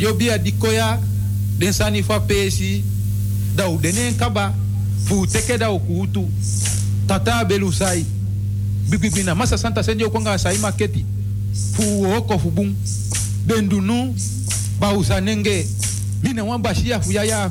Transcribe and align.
dio 0.00 0.14
bia 0.14 0.38
dikoya 0.38 0.98
den 1.58 1.72
sani 1.72 2.02
fa 2.02 2.20
pesi 2.20 2.82
da 3.54 3.68
u 3.68 3.78
denen 3.78 4.16
kaba 4.16 4.54
fu 5.04 5.26
teke 5.26 5.58
da 5.58 5.70
ukutu 5.70 6.24
tata 7.06 7.44
belu 7.44 7.72
sai. 7.72 8.04
Bibibina 8.88 9.34
masa 9.34 9.58
santa 9.58 9.82
senjo 9.82 10.10
konga 10.10 10.38
sai 10.38 10.58
maketi. 10.58 11.04
Fu 11.74 12.04
oko 12.16 12.38
fu 12.38 12.50
bum 12.50 12.74
bendunu 13.46 14.14
ba 14.80 14.92
usanenge 14.96 15.66
mina 16.22 16.44
wan 16.44 16.62
bashia 16.62 17.00
fu 17.00 17.12
ya 17.12 17.50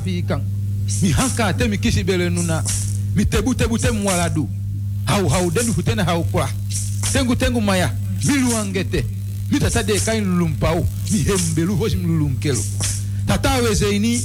mi 1.02 1.12
hanka 1.12 1.52
te 1.54 1.68
mi 1.68 1.78
kisi 1.78 2.02
nuna 2.02 2.64
mi 3.14 3.24
tebu 3.26 3.54
tebu 3.54 3.78
te 3.78 3.90
mwaladu. 3.90 4.48
Hau 5.04 5.28
hau 5.28 5.50
denu 5.50 5.72
fu 5.72 5.82
kwa. 6.32 6.48
Tengu 7.12 7.36
tengu 7.36 7.60
maya. 7.60 7.94
Milu 8.24 8.56
mita 9.50 9.70
sadeka 9.70 10.14
inlulumpao 10.14 10.86
mihembelu 11.12 11.74
voji 11.76 11.96
mlulunkelo 11.96 12.64
tatawezeini 13.26 14.22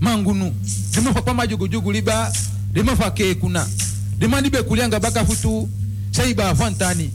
mangunu 0.00 0.54
dimafa 0.94 1.22
kwa 1.22 1.34
majugujugu 1.34 1.92
liba 1.92 2.32
dimafa 2.72 3.10
kekuna 3.10 3.68
dimani 4.18 4.50
bekulianga 4.50 5.00
bakafutu 5.00 5.68
saiba 6.10 6.54
fantani 6.54 7.10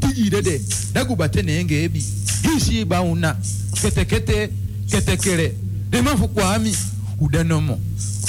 tijidede 0.00 0.60
dagubate 0.92 1.40
enge 1.40 1.82
ebi 1.84 2.04
hisi 2.42 2.84
bauna 2.84 3.36
ketekete 3.82 4.50
ketekele 4.90 5.54
dimafu 5.90 6.28
kwa 6.28 6.54
ami 6.54 6.76
udanomo 7.20 7.80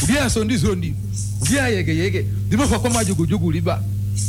udia 0.04 0.30
sondi 0.30 0.60
sondi 0.60 0.94
udia 1.42 1.68
yege 1.68 1.96
yege 1.96 2.26
dimafa 2.50 2.80
kwa 2.80 2.90
majugujugu 2.90 3.52
liba 3.52 3.84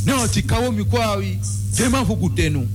neo 0.07 0.29
tikawo 0.29 0.73
mikwawi 0.73 1.39
dimafu 1.77 2.17
kutenu. 2.17 2.69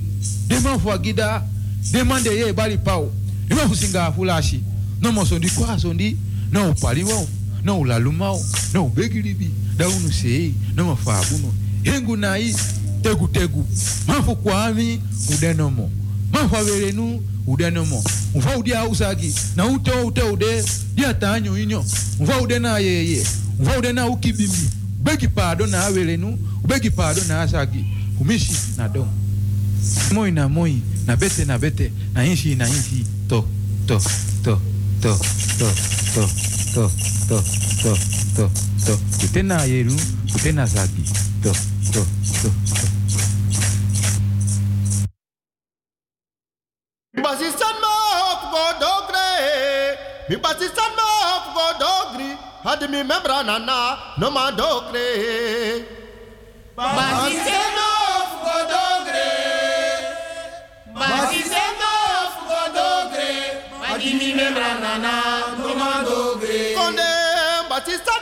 Dema 0.47 0.79
fu 0.79 0.91
agida 0.91 1.43
dema 1.91 2.19
de 2.21 2.29
ye 2.29 2.53
bali 2.53 2.77
pao. 2.77 3.12
Dema 3.47 3.67
fu 3.67 3.75
singa 3.75 4.12
fulashi 4.12 4.62
no 5.01 5.12
mo 5.12 5.25
sondi 5.25 5.50
kwa 5.50 5.79
sondi 5.79 6.17
no 6.51 6.74
paliwo 6.74 7.27
no 7.63 7.79
ulalumao 7.79 8.43
no 8.74 8.86
ubegilibi 8.86 9.50
daunu 9.77 10.13
sei 10.13 10.53
no 10.75 10.86
mafabuno 10.86 11.53
hengu 11.83 12.17
nai 12.17 12.55
tegu 13.01 13.27
tegu. 13.27 13.65
Mafu 14.07 14.36
kwami 14.36 15.01
udenomo 15.33 15.89
mafu 16.31 16.57
averenu 16.57 17.21
udenomo 17.47 18.03
mfa 18.36 18.57
udia 18.57 18.86
usagi 18.88 19.36
na 19.55 19.65
ute 19.65 19.91
ute 19.91 20.21
ude 20.21 20.63
dia 20.95 21.13
tanyo 21.13 21.57
inyo 21.59 21.86
mfa 22.19 22.41
ude 22.41 22.59
na 22.59 22.79
yeye 22.79 23.25
mfa 23.59 23.77
ude 23.77 23.93
na 23.93 24.07
ukibimi 24.07 24.69
ubegi 25.00 25.27
pado 25.27 25.67
na 25.67 25.86
averenu 25.86 26.39
ubegi 26.63 26.89
pado 26.91 27.21
na 27.27 27.41
asagi 27.41 27.86
umishi 28.19 28.51
na 28.77 28.89
dom 28.89 29.07
moi 30.13 30.31
na 30.31 30.48
moi 30.48 30.81
na 31.05 31.15
bete 31.15 31.46
na 31.46 31.57
bete 31.57 31.91
na 32.13 32.22
inshi 32.24 32.55
na 32.55 32.65
inshi 32.67 33.05
to 33.29 33.46
to 33.88 34.00
to 34.43 34.55
to 35.03 35.12
to 35.60 35.67
to 36.15 36.24
to 36.74 36.84
to 37.27 37.38
to 37.84 37.91
to 38.36 38.50
to 38.86 38.93
kutena 39.19 39.63
yeru 39.65 39.96
kutena 40.31 40.65
zagi 40.65 41.03
to 41.43 41.51
to 41.93 42.01
to 42.41 42.50
to 42.74 42.88
Basistan 47.17 47.75
ma 47.81 47.93
hop 48.19 48.41
go 48.53 48.63
dogre. 48.79 49.27
Mi 50.29 50.36
basistan 50.38 50.91
ma 50.96 51.07
hop 51.27 51.46
go 51.55 51.65
dogri. 51.81 52.29
Had 52.63 52.81
mi 52.91 53.01
membra 53.03 53.43
nana 53.43 54.15
no 54.19 54.29
ma 54.29 54.51
dogre. 54.51 55.07
Basistan 56.77 57.69
ma 57.75 57.87
Nana, 64.38 64.79
Nana, 64.79 65.13
Nana, 65.58 66.03
Nana, 66.03 66.38
Nana, 66.77 67.63
Nana, 67.70 68.16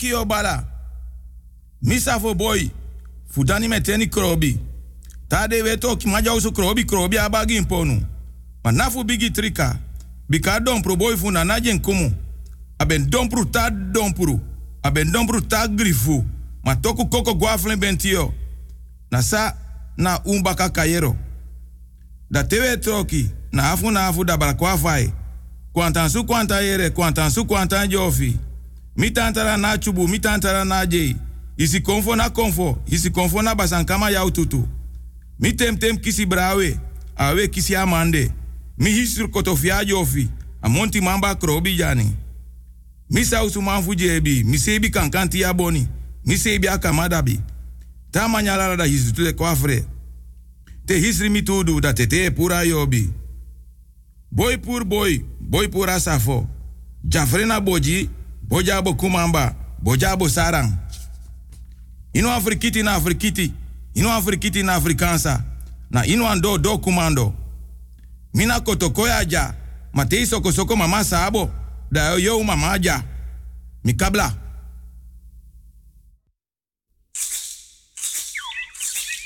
maki 0.00 0.14
obala. 0.14 0.64
Misa 1.82 2.20
fo 2.20 2.34
boy. 2.34 2.70
Fudani 3.30 3.68
meteni 3.68 4.06
krobi. 4.06 4.58
Tade 5.28 5.62
weto 5.62 5.96
ki 5.96 6.08
maja 6.08 6.34
usu 6.34 6.52
krobi 6.52 6.84
krobi 6.84 7.18
abagi 7.18 7.56
imponu. 7.56 8.02
Ma 8.64 8.72
nafu 8.72 9.04
bigi 9.04 9.30
trika. 9.30 9.76
Bika 10.28 10.60
dompru 10.60 10.96
boy 10.96 11.16
fu 11.16 11.30
na 11.30 11.44
najen 11.44 11.80
kumu. 11.80 12.12
Aben 12.78 13.10
dompru 13.10 13.44
ta 13.44 13.70
dompru. 13.70 14.40
Aben 14.82 15.12
dompru 15.12 15.40
ta 15.40 15.68
grifu. 15.68 16.24
Koko 16.82 17.34
guaflen 17.34 17.78
bentio. 17.78 18.32
Na 19.10 19.22
sa 19.22 19.54
na 19.96 20.20
umbaka 20.24 20.68
kayero. 20.70 21.16
Da 22.30 22.42
tewe 22.44 22.76
troki. 22.76 23.30
Na 23.52 23.72
afu 23.72 23.90
na 23.90 24.06
afu 24.06 24.24
da 24.24 24.36
balakwa 24.36 24.78
fai. 24.78 25.12
Kwantan 25.72 26.08
su 26.10 26.24
kwanta 26.24 26.60
yere, 26.60 26.90
kwantan 26.90 27.30
su 27.30 27.44
kwantan 27.44 27.88
jofi. 27.88 28.36
Mi 29.00 29.10
tantara 29.10 29.56
na 29.56 29.78
chubu, 29.78 30.08
mi 30.08 30.18
tantara 30.18 30.64
na. 30.64 30.86
Isi 31.56 31.80
konfo 31.80 32.16
na 32.16 32.28
konfo, 32.30 32.78
isi 32.86 33.10
konfo 33.10 33.42
na 33.42 33.54
basankama 33.54 34.10
yau 34.10 34.30
tutu. 34.30 34.68
Mi 35.38 35.52
tem 35.52 35.76
tem 35.76 35.96
kisi 35.96 36.26
brawe, 36.26 36.78
awe 37.16 37.48
kisi 37.48 37.74
amande. 37.76 38.30
Mi 38.78 38.90
hisur 38.90 39.30
kotofia 39.30 39.84
jofi, 39.84 40.28
amonti 40.62 41.00
mamba 41.00 41.34
krobi 41.34 41.76
jani. 41.76 42.14
Mi 43.10 43.24
sausu 43.24 43.62
manfu 43.62 43.94
jebi, 43.94 44.44
mi 44.44 44.90
kankanti 44.90 45.40
ya 45.40 45.54
boni. 45.54 45.88
Mi 46.26 46.36
sebi 46.36 46.68
akamadabi. 46.68 47.40
Ta 48.10 48.28
manyala 48.28 48.76
da 48.76 48.84
hisu 48.84 49.12
tule 49.14 49.32
kwafre. 49.32 49.84
Te 50.86 50.98
hisri 50.98 51.30
mi 51.30 51.42
tudu 51.42 51.80
da 51.80 51.94
tete 51.94 52.30
pura 52.30 52.62
yobi. 52.64 53.10
Boy 54.30 54.56
pur 54.58 54.84
boy, 54.84 55.20
boy 55.40 55.68
pura 55.68 55.98
safo. 56.00 56.46
Jafrena 57.04 57.60
boji, 57.60 58.10
bojabo 58.50 58.94
kumamba, 58.94 59.54
bojabo 59.78 60.28
sarang. 60.28 60.72
Ino 62.12 62.32
afrikiti 62.32 62.82
na 62.82 62.94
afrikiti, 62.94 63.52
ino 63.94 64.12
afrikiti 64.12 64.62
na 64.62 64.74
afrikansa. 64.74 65.44
Na 65.90 66.06
ino 66.06 66.28
ando 66.28 66.58
do 66.58 66.78
kumando. 66.78 67.34
Mina 68.34 68.60
kotokoya 68.60 69.24
ja, 69.24 69.54
matei 69.92 70.26
soko 70.26 70.52
soko 70.52 70.76
mama 70.76 71.04
sabo, 71.04 71.50
da 71.90 72.14
yo 72.14 72.42
mama 72.44 72.78
ja. 72.78 73.02
Mikabla. 73.84 74.32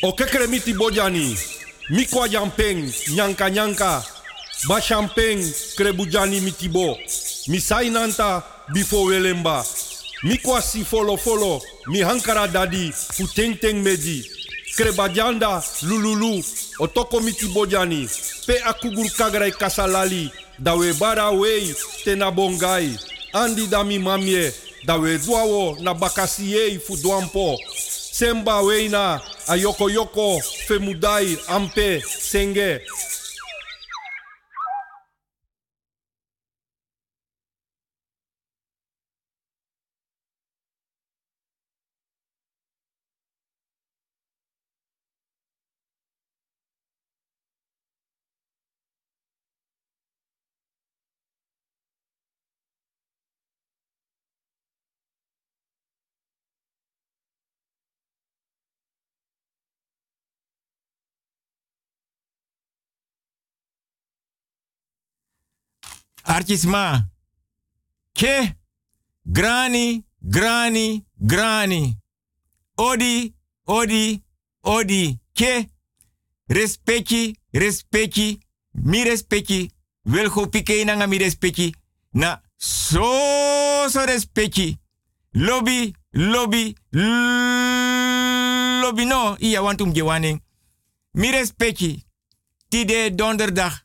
O 0.02 0.12
kekremiti 0.12 0.74
bojani, 0.74 1.36
mikwa 1.90 2.28
jampeng, 2.28 2.92
nyanka 3.14 3.50
nyanka, 3.50 4.04
ba 4.68 4.80
champeng 4.80 5.40
krebujani 5.76 6.40
mitibo, 6.40 6.98
misai 7.48 7.90
bifo 8.72 9.02
welemba, 9.04 9.64
mikwa 10.22 10.62
si 10.62 10.84
folo 10.84 11.16
folo, 11.16 11.62
mi 11.86 12.00
hankara 12.00 12.48
dadi, 12.48 12.92
fu 12.92 13.26
teng 13.26 13.82
meji, 13.82 14.30
krebajanda 14.76 15.62
lululu, 15.82 16.44
otoko 16.78 17.20
miti 17.20 17.46
bojani, 17.46 18.08
pe 18.46 18.58
akugur 18.64 19.10
kagrai 19.16 19.52
kasalali, 19.52 20.30
dawe 20.58 20.92
bara 20.94 21.30
wei 21.30 21.74
tena 22.04 22.30
bongai, 22.30 22.98
andi 23.32 23.66
dami 23.66 23.98
mamie, 23.98 24.52
dawe 24.86 25.18
duawo 25.18 25.76
na 25.80 25.94
bakasiei 25.94 26.78
fu 26.78 26.96
duampo, 26.96 27.58
semba 28.14 28.60
weina 28.62 29.20
ayoko 29.48 29.90
yoko 29.90 30.40
femudai 30.66 31.38
ampe 31.48 32.00
senge 32.00 32.80
Artisma. 66.34 67.08
Ke. 68.12 68.56
Grani, 69.22 70.04
grani, 70.20 71.04
grani. 71.14 71.98
Odi, 72.76 73.34
odi, 73.64 74.22
odi. 74.60 75.18
Ke. 75.32 75.68
Respecti, 76.46 77.36
respecti. 77.50 78.38
Mi 78.70 79.02
respecti. 79.04 79.70
Wel 80.02 80.28
go 80.28 80.46
pike 80.48 80.84
na 80.84 81.06
mi 81.06 81.18
respecti. 81.18 81.74
Na 82.10 82.40
so 82.56 83.86
so 83.88 84.04
respecti. 84.04 84.78
Lobby, 85.32 85.94
lobby, 86.10 86.76
lobby 88.82 89.04
no. 89.04 89.36
Iya 89.38 89.62
wantum 89.62 89.92
gewaning. 89.92 90.42
Mi 91.12 91.30
respecti. 91.30 92.04
Tide 92.68 93.14
donderdag 93.14 93.83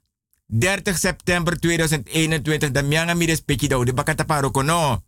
30 0.50 0.98
september 0.98 1.60
2021, 1.60 2.72
dan 2.72 2.88
mianga 2.88 3.14
mi 3.14 3.26
da 3.26 3.84
de 3.84 3.94
bakata. 3.94 5.02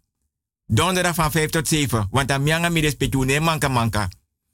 Donderdag 0.65 1.15
van 1.15 1.31
5 1.31 1.49
tot 1.49 1.67
7, 1.67 2.07
want 2.11 2.27
dan 2.27 2.43
mianga 2.43 2.69
mi 2.69 2.81
respecti 2.81 3.17
ne 3.17 3.39
manka 3.39 3.67
manka. 3.67 4.09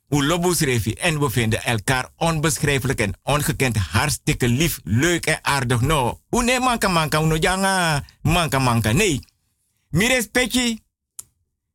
U 0.09 0.23
lobus 0.25 0.59
refi 0.59 0.93
en 0.93 1.19
we 1.19 1.29
vinden 1.29 1.63
elkaar 1.63 2.09
onbeschrijfelijk 2.15 2.99
en 2.99 3.13
ongekend 3.23 3.77
hartstikke 3.77 4.47
lief, 4.47 4.79
leuk 4.83 5.25
en 5.25 5.39
aardig 5.41 5.81
no. 5.81 6.21
U 6.29 6.43
ne 6.43 6.59
manka 6.59 6.87
manka, 6.87 7.21
uno 7.21 7.35
janga 7.35 8.03
manka 8.21 8.59
manka, 8.59 8.91
nee. 8.91 9.19
Mi 9.89 10.07
respecti, 10.07 10.83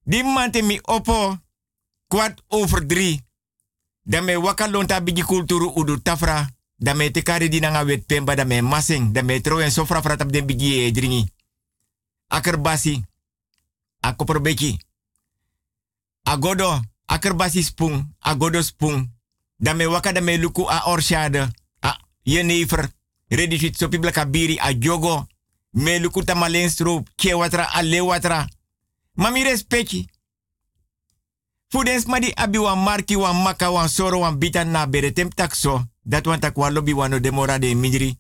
die 0.05 0.25
mante 0.25 0.63
mi 0.63 0.79
opo, 0.83 1.39
kwart 2.07 2.43
over 2.49 2.87
drie. 2.87 3.27
Dan 4.03 4.25
me 4.25 4.41
wakalonta 4.41 5.03
bigi 5.03 5.23
kulturu 5.23 5.73
udu 5.75 6.03
tafra, 6.03 6.51
da 6.83 6.95
me 6.95 7.11
te 7.11 7.23
kari 7.23 7.49
di 7.49 7.61
nanga 7.61 7.85
wet 7.85 8.07
pemba 8.07 8.35
da 8.35 8.45
me 8.45 8.61
masing. 8.61 9.13
Da 9.13 9.23
en 9.23 9.71
sofra 9.71 10.03
fratap 10.03 10.31
den 10.31 10.47
bigi 10.47 10.85
e 10.85 10.91
dringi 10.91 11.33
akerbasi 12.29 13.05
akoperbeki 14.01 14.79
agodo. 16.25 16.81
Akerbasi 17.07 17.63
spung. 17.63 18.15
Agodo 18.21 18.63
spung. 18.63 19.11
Da 19.59 19.75
me 19.75 19.87
waka 19.87 20.13
luku 20.13 20.67
a 20.69 20.83
orshade 20.87 21.49
a 21.81 21.97
yenever 22.25 22.89
ready 23.31 23.59
fit 23.59 23.77
sopi 23.77 23.99
blaka 23.99 24.25
biri 24.25 24.59
a 24.59 24.73
jogo. 24.75 25.27
Me 25.73 25.99
luku 25.99 26.25
tamalen 26.25 26.71
stroop 26.71 27.09
ke 27.17 27.35
watra 27.35 27.69
watra 28.05 28.47
mami 29.17 29.45
respecti 29.45 30.09
Fudens 31.73 32.07
madi 32.07 32.33
abi 32.37 32.59
wan 32.59 32.79
marki 32.79 33.17
wan 33.17 33.43
maka 33.43 33.71
wan 33.71 33.89
soro 33.89 34.21
wan 34.21 34.37
bita 34.39 34.65
na 34.65 34.87
beretem 34.87 35.31
takso. 35.31 35.92
Dat 36.03 36.27
wan 36.27 36.41
tak 36.41 36.57
wan 36.57 36.73
lobby 36.73 36.95
wan 36.95 37.21
demora 37.21 37.59
de 37.59 37.75
midri. 37.75 38.19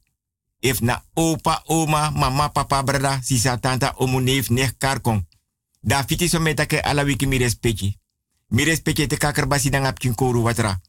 If 0.61 0.81
na 0.81 1.05
opa, 1.15 1.63
oma, 1.67 2.11
mama, 2.11 2.49
papa, 2.49 2.83
brada, 2.83 3.19
sisa, 3.23 3.59
tanta, 3.59 3.95
omu, 3.97 4.21
neef, 4.21 4.49
nech, 4.49 4.77
karkon. 4.79 5.27
Da 5.81 6.05
fiti 6.05 6.29
so 6.29 6.41
metake 6.41 6.81
ala 6.81 7.03
wiki 7.03 7.27
mi 7.27 7.39
respecti. 7.39 7.99
Te 9.09 9.17
kakar 9.17 9.47
basi 9.47 9.71
na 9.71 9.79
ngap 9.79 9.99
watra. 10.43 10.81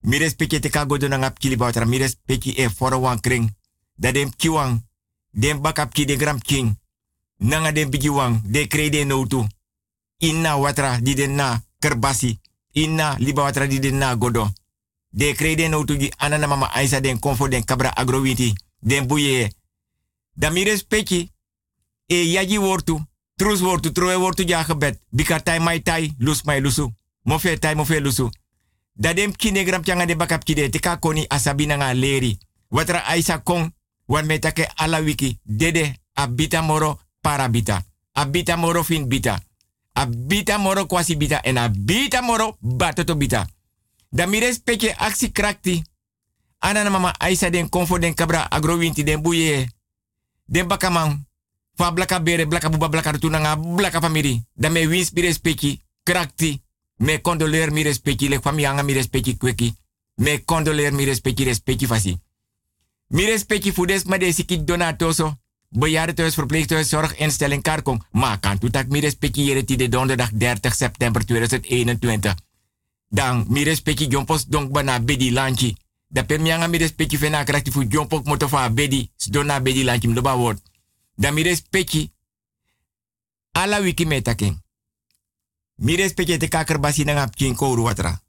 Mi 0.00 0.18
respecti 0.18 0.60
te 0.60 0.68
kagodo 0.68 1.08
na 1.08 1.16
ngap 1.16 1.38
kili 1.38 1.56
watra. 1.56 1.84
Mi 1.84 1.98
e 2.56 2.68
foro 2.68 2.98
wan 2.98 3.20
kring. 3.20 3.56
Da 3.96 4.12
dem 4.12 4.30
kiwang. 4.36 4.84
Dem 5.32 5.60
bakap 5.60 5.92
ki 5.92 6.04
de 6.04 6.16
gram 6.16 6.38
king. 6.38 6.78
Nanga 7.38 7.72
dem 7.72 7.90
bigi 7.90 8.08
wang. 8.08 8.40
De 8.44 8.66
krede 8.66 9.04
no 9.04 9.26
tu. 9.26 9.46
Inna 10.18 10.56
watra 10.56 11.00
di 11.00 11.14
den 11.14 11.34
na 11.34 11.62
kerbasi. 11.78 12.38
Inna 12.72 13.16
liba 13.18 13.42
watra 13.42 13.66
di 13.66 13.78
den 13.78 13.98
na 13.98 14.14
godo. 14.14 14.52
De 15.16 15.32
krede 15.32 15.68
no 15.68 15.84
tu 15.84 15.96
gi 15.96 16.10
anana 16.16 16.46
mama 16.46 16.66
aisa 16.74 17.00
den 17.00 17.18
konfo 17.18 17.48
den 17.48 17.64
kabra 17.64 17.90
agrowiti. 17.96 18.52
Den 18.80 19.06
buye. 19.06 19.50
Da 20.34 20.50
mi 20.50 20.64
respecti. 20.64 21.30
E 22.06 22.32
yaji 22.32 22.58
wortu. 22.58 23.00
Trus 23.36 23.60
wortu, 23.60 23.92
troe 23.92 24.16
wortu 24.16 24.42
ja. 24.48 24.66
Bika 25.10 25.40
tai 25.40 25.58
mai 25.58 25.80
tai, 25.80 26.14
lus 26.18 26.42
mai 26.44 26.60
lusu. 26.60 26.92
Mofe 27.22 27.58
tai, 27.58 27.74
mofe 27.74 28.00
lusu. 28.00 28.30
Da 28.92 29.14
dem 29.14 29.32
kine 29.32 29.64
gram 29.64 29.82
de 29.82 30.16
bakap 30.16 30.44
kide, 30.44 30.70
tika 30.70 30.96
koni 30.96 31.26
asabina 31.28 31.76
nga 31.76 31.94
leri. 31.94 32.38
Watra 32.70 33.04
aisa 33.06 33.38
kong, 33.38 33.72
wan 34.06 34.26
metake 34.26 34.68
ala 34.76 35.00
wiki, 35.00 35.38
dede, 35.44 35.96
abita 36.14 36.62
moro, 36.62 37.00
parabita. 37.20 37.82
Abita 38.12 38.56
moro 38.56 38.82
fin 38.82 39.06
bita. 39.06 39.40
Abita 39.94 40.58
moro 40.58 40.86
kwasi 40.86 41.16
bita, 41.16 41.40
en 41.44 41.58
abita 41.58 42.22
moro, 42.22 42.56
batoto 42.60 43.14
bita. 43.14 43.46
Da 44.16 44.26
mi 44.26 44.38
respecte 44.40 44.94
aksi 44.96 45.32
krakti. 45.32 45.82
Anana 46.58 46.90
mama 46.90 47.14
aisa 47.18 47.50
den 47.50 47.68
konfo 47.68 47.98
den 47.98 48.14
kabra 48.14 48.46
agrowinti 48.50 49.04
den 49.04 49.22
buye. 49.22 49.68
Den 50.44 50.66
bakaman, 50.66 51.26
Fa 51.76 51.92
blaka 51.92 52.20
bere, 52.20 52.46
blaka 52.46 52.68
buba, 52.68 52.88
blaka 52.88 53.12
tunanga, 53.18 53.56
blaka 53.56 54.00
famiri. 54.00 54.44
Da 54.54 54.70
me 54.70 54.86
wins 54.88 55.12
mi 55.12 55.80
krakti. 56.02 56.62
Me 56.96 57.20
condoleer 57.20 57.70
mi 57.70 57.82
respecti, 57.82 58.28
le 58.28 58.40
fami 58.40 58.64
anga 58.64 58.82
mi 58.82 58.92
respecti 58.92 59.36
kweki. 59.36 59.74
Me 60.14 60.44
condoleer 60.44 60.92
mi 60.92 61.04
respecti, 61.04 61.44
respecti 61.44 61.86
fasi. 61.86 62.20
Mi 63.08 63.24
respecti 63.24 63.72
fudes 63.72 64.04
ma 64.04 64.16
de 64.16 64.32
sikit 64.32 64.66
donatoso. 64.66 65.34
Karkong. 67.62 68.04
Maar 68.10 68.40
kan 68.40 68.58
toe 68.58 68.70
tak 68.70 68.88
mi 68.88 69.00
respecti 69.00 69.44
jere 69.44 69.64
de 69.64 69.88
donderdag 69.88 70.30
30 70.38 70.74
september 70.74 71.24
2021. 71.24 72.45
Dan 73.16 73.46
mi 73.48 73.64
respecti 73.64 74.06
jompos 74.06 74.46
bana 74.70 75.00
bedi 75.00 75.30
lanchi. 75.30 75.76
Da 76.08 76.22
per 76.24 76.40
mi 76.40 76.52
anga 76.52 76.68
respecti 76.78 77.16
fena 77.16 77.44
krakti 77.44 77.70
fu 77.70 77.84
jompok 77.84 78.26
moto 78.26 78.48
fa 78.48 78.70
bedi. 78.70 79.10
Dona 79.30 79.60
bedi 79.60 79.82
lanchi 79.82 80.08
mdoba 80.08 80.34
word. 80.36 80.60
Dan 81.14 81.34
mi 81.34 81.42
respecti 81.42 82.12
ala 83.52 83.80
wiki 83.80 84.06
metaking. 84.06 84.56
Mi 85.76 85.96
respecti 85.96 86.36
te 86.36 86.48
kaker 86.48 86.78
basi 86.78 87.04
na 87.04 87.12
ngap 87.12 87.34
kin 87.34 87.56
watra. 87.58 88.20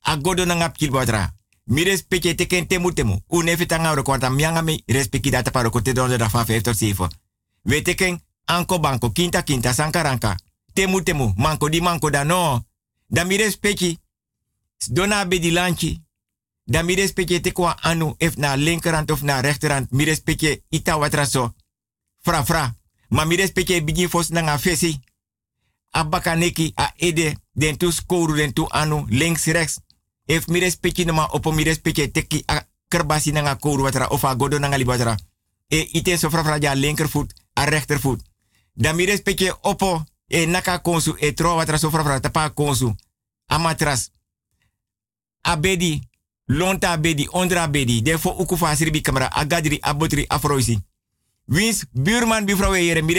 Agodo 0.00 0.44
na 0.44 0.54
ngap 0.54 0.76
kil 0.76 0.90
watra. 0.90 1.34
Mi 1.64 1.84
respecti 1.84 2.34
te 2.34 2.66
temu 2.66 2.92
temu. 2.92 3.20
Une 3.28 3.56
fitanga 3.56 3.94
ro 3.94 4.02
kwanta 4.02 4.28
mi 4.30 4.82
respecti 4.86 5.30
data 5.30 5.50
paro 5.50 5.70
kote 5.70 5.92
donderdag 5.92 6.30
van 6.30 6.46
5 6.46 6.62
tot 6.62 6.76
7. 6.76 7.08
Weet 7.62 7.94
ken 7.94 8.20
anko 8.44 8.80
banko 8.80 9.10
kinta 9.12 9.42
kinta 9.42 9.72
sankaranka. 9.72 10.36
Temu 10.72 11.02
temu 11.02 11.32
manko 11.36 11.68
di 11.68 11.80
manko 11.80 12.10
da 12.10 12.24
no. 12.24 12.64
Dan 13.06 13.26
mi 13.26 13.36
respecti 13.36 14.01
dona 14.90 15.26
be 15.26 15.38
di 15.38 15.50
lanchi. 15.50 16.00
Dan 16.64 16.84
mi 16.84 16.94
respecti 16.94 17.40
te 17.40 17.52
kwa 17.52 17.76
anu 17.80 18.14
if 18.18 18.36
na 18.36 18.54
linkerhand 18.54 19.10
of 19.10 19.22
na 19.22 19.40
rechterhand. 19.40 19.86
Mi 19.90 20.04
respecti 20.04 20.62
ita 20.68 20.96
watra 20.96 21.24
so. 21.24 21.54
Fra 22.20 22.44
fra. 22.44 22.74
Ma 23.08 23.24
mi 23.24 23.36
respecti 23.36 23.82
bigi 23.82 24.08
fos 24.08 24.28
na 24.28 24.40
nga 24.40 24.58
fesi. 24.58 25.00
Abaka 25.90 26.34
neki 26.34 26.72
a 26.74 26.92
ede 26.96 27.36
den 27.52 27.76
tu 27.76 27.90
skoru 27.90 28.36
den 28.36 28.52
tu 28.52 28.66
anu 28.68 29.06
links 29.08 29.46
rechts. 29.46 29.80
If 30.24 30.46
mi 30.46 30.58
respecti 30.58 31.04
no 31.04 31.12
ma 31.12 31.26
opo 31.26 31.52
mi 31.52 31.62
respecti 31.62 32.10
teki 32.10 32.42
a 32.46 32.66
kerbasi 32.88 33.32
na 33.32 33.40
nga 33.40 33.56
koru 33.56 33.82
watra 33.82 34.06
of 34.06 34.24
a 34.24 34.34
godo 34.34 34.58
na 34.58 34.68
nga 34.68 34.76
libatra. 34.76 35.16
E 35.68 35.88
ite 35.92 36.16
so 36.18 36.30
fra 36.30 36.44
fra 36.44 36.58
ja 36.58 36.74
linkervoet 36.74 37.34
a 37.52 37.64
rechtervoet. 37.64 38.20
Dan 38.72 38.96
mi 38.96 39.04
respecti 39.04 39.50
opo 39.60 40.04
e 40.26 40.46
naka 40.46 40.78
konsu 40.78 41.16
e 41.18 41.32
tro 41.32 41.54
watra 41.56 41.78
so 41.78 41.90
fra 41.90 42.04
fra 42.04 42.20
tapa 42.20 42.50
konsu. 42.50 42.94
A 43.46 43.58
matras. 43.58 44.10
Abedi. 45.42 46.00
Lonta 46.46 46.90
abedi, 46.90 47.28
ondra 47.30 47.62
abedi. 47.62 48.02
Defo 48.02 48.30
uku 48.30 48.56
fasiri 48.56 48.90
bi 48.90 49.00
kamera. 49.00 49.30
Agadri, 49.32 49.78
abotri, 49.80 50.24
afroisi. 50.28 50.78
Wins 51.46 51.84
buurman 51.92 52.44
bivrouw 52.44 52.72
here 52.72 53.02
mi 53.02 53.14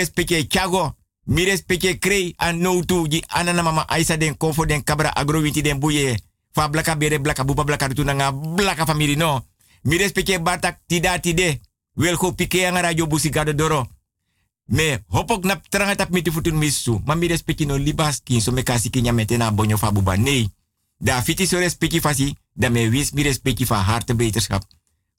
Thiago 0.47 0.95
mi 1.25 1.43
respecte 1.43 1.99
krei 1.99 2.33
an 2.37 2.59
no 2.59 2.83
tu 2.85 3.07
di 3.07 3.23
anana 3.27 3.61
mama 3.61 3.85
Aisa 3.87 4.17
den 4.17 4.37
kofo 4.37 4.65
den 4.65 4.83
kabra 4.83 5.09
agro 5.15 5.41
den 5.41 5.79
buye 5.79 6.19
fa 6.51 6.69
blaka 6.69 6.95
bere 6.95 7.19
blaka 7.19 7.43
buba 7.43 7.63
blaka 7.63 7.87
tu 7.93 8.03
nanga 8.03 8.31
blaka 8.31 8.85
family 8.85 9.15
no 9.15 9.45
mi 9.83 9.97
respecte 9.97 10.39
batak 10.39 10.79
tida 10.87 11.19
tide 11.19 11.61
wel 11.95 12.17
go 12.17 12.31
pike 12.31 12.65
ang 12.65 12.77
radio 12.77 13.07
busigado 13.07 13.53
doro 13.53 13.87
me 14.67 15.03
hopok 15.07 15.45
nap 15.45 15.69
teranga 15.69 15.95
tap 15.95 16.09
miti 16.09 16.31
futun 16.31 16.55
misu 16.55 17.01
ma 17.05 17.15
mi 17.15 17.27
respecte 17.27 17.65
no 17.65 17.77
libas 17.77 18.21
kin 18.23 18.41
so 18.41 18.51
me 18.51 18.63
kasi 18.63 18.89
kinya 18.89 19.13
metena 19.13 19.51
bonyo 19.51 19.77
fa 19.77 19.91
buba 19.91 20.17
nee 20.17 20.49
da 20.97 21.21
fiti 21.21 21.45
so 21.45 21.57
respecte 21.59 22.01
fasi 22.01 22.35
da 22.53 22.69
me 22.69 22.89
wis 22.89 23.11
mi 23.11 23.21
respecte 23.23 23.65
fa 23.65 23.83
harte 23.83 24.15
beterschap 24.15 24.63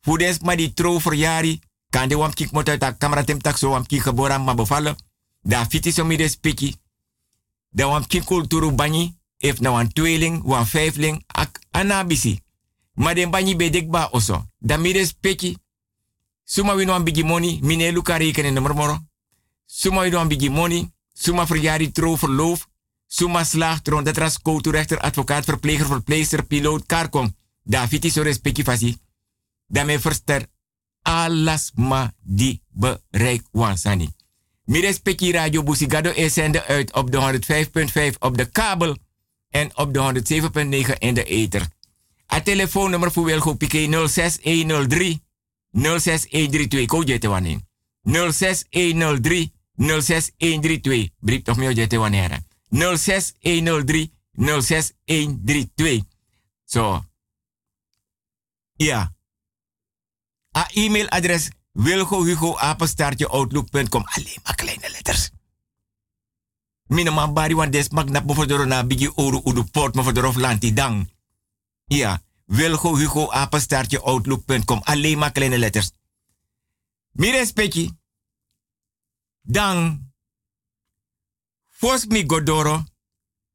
Fudes 0.05 0.39
ma 0.45 0.55
di 0.55 0.73
tro 0.75 0.99
verjari 0.99 1.61
kan 1.91 2.09
de 2.09 2.15
wam 2.15 2.33
kik 2.33 2.53
motor 2.53 2.79
tak 2.79 2.99
kamera 2.99 3.25
tem 3.25 3.39
tak 3.41 3.57
so 3.57 3.71
wam 3.71 3.87
kik 3.87 4.03
geboren 4.03 4.45
ma 4.45 4.55
bevallen. 4.55 4.97
Da 5.43 5.65
fiti 5.65 5.93
so 5.93 6.05
mi 6.05 6.17
respecti. 6.17 6.77
Da 7.71 7.89
wam 7.89 8.07
kik 8.07 8.25
kulturu 8.25 8.73
banyi. 8.73 9.17
If 9.39 9.61
na 9.61 9.71
wan 9.71 9.93
tweeling, 9.93 10.43
wan 10.45 10.65
vijfling, 10.65 11.23
ak 11.27 11.61
anabisi. 11.71 12.41
Ma 12.95 13.15
den 13.15 13.31
banyi 13.31 13.57
bedek 13.57 13.89
ba 13.91 14.09
oso. 14.13 14.45
Da 14.59 14.77
mi 14.77 14.93
respecti. 14.93 15.57
Suma 16.45 16.75
wino 16.75 16.93
wan 16.93 17.05
bigi 17.05 17.25
money, 17.25 17.59
mine 17.63 17.93
luka 17.93 18.17
rekenen 18.19 18.55
nummer 18.55 18.75
moro. 18.75 18.99
Suma 19.67 20.03
wino 20.03 20.17
wan 20.17 20.29
bigi 20.29 20.51
money. 20.51 20.93
Suma 21.13 21.45
verjari 21.47 21.93
tro 21.93 22.17
verloof. 22.17 22.67
Suma 23.15 23.45
slaag 23.45 23.83
tron 23.83 24.05
dat 24.05 24.17
ras 24.17 24.39
rechter, 24.43 25.01
advocaat, 25.01 25.45
verpleger, 25.45 25.87
verpleegster, 25.87 26.45
piloot, 26.45 26.87
karkom. 26.87 27.37
Da 27.63 27.89
fiti 27.89 28.11
so 28.11 28.23
respecti 28.23 28.63
fasi. 28.63 28.97
Da 29.67 29.85
me 29.85 30.01
verster 30.01 30.47
alles 31.03 31.71
ma 31.75 32.13
di 32.23 32.61
bereik 32.69 33.43
wansani. 33.53 34.09
Mi 34.65 34.81
respecti 34.81 35.33
Radio 35.33 35.63
Busigado 35.63 36.11
is 36.11 36.33
zender 36.33 36.65
uit 36.67 36.93
op 36.93 37.11
de 37.11 37.41
105.5 38.13 38.19
op 38.19 38.37
de 38.37 38.45
kabel 38.45 38.97
en 39.51 39.77
op 39.77 39.95
de 39.95 40.23
107.9 40.93 40.99
in 40.99 41.15
de 41.15 41.25
ether. 41.25 41.69
A 42.33 42.41
telefoonnummer 42.41 43.13
voor 43.13 43.25
Wilgo 43.25 43.55
Piqué 43.55 44.07
06103 44.09 45.23
06132. 45.71 46.87
Ko 46.87 47.03
jete 47.03 47.29
wanneer. 47.29 47.61
06103 48.03 49.53
06132. 49.77 51.09
Brief 51.21 51.43
toch 51.43 51.57
meer 51.57 51.73
jete 51.73 51.99
wanneer. 51.99 52.43
06103 52.75 54.11
06132. 54.33 56.03
Zo. 56.65 57.05
Ja. 58.77 59.13
A 60.57 60.67
e-mailadres 60.73 61.51
wilgohugo.outlook.com. 61.73 64.03
Alleen 64.05 64.39
maar 64.43 64.55
kleine 64.55 64.91
letters. 64.91 65.31
Minima 66.87 67.33
bari 67.33 67.55
wan 67.55 67.71
des 67.71 67.89
mag 67.89 68.09
na 68.09 68.23
bofodoro 68.23 68.65
na 68.65 68.87
bigi 68.87 69.11
oru 69.15 69.41
udu 69.45 69.65
port 69.65 69.95
mofodoro 69.95 70.33
lanti 70.37 70.73
dang. 70.73 71.13
Ja, 71.85 72.23
wilgohugo.outlook.com. 72.45 74.81
Alleen 74.83 75.19
maar 75.19 75.33
kleine 75.33 75.59
letters. 75.59 75.91
Mi 77.11 77.31
respecti. 77.31 77.91
Dan. 79.43 80.13
Fos 81.85 82.07
mi 82.07 82.25
godoro. 82.27 82.85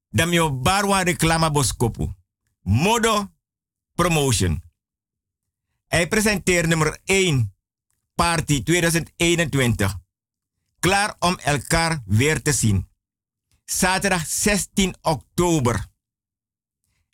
Dan 0.10 0.30
mi 0.30 0.38
barwa 0.62 1.04
reclama 1.04 1.50
boskopu. 1.52 2.13
Modo 2.62 3.34
promotion. 3.96 4.63
Hij 5.88 6.08
presenteert 6.08 6.68
nummer 6.68 7.00
1, 7.04 7.56
Party 8.15 8.63
2021. 8.63 10.00
Klaar 10.80 11.15
om 11.20 11.38
elkaar 11.38 12.02
weer 12.06 12.42
te 12.42 12.52
zien. 12.52 12.89
Zaterdag 13.65 14.28
16 14.28 14.96
oktober. 15.02 15.86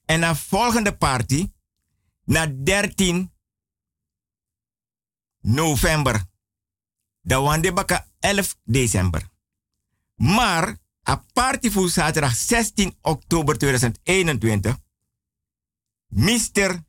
En 0.05 0.19
na 0.19 0.35
volgende 0.35 0.97
party, 0.97 1.51
na 2.23 2.47
13 2.63 3.33
november. 5.41 6.23
Dan 7.21 7.73
baka 7.73 8.07
11 8.19 8.55
december. 8.63 9.29
Maar, 10.15 10.83
a 11.07 11.25
party 11.33 11.69
voor 11.69 11.89
zaterdag 11.89 12.35
16 12.35 12.97
oktober 13.01 13.57
2021. 13.57 14.77
Mr. 16.07 16.83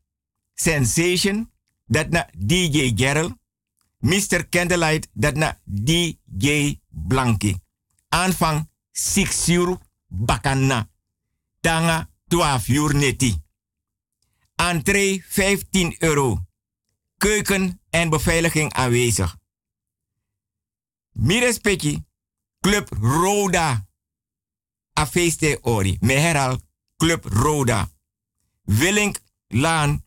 Sensation 0.55 1.51
dat 1.87 2.11
na 2.11 2.29
DJ 2.37 2.93
Gerald. 2.95 3.35
Mr. 3.99 4.49
Candlelight, 4.49 5.09
dat 5.13 5.35
na 5.35 5.61
DJ 5.65 6.79
Blanky. 6.89 7.57
Aanvang 8.09 8.71
6 8.91 9.49
uur 9.49 9.79
bakana. 10.07 10.89
Tanga 11.61 12.11
12 12.27 12.69
uur 12.69 12.95
neti. 12.95 13.43
Entree 14.55 15.25
15 15.29 15.97
euro. 15.99 16.45
Keuken 17.17 17.81
en 17.91 18.09
beveiliging 18.09 18.73
aanwezig. 18.73 19.37
Mirespeki, 21.13 22.05
Club 22.61 22.89
Roda. 23.01 23.86
Afeeste 24.97 25.59
Ori. 25.63 25.97
Meheral, 26.01 26.61
Club 26.97 27.25
Roda. 27.25 27.89
Willink 28.65 29.19
Laan 29.49 30.07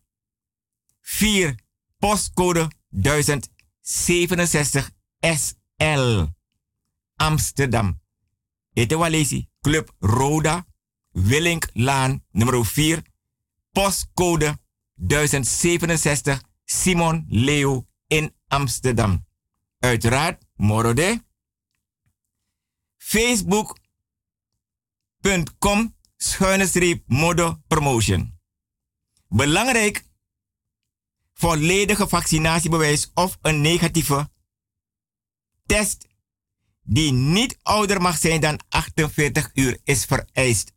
4 1.00 1.54
postcode 1.98 2.68
1067 2.88 4.90
SL. 5.20 6.26
Amsterdam. 7.16 8.00
Ete 8.72 9.48
Club 9.60 9.90
Roda, 9.98 10.66
Willinklaan 11.12 12.24
nummer 12.30 12.64
4, 12.64 13.02
postcode 13.72 14.58
1067 14.94 16.40
Simon 16.64 17.24
Leo 17.28 17.86
in 18.06 18.34
Amsterdam. 18.48 19.26
Uiteraard, 19.78 20.38
Morode. 20.56 21.22
Facebook.com 25.22 25.96
schuine 26.16 26.66
streep 26.66 27.02
Modo 27.06 27.60
Promotion. 27.66 28.38
Belangrijk 29.28 30.04
volledige 31.34 32.08
vaccinatiebewijs 32.08 33.10
of 33.14 33.38
een 33.42 33.60
negatieve 33.60 34.30
test 35.66 36.08
die 36.82 37.12
niet 37.12 37.58
ouder 37.62 38.02
mag 38.02 38.16
zijn 38.16 38.40
dan 38.40 38.60
48 38.68 39.50
uur 39.54 39.80
is 39.84 40.04
vereist. 40.04 40.72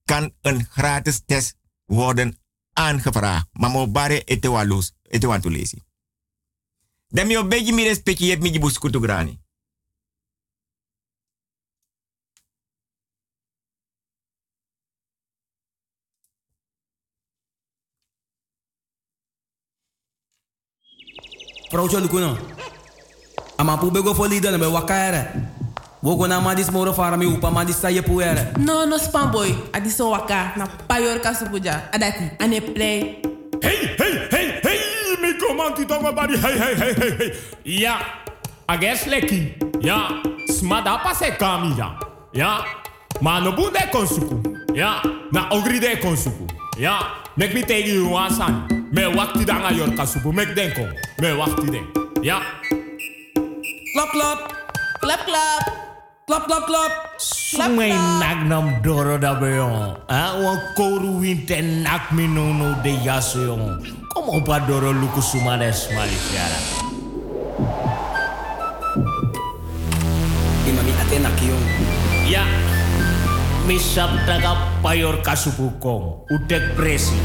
kan 0.06 0.34
een 0.41 0.65
gratis 0.65 1.21
test 1.25 1.58
worden 1.86 2.38
aangevraagd. 2.73 3.47
Maar 3.51 3.69
mo 3.69 3.88
bare. 3.88 4.23
Dan 7.15 7.28
mi 7.28 7.38
obeji 7.38 7.71
mi 7.71 7.88
respecti 7.88 8.28
je 8.28 8.36
mi 8.36 8.60
buskutu 8.60 8.99
grani. 8.99 9.39
Procho 21.71 21.99
lukuno. 21.99 22.38
Ama 23.58 23.78
pu 23.78 23.91
bego 23.91 24.13
fo 24.13 24.28
lida 24.28 24.51
na 24.51 24.58
be 24.58 24.65
wakaere. 24.65 25.25
Wogo 26.04 26.28
na 26.28 26.41
madis 26.41 26.69
moro 26.71 26.93
fara 26.93 27.17
mi 27.17 27.25
upa 27.25 27.51
madis 27.51 27.80
sa 27.80 27.89
ye 27.89 28.01
puere. 28.01 28.54
No, 28.58 28.86
no 28.86 28.97
spam 28.97 29.32
boy. 29.32 29.56
Adi 29.73 29.89
so 29.89 30.10
waka 30.10 30.54
na 30.58 30.67
payor 30.67 31.19
kasupuja. 31.21 31.91
Adati, 31.93 32.32
ane 32.39 32.62
play. 32.62 33.21
Hey, 33.62 33.95
hey, 33.97 34.28
hey, 34.32 34.44
hey, 35.56 35.70
mi 35.70 35.86
komanti 35.86 35.86
tongo 35.86 36.12
bari, 36.15 36.38
hey, 36.38 36.58
hey, 36.58 36.76
hey, 36.76 36.94
hey, 36.94 37.18
hey. 37.18 37.32
Ja, 37.63 37.98
ages 38.68 39.06
leki. 39.06 39.54
Ja, 39.82 40.22
smada 40.48 40.98
pase 41.04 41.32
kami 41.38 41.76
ja. 41.78 42.00
Ja, 42.34 42.65
ma 43.22 43.39
no 43.39 43.52
bunde 43.52 43.89
konsuku. 43.91 44.41
Ja, 44.74 45.02
na 45.32 45.50
ogri 45.52 45.80
de 45.80 45.98
konsuku. 46.02 46.48
Ja, 46.78 47.00
mek 47.38 47.54
mi 47.54 47.63
tegi 47.63 47.96
you 47.96 48.10
wasan. 48.10 48.68
Me 48.91 49.06
wakti 49.15 49.46
danga 49.46 49.72
yor 49.72 49.89
kasupu, 49.96 50.34
mek 50.34 50.56
denko. 50.56 50.88
Me 51.22 51.34
wakti 51.34 51.72
den. 51.72 51.86
Ja. 52.24 52.41
Klap, 53.94 54.12
klap. 54.12 54.39
Klap, 55.02 55.26
klap. 55.26 55.63
Klap, 56.28 56.48
klap, 56.48 56.65
klap. 56.65 56.91
Sumay 57.18 57.94
nak 58.20 58.48
nam 58.48 58.82
doro 58.84 59.18
da 59.18 59.39
beyon. 59.39 59.96
Ah, 60.10 60.36
wan 60.41 60.60
koru 60.76 61.22
winte 61.22 61.62
nak 61.62 62.12
mi 62.12 62.28
no 62.28 62.52
no 62.52 62.76
de 62.84 62.91
yaso 63.06 63.39
yon. 63.39 64.05
Omo 64.15 64.39
Badoro 64.39 64.95
Luku 64.95 65.19
Sumanes 65.19 65.91
Mali 65.91 66.15
Fiara. 66.15 66.60
Imami 70.63 70.91
enak 71.12 71.36
Kiyong. 71.36 71.65
Ya, 72.23 72.47
misap 73.67 74.08
daga 74.23 74.80
payor 74.80 75.19
kasubukong, 75.19 76.23
udek 76.32 76.80
presi, 76.80 77.19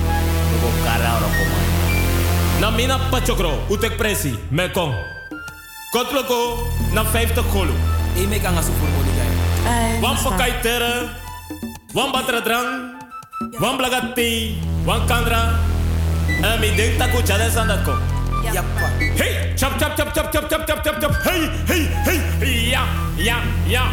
bukara 0.58 1.14
rokoman. 1.22 1.66
Namina 2.58 2.98
Pachokro, 3.06 3.54
udek 3.70 3.94
presi, 3.94 4.34
mekong. 4.50 4.90
Kotloko, 5.94 6.66
na 6.90 7.06
50 7.06 7.38
kolu. 7.54 7.74
Ime 8.18 8.42
kang 8.42 8.58
asupurmo 8.58 8.98
ni 9.06 9.14
gaya. 9.14 9.34
Wan 10.02 10.18
pakai 10.18 10.58
tera, 10.58 11.06
wan 11.94 12.10
batra 12.10 12.42
drang, 12.42 12.98
wan 13.62 13.78
blagati, 13.78 14.58
wan 14.82 15.06
kandra, 15.06 15.69
En 16.42 16.60
mi 16.60 16.70
denk 16.76 16.98
taku 16.98 17.22
chade 17.22 17.50
sandat 17.50 17.84
ko. 17.84 17.92
Yappa. 18.52 18.88
Hey, 19.18 19.54
chap 19.56 19.78
chap 19.78 19.96
chap 19.96 20.14
chap 20.14 20.32
chap 20.32 20.48
chap 20.48 20.66
chap 20.66 20.82
chap 20.84 20.96
chap. 21.00 21.12
Hey, 21.24 21.42
hey, 21.66 21.82
hey. 22.04 22.70
Ja, 22.70 22.82
ja, 23.16 23.36
ja. 23.66 23.84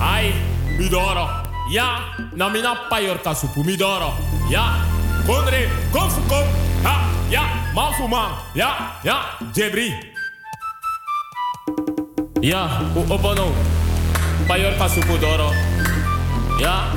Ai, 0.00 0.34
midoro. 0.78 1.28
Ja, 1.70 2.14
na 2.36 2.48
mina 2.48 2.74
payor 2.90 3.18
kasupu 3.18 3.64
midoro. 3.64 4.12
Ja, 4.50 4.84
konre, 5.26 5.68
konfu 5.92 6.20
kom. 6.28 6.46
Ha, 6.84 6.94
ja, 7.30 7.42
man 7.74 7.92
fu 7.94 8.08
man. 8.08 8.30
Ja, 8.54 9.00
ja, 9.02 9.16
jebri. 9.54 9.94
Ja, 12.42 12.68
u 12.94 13.00
opo 13.08 13.34
no. 13.34 13.52
Payor 14.48 14.76
kasupu 14.78 15.16
doro. 15.16 15.50
Ja, 16.60 16.92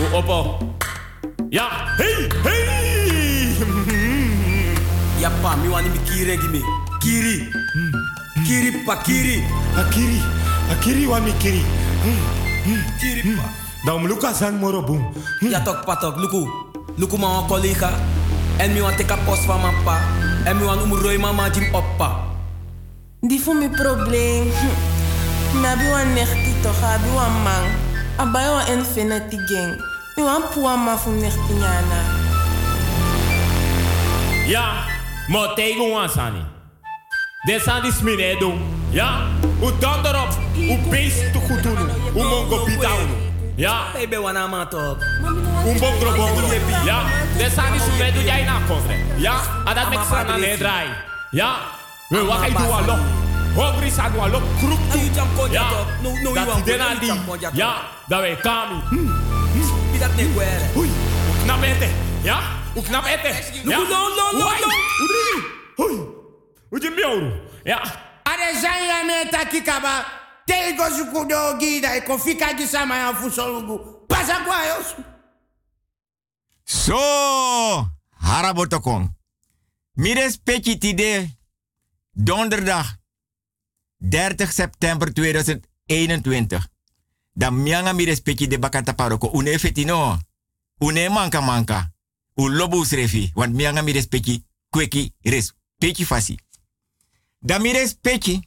u 0.00 0.16
opo. 0.16 0.58
Ja, 1.50 1.96
hey, 1.96 2.28
hey. 2.44 2.89
Yappa, 5.20 5.56
mi 5.56 5.68
wani 5.68 5.88
mi 5.88 5.98
kiri 6.08 6.36
gimi. 6.38 6.62
Kiri. 7.00 7.52
Kiri 8.46 8.70
pa 8.86 8.96
kiri. 9.04 9.44
Akiri, 9.76 10.20
akiri 10.72 11.04
wa 11.06 11.20
mi 11.20 11.32
kiri. 11.36 11.62
Kiri 13.00 13.36
pa. 13.36 13.44
Dan 13.84 14.06
luka 14.08 14.32
san 14.32 14.56
moro 14.60 14.80
boom. 14.82 15.12
Ja 15.44 15.60
tok 15.60 15.84
patok, 15.84 16.16
luku. 16.16 16.48
Luku 16.96 17.16
ma 17.18 17.44
collega. 17.48 17.90
En 18.58 18.72
mi 18.72 18.80
wan 18.80 18.96
teka 18.96 19.16
post 19.24 19.44
van 19.44 19.60
mijn 19.60 19.74
pa. 19.84 20.00
En 20.44 20.56
mi 20.56 20.64
wan 20.64 20.78
umroi 20.80 21.18
mama 21.18 21.48
jim 21.52 21.68
oppa. 21.74 22.16
Die 23.20 23.40
voor 23.40 23.54
mijn 23.56 23.70
probleem. 23.70 24.48
Nabi 25.62 25.84
wan 25.90 26.12
nechti 26.14 26.52
toch, 26.62 26.82
abi 26.82 27.08
wan 27.14 27.32
man. 27.44 27.64
Abai 28.16 28.48
wan 28.48 28.66
infinity 28.78 29.36
gang. 29.48 29.76
Mi 30.16 30.22
wan 30.22 30.42
puwa 30.54 30.76
ma 30.76 30.96
fu 30.96 31.10
nechti 31.10 31.52
nyana. 31.52 32.00
Ja, 34.46 34.84
mo 35.30 35.54
tegen 35.54 36.10
sani. 36.10 36.42
De 37.46 37.58
sani 37.60 37.90
smine 37.90 38.36
do. 38.38 38.52
Ja, 38.90 39.26
u 39.62 39.70
donder 39.78 40.20
op. 40.20 40.28
U 40.56 40.78
beest 40.90 41.32
te 41.32 41.38
goed 41.38 41.62
doen. 41.62 41.78
U 42.16 42.22
mongo. 42.22 42.66
Ja, 43.56 43.82
Baby 43.92 44.16
wana 44.16 44.46
ma 44.46 44.66
tok. 44.66 44.98
un 45.66 45.78
bongro 45.78 46.12
bongro. 46.16 46.46
Ja, 46.84 47.02
de 47.36 47.50
sani 47.54 47.78
smine 47.78 48.12
do 48.12 48.20
jij 48.20 48.44
na. 48.44 48.58
Ja, 49.16 49.40
adat 49.64 49.88
mek 49.88 49.98
sana 50.10 50.36
ne 50.36 50.56
drai. 50.58 50.86
Ja, 51.30 51.56
we 52.08 52.24
wakai 52.24 52.52
do 52.52 52.72
alo. 52.72 52.96
Hongri 53.54 53.90
sa 53.90 54.08
do 54.08 54.20
alo 54.20 54.40
kruk 54.58 54.78
tu. 54.90 54.98
Ayu 54.98 55.10
jam 55.14 55.28
ko 55.36 55.46
Ja, 55.46 55.52
jato. 55.52 55.84
No 56.02 56.10
no 56.22 56.34
dat 56.34 56.64
die 56.64 56.76
jato. 56.76 57.48
Ja, 57.52 57.74
dat 58.06 58.20
we 58.20 58.36
kami. 58.42 58.74
Dat 59.98 60.10
gwere. 60.34 60.66
Ui, 60.76 60.86
u 60.86 61.42
knap 61.42 61.62
ete. 61.62 62.09
Ja? 62.22 62.38
O 62.74 62.82
knap 62.82 63.06
ette. 63.06 63.62
No, 63.64 63.82
no, 63.82 64.08
no, 64.08 64.32
no, 64.32 64.38
no. 64.38 64.68
Ui. 65.76 66.08
O 66.70 66.78
de 66.78 66.90
meu. 66.90 67.48
Ja. 67.64 67.80
Arejanha 68.22 69.04
meta 69.04 69.46
kikaba. 69.46 70.04
Telgo 70.44 70.90
zuku 70.90 71.26
do 71.26 71.56
gida 71.58 71.96
e 71.96 72.02
confika 72.02 72.54
de 72.54 72.66
samaya 72.66 73.14
fusolugu. 73.14 74.04
Passa 74.06 74.44
guaios. 74.44 74.94
So, 76.64 77.90
harabotokon. 78.10 79.08
Mi 79.94 80.14
respecti 80.14 80.78
tide 80.78 81.38
donderdag 82.12 82.86
30 84.10 84.52
september 84.52 85.12
2021. 85.12 86.60
Dan 87.32 87.54
mianga 87.54 87.92
mi 87.92 88.04
respecti 88.04 88.46
de 88.46 88.58
bakanta 88.58 88.92
paroko 88.92 89.30
une 89.32 89.58
fetino. 89.58 90.18
Une 90.80 91.08
manka 91.08 91.40
manka. 91.40 91.90
U 92.34 92.48
lobu 92.48 92.84
srefi. 92.84 93.30
Want 93.34 93.54
mianga 93.54 93.82
mires 93.82 94.06
petje 94.06 94.42
kweki 94.70 95.12
res. 95.20 95.54
Petje 95.78 96.06
fasi. 96.06 96.38
Dan 97.38 97.62
mires 97.62 97.94
petje. 98.00 98.40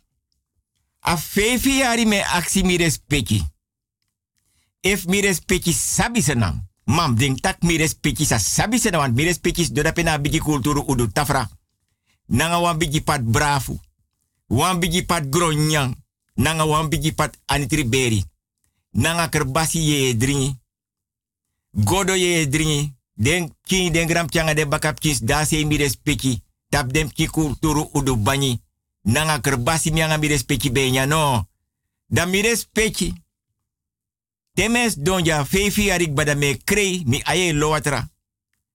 A 0.99 1.17
fefi 1.17 1.77
yari 1.77 2.05
me 2.05 2.21
aksi 2.23 2.63
mires 2.63 2.97
petje. 3.07 3.41
If 4.79 5.05
mires 5.05 5.39
petje 5.39 5.73
sabi 5.73 6.21
senang. 6.21 6.71
Mam, 6.85 7.15
ding 7.15 7.39
tak 7.39 7.63
mi 7.63 7.77
respecti 7.77 8.25
sa 8.25 8.37
sabi 8.37 8.77
se 8.79 8.89
na 8.89 8.97
wan 8.97 9.13
mi 9.13 9.23
respecti 9.23 9.71
do 9.71 9.81
da 9.81 9.91
pena 9.91 10.19
bigi 10.19 10.39
kulturu 10.39 10.83
udu 10.87 11.07
tafra. 11.11 11.49
Nanga 12.27 12.59
wan 12.59 12.77
bigi 12.77 13.01
pat 13.01 13.21
brafu. 13.23 13.79
Wan 14.47 14.79
bigi 14.79 15.05
pat 15.05 15.29
gronyang. 15.29 15.95
Nanga 16.35 16.65
wan 16.65 16.89
bigi 16.89 17.13
pat 17.13 17.37
anitri 17.45 17.85
beri. 17.85 18.23
Nanga 18.91 19.29
kerbasi 19.29 19.79
ye 19.79 20.17
dringi. 20.17 20.59
Godo 21.71 22.15
ye 22.15 22.47
dringi. 22.49 22.93
Den 23.13 23.55
king 23.63 23.93
den 23.93 24.07
gram 24.07 24.29
changa 24.29 24.53
de 24.53 24.65
bakap 24.65 24.99
kis 24.99 25.19
da 25.19 25.45
se 25.45 25.65
mi 25.65 25.77
respecti. 25.77 26.41
Tap 26.69 26.93
dem 26.93 27.11
ki 27.13 27.27
kulturu 27.27 27.89
udu 27.93 28.17
banyi. 28.17 28.61
Nanga 29.01 29.39
kerbasi 29.39 29.91
mi 29.91 30.01
anga 30.01 30.17
mi 30.17 30.27
respecti 30.27 30.71
benya 30.71 31.05
no. 31.05 31.47
Da 32.05 32.25
mi 32.25 32.41
respecti. 32.41 33.13
Temes 34.53 34.95
donja 34.95 35.45
fefi 35.45 35.91
arik 35.91 36.13
bada 36.13 36.35
me 36.35 36.57
krei 36.63 37.03
mi 37.05 37.21
aye 37.23 37.53
lowatra. 37.53 38.09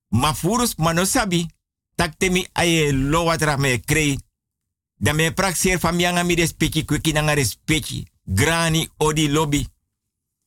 Ma 0.09 0.35
furus 0.35 0.75
manosabi 0.77 1.47
tak 1.95 2.17
temi 2.19 2.47
aye 2.53 2.93
lowatra 2.93 3.57
me 3.57 3.81
krei. 3.81 4.19
Da 4.97 5.13
me 5.13 5.31
prak 5.33 5.57
ser 5.57 5.79
fam 5.79 6.01
yanga 6.01 6.23
mi 6.23 6.35
respecti 6.35 6.85
kweki 6.85 7.13
nanga 7.13 7.35
respecti. 7.35 8.07
Grani 8.25 8.89
odi 8.97 9.29
lobby. 9.29 9.67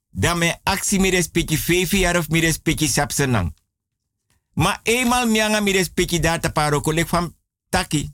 Da 0.10 0.36
me 0.36 0.60
aksi 0.64 1.00
mi 1.00 1.10
respecti 1.10 1.58
fefi 1.58 2.06
arof 2.06 2.28
mi 2.30 2.40
respecti 2.40 2.88
sapsenang. 2.88 3.54
Ma 4.62 4.80
eenmaal 4.84 5.28
mi 5.28 5.38
yanga 5.38 5.62
mi 5.62 5.72
respecti 5.72 6.20
data 6.20 6.50
paro 6.50 6.82
kolek 6.82 7.08
fam 7.08 7.36
taki. 7.70 8.14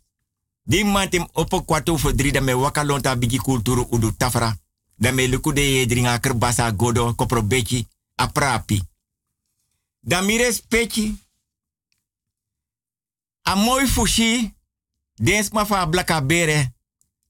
Di 0.64 0.84
mantem 0.84 1.28
opo 1.34 1.62
kwatu 1.62 1.98
for 1.98 2.14
drie 2.16 2.32
da 2.32 2.42
me 2.42 2.54
wakalonta 2.54 3.16
bigi 3.16 3.38
kulturu 3.38 3.88
udu 3.92 4.12
tafra. 4.12 4.56
Da 4.96 5.12
me 5.12 5.28
luku 5.28 5.54
de 5.54 5.62
ye 5.62 5.86
dringa 5.86 6.20
kerbasa 6.20 6.72
godo 6.72 7.14
kopro 7.16 7.42
beki 7.42 7.88
aprapi. 8.16 8.82
Da 10.00 10.22
mi 10.22 10.38
respecti. 10.38 11.26
A 13.44 13.56
mooi 13.56 13.88
fushi, 13.88 14.54
dens 15.16 15.50
ma 15.52 15.66
fa 15.66 15.86
blaka 15.88 16.22
bere, 16.22 16.74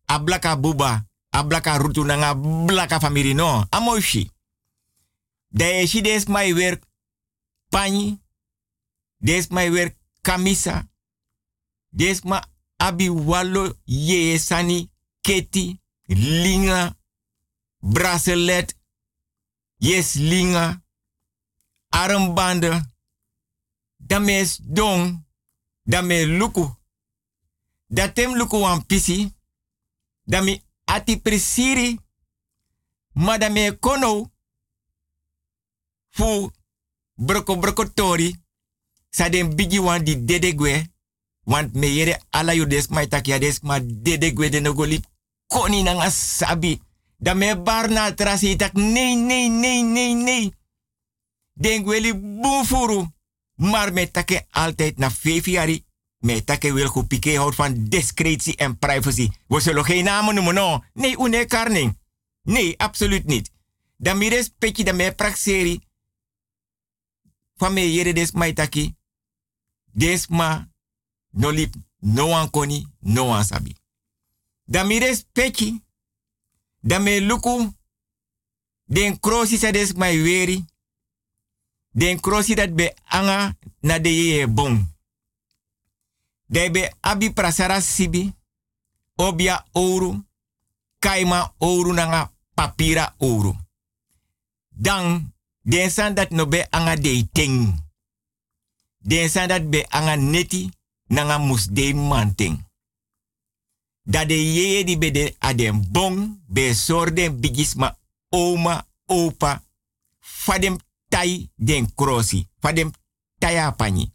a 0.06 0.20
blaka 0.20 0.56
buba, 0.56 1.06
a 1.30 1.44
blaka 1.44 1.78
rutu 1.78 2.04
nanga 2.04 2.36
blaka 2.66 3.00
famiri 3.00 3.34
no. 3.34 3.66
A 3.70 3.80
mooi 3.80 4.02
fushi. 4.02 4.32
Da 5.48 5.66
je 5.66 5.88
shi 5.88 6.24
mai 6.28 6.54
weer 6.54 6.80
pani, 7.70 8.20
des 9.20 9.48
mai 9.50 9.70
weer 9.70 9.96
kamisa, 10.22 10.88
des 11.90 12.24
ma 12.24 12.42
abi 12.78 13.10
wallo 13.10 13.78
ye 13.86 14.38
sani 14.40 14.92
keti, 15.22 15.82
linga, 16.08 16.96
bracelet, 17.80 18.76
yes 19.80 20.16
linga, 20.16 20.82
armbanden, 21.90 22.82
dames 23.98 24.60
dong, 24.62 25.24
dame 25.84 26.26
luku. 26.26 26.76
Datem 27.90 28.36
luku 28.36 28.58
wan 28.58 28.86
pisi, 28.86 29.34
dami 30.26 30.62
ati 30.86 31.18
presiri, 31.22 32.00
madame 33.14 33.78
kono, 33.80 34.32
fu 36.10 36.52
broko 37.16 37.56
broko 37.56 37.86
tori, 37.94 38.36
sa 39.18 39.30
den 39.30 39.56
bigi 39.56 39.80
wan 39.80 40.04
di 40.04 40.26
dedegwe, 40.26 40.86
want 41.44 41.74
me 41.74 41.88
yere 41.94 42.20
ala 42.30 42.54
yu 42.54 42.68
des 42.68 42.88
mai 42.88 43.08
tak 43.08 43.26
ya 43.28 43.40
des 43.40 43.60
ma 43.62 43.80
dedegwe 43.80 44.50
de 44.50 44.60
nogoli, 44.60 45.02
koni 45.48 45.84
nanga 45.84 46.10
sabi. 46.10 46.82
Dan 47.20 47.38
me 47.38 47.56
bar 47.58 47.90
na 47.90 48.14
trasi 48.14 48.56
tak 48.56 48.74
nee, 48.74 49.16
nee, 49.16 49.50
nee, 49.50 49.82
nee, 49.84 50.14
nee. 50.14 50.54
Den 51.54 51.84
gweli 51.84 52.14
boefuru. 52.14 53.06
Maar 53.56 53.94
me 53.94 54.12
take 54.12 54.46
altijd 54.52 54.98
na 54.98 55.12
jaar. 55.22 55.80
Me 56.20 56.44
take 56.44 56.74
wil 56.74 56.88
goed 56.88 57.08
pike 57.08 57.38
houdt 57.38 57.56
van 57.56 57.84
discretie 57.90 58.56
en 58.56 58.78
privacy. 58.78 59.30
We 59.48 59.60
zullen 59.60 59.86
geen 59.86 60.04
namen 60.04 60.36
noemen, 60.36 60.54
no. 60.54 60.84
Nee, 60.94 61.18
une 61.18 61.46
karning. 61.46 61.98
Nee, 62.44 62.78
absoluut 62.78 63.26
niet. 63.26 63.52
Dan 63.98 64.18
mi 64.18 64.30
respecti 64.30 64.84
dan 64.84 64.96
me 64.96 65.12
praxeri. 65.12 65.80
Van 67.56 67.74
me 67.74 67.94
jere 67.94 68.14
des 68.14 68.32
mai 68.32 68.54
taki. 68.54 68.97
Des 69.98 70.28
ma 70.30 70.68
no 71.32 71.50
lip 71.50 71.76
no 72.02 72.28
one 72.28 72.50
koni, 72.50 72.88
no 73.00 73.24
one 73.26 73.44
sabi. 73.44 73.76
Dan 74.66 74.88
mi 74.88 75.00
respecti. 75.00 75.82
Luku. 77.22 77.74
Den 78.86 79.20
krosi 79.20 79.58
sa 79.58 79.72
des 79.72 79.94
mai 79.94 80.22
weri. 80.22 80.66
Den 81.92 82.20
krosi 82.20 82.56
dat 82.56 82.76
be 82.76 82.94
anga 83.06 83.58
na 83.82 84.00
de 84.00 84.10
ye 84.10 84.48
bon. 84.48 84.86
De 86.46 86.70
be 86.72 86.94
abi 87.00 87.34
prasara 87.34 87.82
sibi. 87.82 88.34
Obia 89.16 89.66
ouro. 89.74 90.26
Kaima 91.00 91.54
ouro 91.58 91.94
nanga 91.94 92.32
papira 92.54 93.16
ouro. 93.18 93.56
Dan 94.70 95.34
den 95.62 95.90
san 95.90 96.14
dat 96.14 96.30
no 96.30 96.46
be 96.46 96.68
anga 96.70 96.96
de 96.96 97.28
ting. 97.32 97.86
Den 99.08 99.32
dat 99.48 99.70
be 99.70 99.86
anga 99.90 100.16
neti 100.16 100.70
nanga 101.08 101.38
mus 101.38 101.68
de 101.68 101.94
manting. 101.94 102.66
Dat 104.04 104.28
de 104.28 104.54
ye 104.54 104.84
di 104.84 104.98
be 104.98 105.12
de 105.12 105.36
adem 105.40 105.92
bon 105.92 106.44
be 106.48 106.74
sorden 106.74 107.40
bigisma 107.40 107.98
oma 108.30 108.88
opa 109.06 109.64
fadem 110.20 110.78
tai 111.10 111.50
den 111.56 111.94
krosi 111.96 112.48
fadem 112.60 112.92
taya 113.40 113.72
pani 113.72 114.14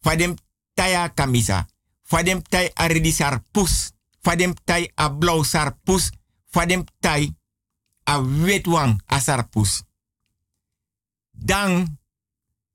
fadem 0.00 0.34
taya 0.74 1.08
kamisa 1.08 1.66
fadem 2.02 2.42
tai 2.42 2.70
aridi 2.74 3.12
sar 3.12 3.42
pus 3.50 3.92
fadem 4.22 4.54
tai 4.64 4.90
a 4.94 5.10
blauw 5.10 5.44
sar 5.44 5.76
pus 5.84 6.10
fadem 6.50 6.84
tai 7.00 7.34
a 8.04 8.20
wetwang 8.20 9.02
a 9.06 9.20
sar 9.20 9.48
pus 9.48 9.82
dan 11.32 11.98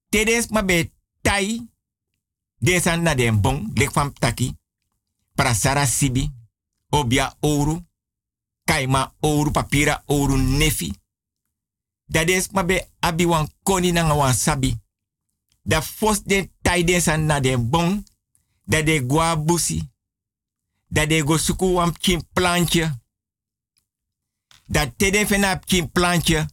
tedes 0.10 0.48
ma 0.50 0.62
be 0.62 0.93
tai 1.24 1.48
desan 2.66 3.02
na 3.04 3.16
den 3.16 3.42
bon 3.42 3.72
lek 3.76 3.92
fam 3.92 4.14
taki 4.14 4.48
prasara 5.36 5.86
sibi 5.86 6.24
obia 6.90 7.26
ouro 7.42 7.76
kaima 8.66 9.02
ouro 9.20 9.52
papira 9.52 10.04
ouro 10.06 10.36
nefi 10.38 10.90
dat 12.14 12.30
is 12.30 12.50
maar 12.50 12.66
bij 12.66 12.90
abi 13.00 13.26
wan 13.26 13.50
koni 13.64 13.92
na 13.92 14.16
wan 14.16 14.34
sabi. 14.34 14.82
Da 15.62 15.82
fos 15.82 16.24
den 16.24 16.52
tai 16.62 16.84
den 16.84 17.02
san 17.02 17.26
na 17.26 17.40
den 17.40 17.70
bon. 17.70 18.06
Dat 18.64 18.86
de 18.86 19.04
gwa 19.08 19.38
busi. 19.38 19.90
Dat 20.88 21.10
de 21.10 21.22
go 21.22 21.38
suku 21.38 21.66
wan 21.66 21.98
kin 21.98 22.28
plantje. 22.34 23.02
Dat 24.66 24.94
te 24.98 25.12
den 25.12 25.28
fena 25.28 25.60
plantje. 25.92 26.46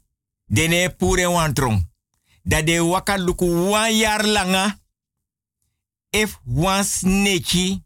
Dene 0.44 0.94
pure 0.96 1.28
wan 1.28 1.52
trong. 1.52 1.89
Dat 2.42 2.66
de 2.66 2.82
waka 2.82 3.18
luku 3.18 3.44
wan 3.44 3.96
jaar 3.96 4.26
langa. 4.26 4.78
If 6.10 6.38
wan 6.44 6.84
snitchy. 6.84 7.82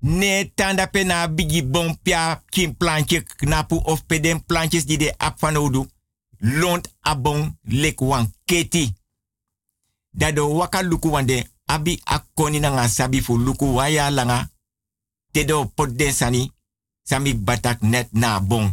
Ne 0.00 0.52
tanda 0.54 0.86
pe 0.86 1.04
na 1.04 1.28
bigi 1.28 1.62
bon 1.62 1.98
pia 2.02 2.42
kin 2.48 2.76
plantje 2.76 3.22
knapu 3.22 3.76
of 3.84 4.06
pe 4.06 4.20
den 4.20 4.44
plantjes 4.44 4.86
die 4.86 4.98
de 4.98 5.14
ap 5.16 5.38
van 5.38 5.86
lont 6.38 6.94
abon 7.00 7.58
lek 7.62 8.00
wan 8.00 8.32
keti. 8.44 8.94
Dat 10.10 10.34
de 10.34 10.40
waka 10.40 10.82
luku 10.82 11.08
wande 11.08 11.50
abi 11.64 12.00
akoni 12.04 12.60
na 12.60 12.70
nga 12.70 12.88
sabi 12.88 13.22
fu 13.22 13.38
luku 13.38 13.64
waya 13.74 14.10
langa. 14.10 14.50
Te 15.30 15.44
do 15.44 15.64
pot 15.66 15.98
den 15.98 16.12
sani, 16.12 16.52
sami 17.02 17.34
batak 17.34 17.80
net 17.80 18.08
na 18.12 18.40
bon. 18.40 18.72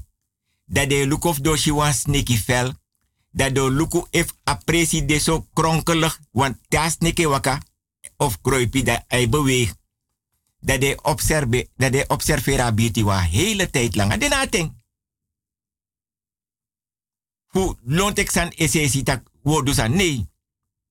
Dat 0.66 0.90
de 0.90 1.06
luku 1.06 1.28
of 1.28 1.42
do 1.42 1.56
shi 1.56 1.72
wan 1.72 1.94
sneki 1.94 2.38
fel. 2.38 2.74
Dat 3.36 3.56
de 3.56 3.72
luku 3.72 4.06
if 4.10 4.32
apresi 4.44 5.06
de 5.06 5.20
so 5.20 5.48
kronkelig, 5.54 6.20
want 6.32 6.58
ta 6.68 6.90
sneke 6.90 7.28
waka 7.28 7.60
of 8.18 8.42
kroipi 8.42 8.84
dat 8.84 9.04
hij 9.08 9.30
beweegt. 9.30 9.78
Dat 10.60 10.82
de 10.82 11.00
observe, 11.02 11.68
dat 11.76 11.92
de 11.92 12.04
observera 12.08 12.72
biti 12.72 13.04
wa 13.04 13.20
hele 13.20 13.70
tijd 13.70 13.96
lang. 13.96 14.12
En 14.12 14.30
nating 14.30 14.74
fu 17.56 17.76
lontek 17.84 18.32
san 18.32 18.50
esesi 18.50 19.04
tak 19.04 19.24
wodu 19.44 19.74
san 19.74 19.96
nee. 19.96 20.28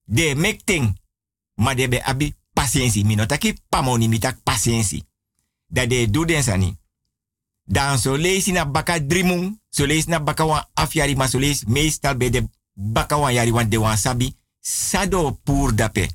De 0.04 0.34
mekting. 0.34 1.00
Ma 1.54 1.74
de 1.74 1.88
be 1.88 2.04
abi 2.04 2.34
patiëntie. 2.52 3.04
Mi 3.04 3.14
no 3.14 3.26
taki 3.26 3.54
pamoni 3.68 4.08
mi 4.08 4.18
tak 4.18 4.42
patiëntie. 4.42 5.04
Da 5.66 5.86
de 5.86 6.10
do 6.10 6.24
den 6.24 6.42
sani. 6.42 6.76
Dan 7.64 7.98
so 7.98 8.16
leesi 8.16 8.52
na 8.52 8.64
baka 8.64 9.00
drimung. 9.00 9.60
So 9.70 9.86
leesi 9.86 10.10
na 10.10 10.18
baka 10.18 10.44
wan 10.44 10.64
afyari. 10.74 11.16
Ma 11.16 11.26
so 11.26 11.38
leesi 11.38 11.64
meestal 11.68 12.16
be 12.16 12.30
de 12.30 12.48
baka 12.72 13.18
wan 13.18 13.34
yari 13.34 13.50
wan 13.50 13.68
de 13.68 13.76
wan 13.76 13.96
sabi. 13.96 14.36
Sado 14.60 15.40
pur 15.44 15.74
dape. 15.74 16.08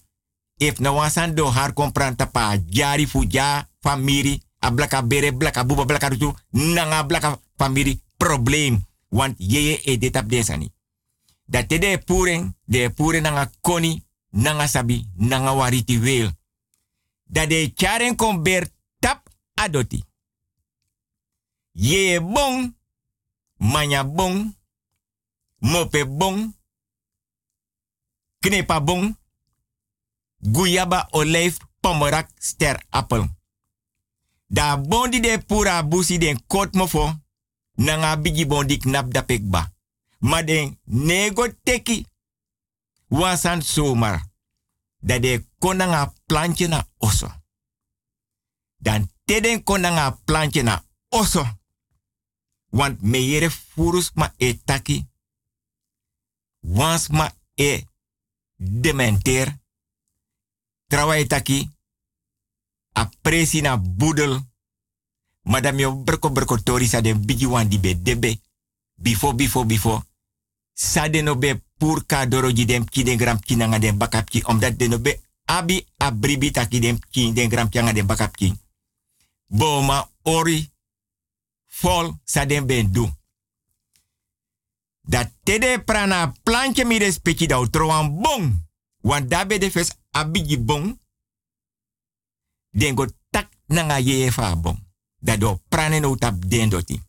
If 0.57 0.79
na 0.79 0.91
wan 0.91 1.11
san 1.11 1.35
do 1.35 1.45
har 1.45 1.73
kompranta 1.73 2.25
pa 2.25 2.57
jari 2.69 3.07
fu 3.07 3.25
ja 3.27 3.69
famiri. 3.81 4.41
A 4.61 4.71
blaka 4.71 5.01
bere, 5.03 5.33
blaka 5.33 5.63
buba, 5.63 5.85
blaka 5.85 6.09
rutu. 6.09 6.33
Nanga 6.51 7.03
blaka 7.03 7.39
famiri. 7.55 8.01
Probleem 8.17 8.87
want 9.09 9.35
yeye 9.37 9.79
e 9.83 9.97
dit 9.97 10.29
desani. 10.29 10.71
Dat 11.45 11.69
te 11.69 11.77
de 11.77 12.01
puren, 12.05 12.57
de 12.65 12.89
puren 12.89 13.21
nanga 13.21 13.51
koni, 13.61 14.03
nanga 14.29 14.67
sabi, 14.67 15.09
nanga 15.15 15.55
wariti 15.55 15.99
wil. 15.99 16.29
Dat 17.23 17.49
de 17.49 17.71
charen 17.75 18.15
kon 18.15 18.43
ber 18.43 18.67
tap 18.99 19.29
adoti. 19.53 20.03
Yeye 21.81 22.19
bon, 22.19 22.75
manya 23.57 24.03
bon, 24.03 24.53
mope 25.59 26.05
bon, 26.05 26.53
knepa 28.39 28.79
bon, 28.79 29.15
guyaba 30.39 31.07
olijf, 31.11 31.57
pomorak, 31.79 32.29
ster 32.39 32.85
appel. 32.89 33.27
Da 34.47 34.77
bon 34.77 35.09
di 35.09 35.19
de 35.19 35.37
pura 35.37 35.83
busi 35.83 36.17
den 36.17 36.45
kot 36.47 36.73
mofo, 36.73 37.13
nanga 37.75 38.17
bigi 38.17 38.45
bondi 38.45 38.77
knap 38.77 39.13
da 39.13 39.23
pekba. 39.23 39.71
Maar 40.19 40.45
den 40.45 40.79
nego 40.83 41.47
teki 41.63 42.05
wasan 43.07 43.61
zomaar. 43.61 44.27
Dat 44.97 45.21
de 45.21 45.45
konanga 45.59 46.13
plantje 46.25 46.67
na 46.67 46.87
oso. 46.97 47.31
Dan 48.77 49.11
teden 49.25 49.63
konanga 49.63 50.11
plantje 50.25 50.61
na 50.61 50.83
oso. 51.09 51.58
Want 52.69 53.01
meyere 53.01 53.49
furus 53.49 54.11
ma 54.13 54.33
e 54.37 54.59
taki. 54.65 55.07
Wans 56.59 57.07
ma 57.07 57.33
e 57.55 57.85
dementer. 58.55 59.59
Trawa 60.87 61.17
e 61.17 61.25
taki. 61.27 61.69
A 62.93 63.09
presi 63.21 63.61
na 63.61 63.81
madame 65.41 65.81
yo 65.81 66.03
berko 66.03 66.29
berko 66.29 66.63
tori 66.63 66.87
sa 66.87 67.01
den 67.01 67.25
bigi 67.25 67.45
wan 67.45 67.67
di 67.67 67.79
be 67.79 68.01
debe. 68.01 68.41
Before, 68.95 69.35
before, 69.35 69.65
before. 69.65 70.03
Sa 70.73 71.07
den 71.07 71.37
ka 72.05 72.25
doro 72.25 72.51
ji 72.51 72.65
ki 72.65 73.03
den 73.03 73.17
gram 73.17 73.39
ki 73.39 73.55
nanga 73.55 73.79
den 73.79 73.97
bakap 73.97 74.29
ki. 74.29 74.43
Omdat 74.43 74.79
den 74.79 74.89
no 74.89 75.01
abi 75.45 75.87
abribi 75.97 76.51
taki 76.51 76.79
den 76.79 76.99
king 77.09 77.35
den 77.35 77.49
gram 77.49 77.69
pianga 77.69 77.93
den 77.93 78.05
bakap 78.05 78.35
king. 78.35 78.59
Boma 79.45 80.09
ori 80.21 80.71
vol 81.81 82.19
sa 82.23 82.45
den 82.45 82.65
ben 82.65 82.91
do. 82.91 83.09
Dat 85.01 85.31
tede 85.43 85.83
prana 85.83 86.33
plantje 86.43 86.85
mi 86.85 86.97
respecti 86.97 87.47
da 87.47 87.59
utroan 87.59 88.21
bon. 88.21 88.67
Want 89.01 89.29
dabe 89.29 89.57
de 89.57 89.87
abigi 90.11 90.59
bon. 90.59 90.99
Den 92.69 92.95
go 92.95 93.05
tak 93.29 93.49
nanga 93.65 93.99
ye 93.99 94.31
fa 94.31 94.55
bon. 94.55 94.87
Da 95.19 95.37
do 95.37 95.61
prane 95.69 95.99
no 95.99 96.15
tap 96.15 96.45
den 96.45 96.69
doti. 96.69 97.01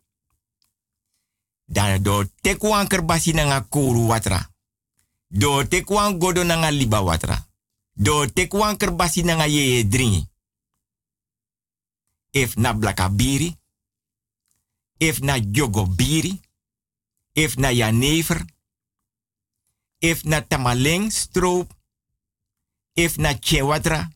Dan 1.65 2.03
do 2.03 2.23
tekwan 2.41 2.87
kerbasi 2.87 3.33
nanga 3.33 3.61
koru 3.61 4.07
watra. 4.07 4.49
Do 5.27 5.67
tekwan 5.67 6.17
godo 6.19 6.43
nanga 6.43 6.71
liba 6.71 7.01
watra. 7.03 7.47
Do 7.93 8.25
tekwan 8.25 8.77
kerbasi 8.77 9.23
nanga 9.23 9.45
ye 9.45 9.87
dringi. 9.87 10.29
If 12.29 12.55
na 12.55 12.73
blaka 12.73 13.09
biri. 13.09 13.60
If 15.01 15.19
na 15.25 15.39
jogo 15.41 15.89
biri. 15.89 16.37
If 17.33 17.57
na 17.57 17.73
janever. 17.73 18.45
If 19.97 20.23
na 20.25 20.41
tamaleng 20.45 21.09
stroop. 21.09 21.73
If 22.93 23.17
na 23.17 23.33
chewatra. 23.33 24.13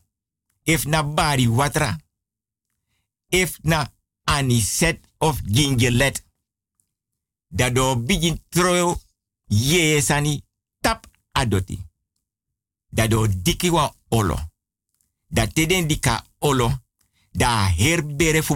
If 0.62 0.86
na 0.86 1.02
bari 1.02 1.50
watra. 1.50 1.98
If 3.30 3.58
na 3.66 3.90
aniset 4.30 5.02
of 5.18 5.42
gingelet. 5.42 6.22
Dado 7.50 7.96
begin 7.96 8.38
tro 8.50 9.00
ye 9.48 10.00
sani 10.00 10.42
tap 10.80 11.06
adoti. 11.34 11.78
Dado 12.86 13.26
diki 13.26 13.70
wa 13.70 13.90
olo. 14.08 14.38
Da 15.26 15.46
teden 15.46 15.86
dika 15.88 16.22
olo. 16.38 16.70
Da 17.32 17.66
herbere 17.74 18.42
fu. 18.42 18.54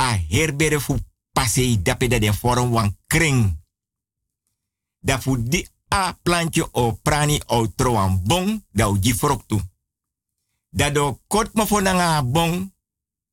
A 0.00 0.16
herbere 0.28 0.80
fu 0.80 0.96
pasei 1.32 1.82
dape 1.82 2.08
da 2.08 2.18
den 2.18 2.34
forum 2.34 2.70
wan 2.72 2.96
kring. 3.06 3.58
Da 4.98 5.20
fu 5.20 5.36
di 5.36 5.60
a 5.88 6.16
plantje 6.22 6.68
o 6.72 6.92
prani 7.02 7.40
o 7.46 7.66
troan 7.74 8.22
bon 8.24 8.64
da 8.70 8.88
u 8.88 8.96
froktu. 9.20 9.60
Da 10.68 10.90
do 10.90 11.20
kot 11.26 11.52
mo 11.54 11.66
fo 11.66 11.80
nanga 11.80 12.22
bon 12.22 12.72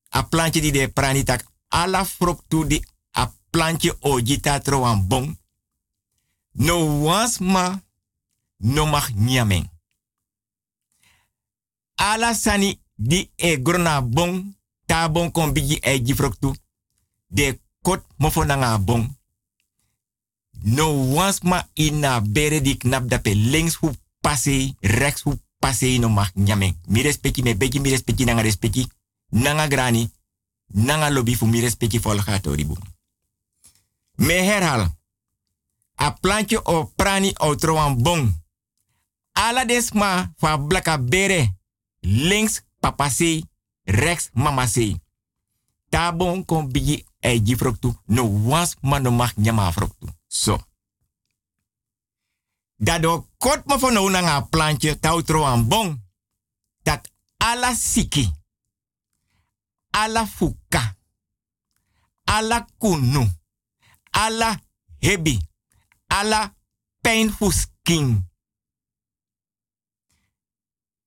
a 0.09 0.23
plantje 0.23 0.61
di 0.61 0.71
de 0.71 0.87
prani 0.87 1.23
tak 1.23 1.45
ala 1.67 2.05
froktu 2.05 2.65
di 2.65 2.83
a 3.11 3.31
plantje 3.49 3.95
o 3.99 4.19
jita 4.19 4.59
troan 4.59 5.07
bon. 5.07 5.37
No 6.51 7.03
was 7.03 7.39
ma 7.39 7.81
no 8.57 8.85
mag 8.85 9.13
nyamen. 9.15 9.69
Ala 11.95 12.33
sani 12.33 12.79
di 12.95 13.31
e 13.35 13.61
grona 13.61 14.01
bon 14.01 14.56
ta 14.87 15.09
bon 15.11 15.31
kon 15.31 15.53
bigi 15.53 15.77
e 15.83 15.99
jifroktu. 16.03 16.55
De 17.27 17.59
kot 17.81 18.03
mofo 18.17 18.43
nanga 18.43 18.77
bon. 18.79 19.05
No 20.63 21.13
was 21.13 21.41
ma 21.41 21.67
ina 21.73 22.21
bere 22.21 22.61
di 22.61 22.77
knap 22.77 23.05
dape 23.07 23.35
links 23.35 23.75
hu 23.75 23.91
passe, 24.21 24.73
rechts 24.79 25.21
hu 25.21 25.35
passe 25.59 25.97
no 25.99 26.09
mag 26.09 26.31
nyamen. 26.33 26.79
Mi 26.87 27.01
respecti 27.01 27.43
me 27.43 27.55
begi 27.55 27.79
mi 27.79 27.89
respecti 27.89 28.23
nanga 28.23 28.41
respecti. 28.41 28.87
Nanga 29.29 29.67
grani. 29.67 30.11
Nanga 30.67 31.09
lobby 31.09 31.35
fu 31.35 31.45
mi 31.45 31.59
respecti 31.59 31.99
volgato 31.99 32.53
ribu. 32.53 32.75
Me 34.15 34.33
herhal. 34.33 34.95
A 35.95 36.11
plantje 36.11 36.59
o 36.63 36.85
prani 36.95 37.33
o 37.37 37.55
troan 37.55 38.01
bon. 38.01 38.33
Ala 39.31 39.65
desma 39.65 40.33
fa 40.37 40.57
blaka 40.57 40.97
bere. 40.97 41.55
Links 41.99 42.63
papasei, 42.79 43.43
rechts 43.87 44.29
mamasei. 44.33 44.99
Tabon 45.89 46.45
kon 46.45 46.71
bigi 46.71 47.05
e 47.19 47.39
jifroktu. 47.43 47.95
No 48.05 48.23
was 48.23 48.75
man 48.81 49.01
no 49.01 49.11
mag 49.11 49.31
nyama 49.35 49.71
froktu. 49.71 50.07
So. 50.27 50.59
Dado 52.75 53.27
kot 53.37 53.65
ma 53.65 53.79
fo 53.79 53.89
no 53.89 54.09
nga 54.09 54.41
plantje 54.41 54.99
tau 54.99 55.21
troan 55.21 55.67
bon. 55.67 56.03
Dat 56.83 57.11
ala 57.37 57.73
siki. 57.75 58.31
Ala 59.89 60.25
fuka. 60.27 60.95
Ala 62.23 62.67
kunu. 62.77 63.25
Ala 64.11 64.59
hebi. 64.99 65.39
Ala 66.07 66.55
painful 67.01 67.51
skin. 67.51 68.27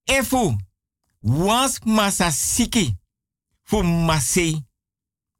Efu, 0.03 0.57
wans 1.21 1.79
masa 1.85 2.31
siki, 2.31 2.97
fu 3.63 3.83
masei, 3.83 4.65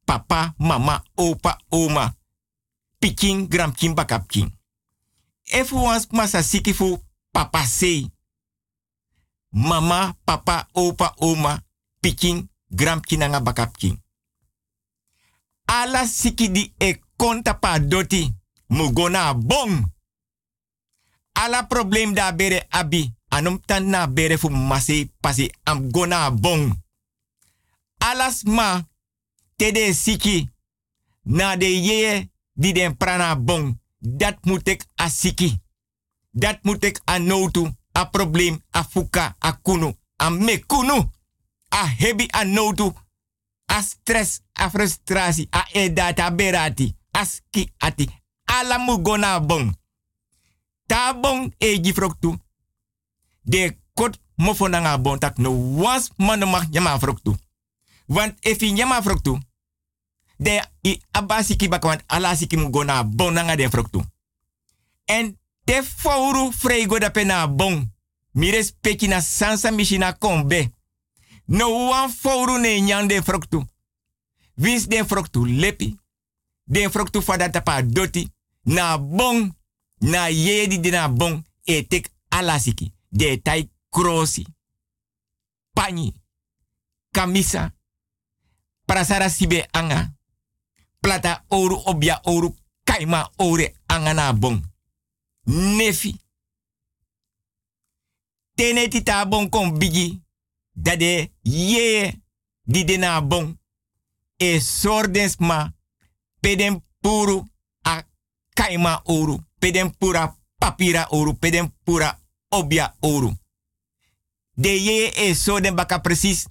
papa, 0.05 0.53
mama, 0.57 1.03
opa, 1.15 1.57
oma, 1.69 2.13
pikin, 2.99 3.47
gramkin, 3.47 3.93
bakapkin. 3.93 4.51
Efu 5.45 5.83
wans 5.83 6.07
masa 6.11 6.43
siki 6.43 6.73
fu 6.73 7.03
papa 7.31 7.65
sei, 7.65 8.11
mama, 9.49 10.15
papa, 10.25 10.67
opa, 10.73 11.13
oma, 11.17 11.61
pikin, 12.01 12.49
gramkin, 12.69 13.19
nanga 13.19 13.39
bakapkin. 13.39 13.97
Ala 15.65 16.07
siki 16.07 16.49
di 16.49 16.73
e 16.79 17.01
konta 17.17 17.53
pa 17.53 17.79
doti, 17.79 18.33
mugona 18.67 19.33
bong. 19.33 19.85
Ala 21.33 21.63
problem 21.63 22.13
da 22.13 22.31
bere 22.31 22.65
abi, 22.69 23.13
anom 23.31 23.59
tan 23.65 23.89
na 23.89 24.07
bere 24.07 24.37
fu 24.37 24.49
masi 24.49 25.11
pasi 25.21 25.51
am 25.63 25.91
gona 25.91 26.31
bong. 26.31 26.83
Alas 27.97 28.43
ma, 28.43 28.81
tede 29.55 29.93
siki, 29.93 30.49
na 31.23 31.55
de 31.55 31.65
ye 31.65 32.29
di 32.53 32.71
den 32.73 32.97
prana 32.97 33.35
bong, 33.35 33.79
dat 33.99 34.45
moet 34.45 34.67
ik 34.67 34.85
a. 35.01 35.09
Dat 36.31 36.63
moet 36.63 36.83
ik 36.83 37.01
a 37.09 37.17
notu, 37.17 37.75
a 37.91 38.05
probleem, 38.05 38.63
a 38.69 38.83
fuka, 38.83 39.35
a 39.39 39.59
kunu, 39.61 39.95
a 41.69 41.85
hebi 41.85 42.25
a 42.31 42.43
notu, 42.43 42.93
a 43.65 43.81
stress, 43.81 44.39
a 44.53 44.69
frustratie, 44.69 45.47
a 45.49 45.67
edata 45.71 46.31
berati, 46.31 46.95
a 47.11 47.25
ski 47.25 47.71
ati, 47.77 48.07
ala 48.45 48.99
gona 49.01 49.39
bong. 49.39 49.79
Ta 50.85 51.13
bong 51.13 51.53
e 51.57 51.79
de 53.41 53.77
kot 53.93 54.19
mofo 54.35 54.67
nanga 54.67 54.97
bon 54.97 55.19
tak 55.19 55.37
no 55.37 55.51
was 55.75 56.09
man 56.17 56.49
mag 56.49 56.67
nyama 56.69 56.99
froktu. 56.99 57.37
Want 58.05 58.35
if 58.39 58.61
i 58.61 58.71
nyama 58.71 59.01
froktu, 59.01 59.39
de 60.37 60.61
i 60.81 61.01
abasi 61.11 61.55
ki 61.55 61.67
bakwant 61.67 62.03
ala 62.07 62.35
siki 62.35 62.57
mu 62.57 62.69
gona 62.69 63.03
bon 63.03 63.33
nanga 63.33 63.55
de 63.55 63.69
froktu. 63.69 64.03
En 65.05 65.37
te 65.63 65.83
fouru 65.83 66.51
frego 66.51 66.99
da 66.99 67.09
pena 67.09 67.47
bon. 67.47 67.91
Mi 68.31 68.51
respecti 68.51 69.07
na 69.07 69.21
sansa 69.21 69.71
mishina 69.71 70.13
kombe. 70.13 70.71
No 71.45 71.87
wan 71.87 72.09
fouru 72.09 72.57
ne 72.59 72.79
nyan 72.79 73.07
de 73.07 73.23
froktu. 73.23 73.65
Wins 74.55 74.87
de 74.87 75.05
froktu 75.05 75.45
lepi. 75.45 75.99
De 76.63 76.89
froktu 76.89 77.21
fada 77.21 77.49
tapa 77.49 77.81
doti. 77.81 78.29
Na 78.63 78.97
bon. 78.97 79.55
Na 79.97 80.29
yedi 80.29 80.79
de 80.79 80.89
na 80.89 81.09
bon. 81.09 81.43
E 81.63 81.87
tek 81.87 82.09
ala 82.29 82.59
siki 82.59 82.93
de 83.11 83.41
tai 83.41 83.69
krosi, 83.89 84.45
pani, 85.73 86.13
kamisa, 87.11 87.71
prasara 88.85 89.29
sibe 89.29 89.67
anga, 89.71 90.13
plata 90.99 91.43
oru 91.49 91.81
obia 91.85 92.19
oru 92.23 92.55
kaima 92.83 93.29
ore 93.37 93.75
anga 93.87 94.13
na 94.13 94.33
bon. 94.33 94.61
Nefi. 95.45 96.15
Tene 98.55 98.87
tita 98.87 99.25
bon 99.25 99.49
kon 99.49 99.77
bigi, 99.77 100.21
dade 100.73 101.31
ye 101.41 102.21
di 102.63 102.83
de 102.83 102.97
na 102.97 103.21
bon. 103.21 103.57
E 104.37 104.59
sordens 104.59 105.37
ma, 105.39 105.71
peden 106.39 106.81
puru 107.01 107.43
a 107.83 108.03
kaima 108.53 109.01
oru, 109.05 109.39
peden 109.59 109.97
pura 109.97 110.37
papira 110.57 111.07
oru, 111.09 111.33
peden 111.33 111.71
pura 111.83 112.20
obia 112.51 112.95
oru. 112.99 113.31
De 114.53 114.69
ye 114.69 115.11
e 115.15 115.35
so 115.35 115.59
den 115.59 115.75
baka 115.75 115.99
precies. 115.99 116.47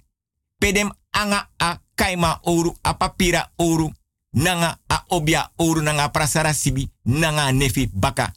Pedem 0.57 0.91
anga 1.09 1.49
a 1.57 1.81
kaima 1.95 2.39
oru, 2.41 2.75
a 2.81 2.93
papira 2.93 3.51
oru. 3.55 3.91
Nanga 4.29 4.79
a 4.87 5.03
obia 5.07 5.51
oru, 5.55 5.81
nanga 5.81 6.09
prasara 6.09 6.53
sibi, 6.53 6.91
nanga 7.01 7.51
nefi 7.51 7.89
baka. 7.93 8.33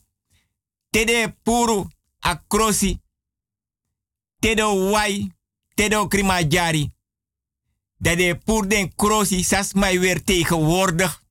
Tede 0.91 1.37
puru 1.43 1.89
a 2.21 2.45
krosi. 2.49 2.99
Tedo 4.39 4.91
wai, 4.91 5.33
tedo 5.75 6.09
krima 6.09 6.43
jari. 6.43 6.93
Dat 7.99 8.17
de 8.17 8.39
den 8.69 8.95
krosi 8.95 9.43
sas 9.43 9.73
mij 9.73 10.01
weer 10.01 10.25
tegenwoordig. 10.25 11.23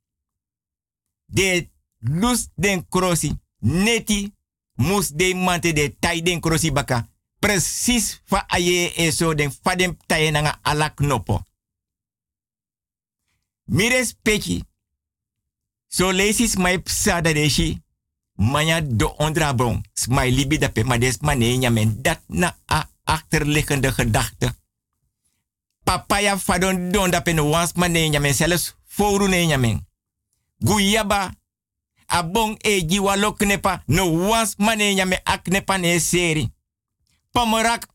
De 1.26 1.70
lus 2.00 2.48
den 2.56 2.88
krosi. 2.90 3.40
Neti 3.60 4.34
mus 4.76 5.12
de 5.16 5.34
mante 5.34 5.74
de 5.74 5.96
tai 6.00 6.22
den 6.22 6.40
krosi 6.40 6.72
baka. 6.72 7.08
precies 7.44 8.22
fa 8.24 8.46
aye 8.48 8.94
eso 8.96 9.34
den 9.36 9.52
fadem 9.52 9.98
taye 10.08 10.32
nanga 10.32 10.60
alak 10.64 11.00
nopo. 11.00 11.44
Mires 13.68 14.16
peki. 14.24 14.64
So 15.88 16.12
lesis 16.12 16.56
mai 16.56 16.80
psada 16.80 17.34
deshi. 17.34 17.82
Manya 18.36 18.82
do 18.82 19.14
ondrabron. 19.20 19.84
Smai 19.94 20.32
libi 20.32 20.58
da 20.58 20.70
pe 20.70 20.84
mades 20.84 21.20
mane 21.22 21.58
nyamen. 21.58 22.02
Dat 22.02 22.22
na 22.28 22.56
a 22.66 22.88
achterliggende 23.04 23.92
gedachte. 23.92 24.54
Papaya 25.84 26.38
fadon 26.38 26.92
don 26.92 27.12
da 27.12 27.22
pen 27.22 27.40
wans 27.40 27.74
mane 27.74 28.10
nyamen. 28.10 28.34
Zelfs 28.34 28.76
foru 28.86 29.28
nyamen. 29.28 29.86
Guyaba. 30.60 31.32
Abong 32.08 32.58
e 32.64 32.82
jiwa 32.82 33.16
lo 33.16 33.34
knepa. 33.34 33.84
No 33.88 34.30
wans 34.30 34.56
mane 34.60 34.96
nyame 34.96 35.22
aknepa 35.26 35.78
ne 35.78 36.00
seri. 36.00 36.50
Pamorak 37.32 37.88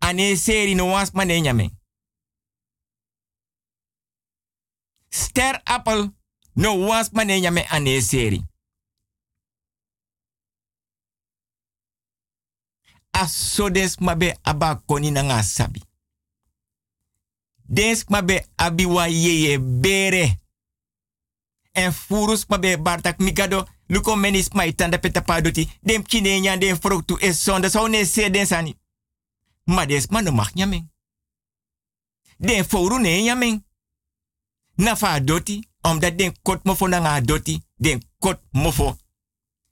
ane 0.00 0.36
seri 0.36 0.74
no 0.74 0.86
wans 0.86 1.14
mane. 1.14 1.70
Ster 5.10 5.62
apple 5.66 6.10
no 6.56 6.74
wans 6.86 7.12
mane 7.12 7.40
nyame 7.40 7.66
ane 7.70 8.00
seri. 8.02 8.44
Asodes 13.12 14.00
mabe 14.00 14.38
aba 14.44 14.74
koni 14.74 15.10
na 15.10 15.22
nga 15.22 15.42
sabi. 15.42 15.82
Des 17.68 18.04
mabe 18.08 18.46
abiwa 18.56 19.08
yeye 19.08 19.58
bere. 19.58 20.40
En 21.78 21.92
furus 21.92 22.46
mabe 22.48 22.76
bartak 22.82 23.18
mikado 23.18 23.66
luko 23.86 24.16
menis 24.16 24.48
mai 24.52 24.74
tanda 24.74 24.98
peta 24.98 25.22
padoti. 25.22 25.68
Dem 25.82 26.02
chine 26.06 26.40
nyan 26.40 26.60
dem 26.60 26.76
fruktu 26.76 27.16
es 27.20 27.42
sonda 27.42 27.70
so 27.70 27.86
ne 27.88 28.04
se 28.04 28.30
den 28.30 28.46
sani. 28.46 28.76
Ma 29.64 29.86
ma 30.10 30.48
nyamen. 30.54 30.88
Den. 32.38 33.64
Na 34.76 34.96
fa 34.96 35.20
doti, 35.20 35.68
omdat 35.82 36.18
den 36.18 36.32
kot 36.42 36.64
mofo 36.64 36.88
nga 36.88 37.20
doti, 37.20 37.62
den 37.76 38.02
kot 38.18 38.40
mofo. 38.50 38.96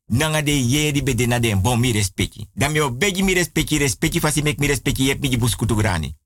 Nanga 0.06 0.42
de 0.42 0.50
ye 0.50 0.92
di 0.92 1.02
bede 1.02 1.26
na 1.26 1.38
den 1.38 1.60
bon 1.60 1.80
mi 1.80 1.92
respecti. 1.92 2.48
Dan 2.54 2.72
mi 2.72 2.80
obegi 2.80 3.22
mi 3.22 3.34
respecti, 3.34 3.78
respecti 3.78 4.20
fasi 4.20 4.42
mek 4.42 4.58
mi 4.58 4.66
respecti 4.66 5.04
yep 5.04 5.20
mi 5.20 5.36
buskutu 5.38 5.74
grani. 5.74 6.16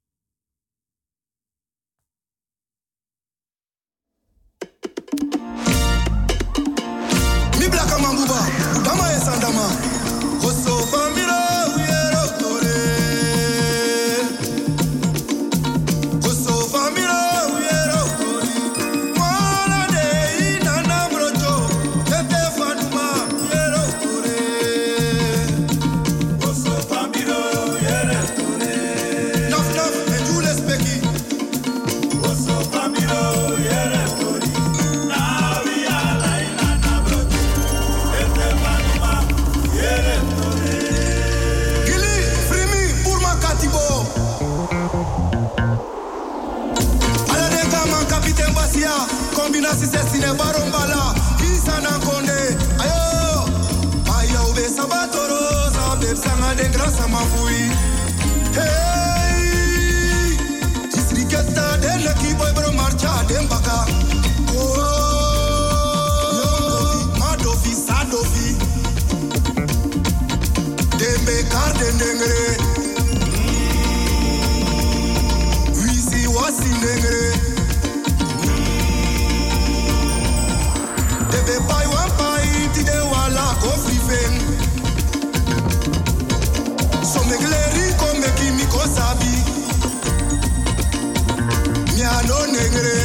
Mi 92.31 92.37
ano 92.37 92.47
nengre 92.47 92.97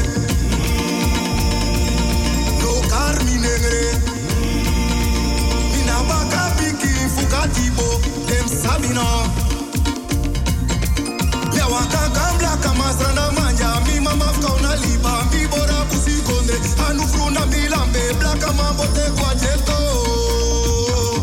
No 2.61 2.71
kar 2.91 3.15
mi 3.25 3.35
nengre 3.41 3.81
Mina 5.73 5.97
baka 6.09 6.43
piki 6.57 6.93
fukati 7.15 7.65
bo 7.75 7.87
dem 8.27 8.47
sabina 8.47 9.05
Ya 11.57 11.65
waka 11.67 12.03
kambla 12.13 12.53
kama 12.63 12.93
srana 12.99 13.31
manja 13.31 13.71
mi 13.87 13.99
mama 13.99 14.25
fkauna 14.33 14.75
liba 14.83 15.13
mi 15.31 15.47
bora 15.47 15.79
kusi 15.89 16.21
konde 16.27 16.55
anu 16.89 17.07
fruna 17.07 17.45
mi 17.47 17.67
lambe 17.67 18.13
blaka 18.19 18.53
ma 18.53 18.73
bote 18.77 19.05
kwa 19.17 19.33
jeto 19.41 19.79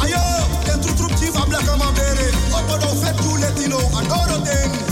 Ayo, 0.02 0.22
de 0.66 0.74
tru 0.82 0.92
tru 0.98 1.08
chiva 1.18 1.46
blaka 1.46 1.76
ma 1.76 1.92
bere. 1.92 2.26
Opo 2.50 2.74
do 2.82 2.88
fet 3.00 3.16
tu 3.22 3.36
letino 3.42 3.78
adoro 3.98 4.38
bote 4.44 4.91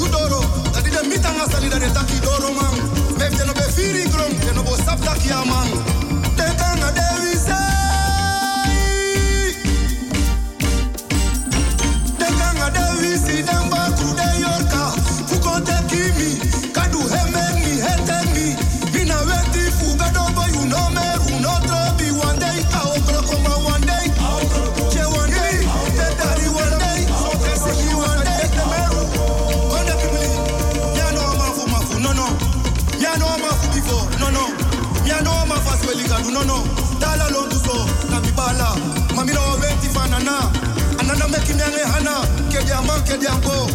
na 0.00 0.08
de 0.08 0.08
hopo 0.08 0.08
you 0.08 0.08
doro 0.08 0.40
Na 0.72 0.80
di 0.80 0.90
den 0.90 1.08
mitanga 1.08 1.46
sali 1.50 1.68
na 1.68 1.78
de 1.78 1.90
taki 1.92 2.20
doro 2.20 2.52
man. 2.52 2.74
Mef 3.18 3.36
de 3.36 3.44
no 3.44 3.52
be 3.52 3.66
firi 3.72 4.08
grom 4.10 4.32
De 4.40 4.52
no 4.54 4.62
bo 4.62 4.76
sap 4.76 5.00
taki 5.00 5.30
a 5.30 5.99
diango 43.20 43.66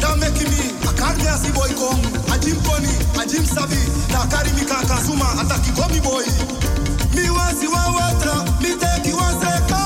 da 0.00 0.16
meki 0.16 0.44
mi 0.48 0.62
akari 0.88 1.22
mi 1.22 1.28
A 1.28 1.52
boy 1.52 1.70
kong 1.80 2.00
a 2.32 2.36
koni 2.64 2.92
Savvy. 3.14 3.46
sabi 3.46 3.76
da 4.12 4.26
kari 4.30 4.50
mi 4.56 4.64
kan 4.64 4.84
kasuma 4.86 5.28
Attack 5.40 5.64
komi 5.76 6.00
boy 6.02 6.24
mi 7.14 7.28
wansi 7.36 7.66
wa 7.68 7.82
water. 7.96 8.38
Me 8.62 8.70
take 8.80 9.12
wa 9.14 9.28
seka 9.40 9.77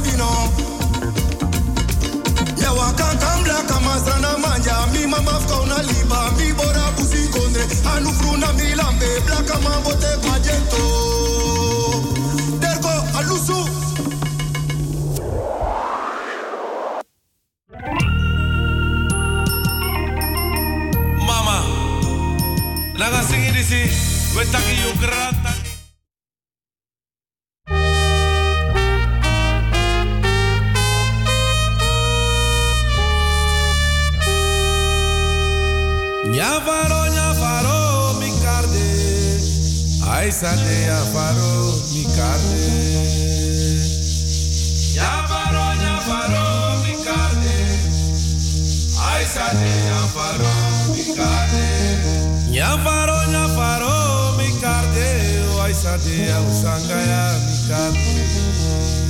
vino 0.00 0.28
yawa 2.62 2.92
kakambla 2.92 3.62
na 4.20 4.38
manja 4.38 4.86
mi 4.92 5.06
mamafka 5.06 5.54
unaliba 5.60 6.30
mi 6.38 6.52
bora 6.52 6.90
busikonde 6.96 7.60
anufruna 7.96 8.52
milambe 8.52 9.20
blaka 9.26 9.58
mabote 9.60 10.06
kwajento 10.26 10.82
derko 12.60 12.88
alusu 13.18 13.68
Raisa 40.28 40.54
de 40.56 40.84
Yafaro, 40.84 41.72
Mikade. 41.94 42.60
Yafaro, 44.94 45.66
Yafaro, 45.80 46.46
Mikade. 46.84 47.56
Aisa 49.08 49.48
de 49.56 49.72
Yafaro, 49.88 50.52
Mikade. 50.92 51.66
mi 52.50 52.56
Yafaro, 52.58 53.18
Mikade. 54.36 55.08
Aisa 55.64 55.94
oh, 55.94 55.98
de 56.04 56.14
Yafaro, 56.28 57.00
Mikade. 57.48 59.07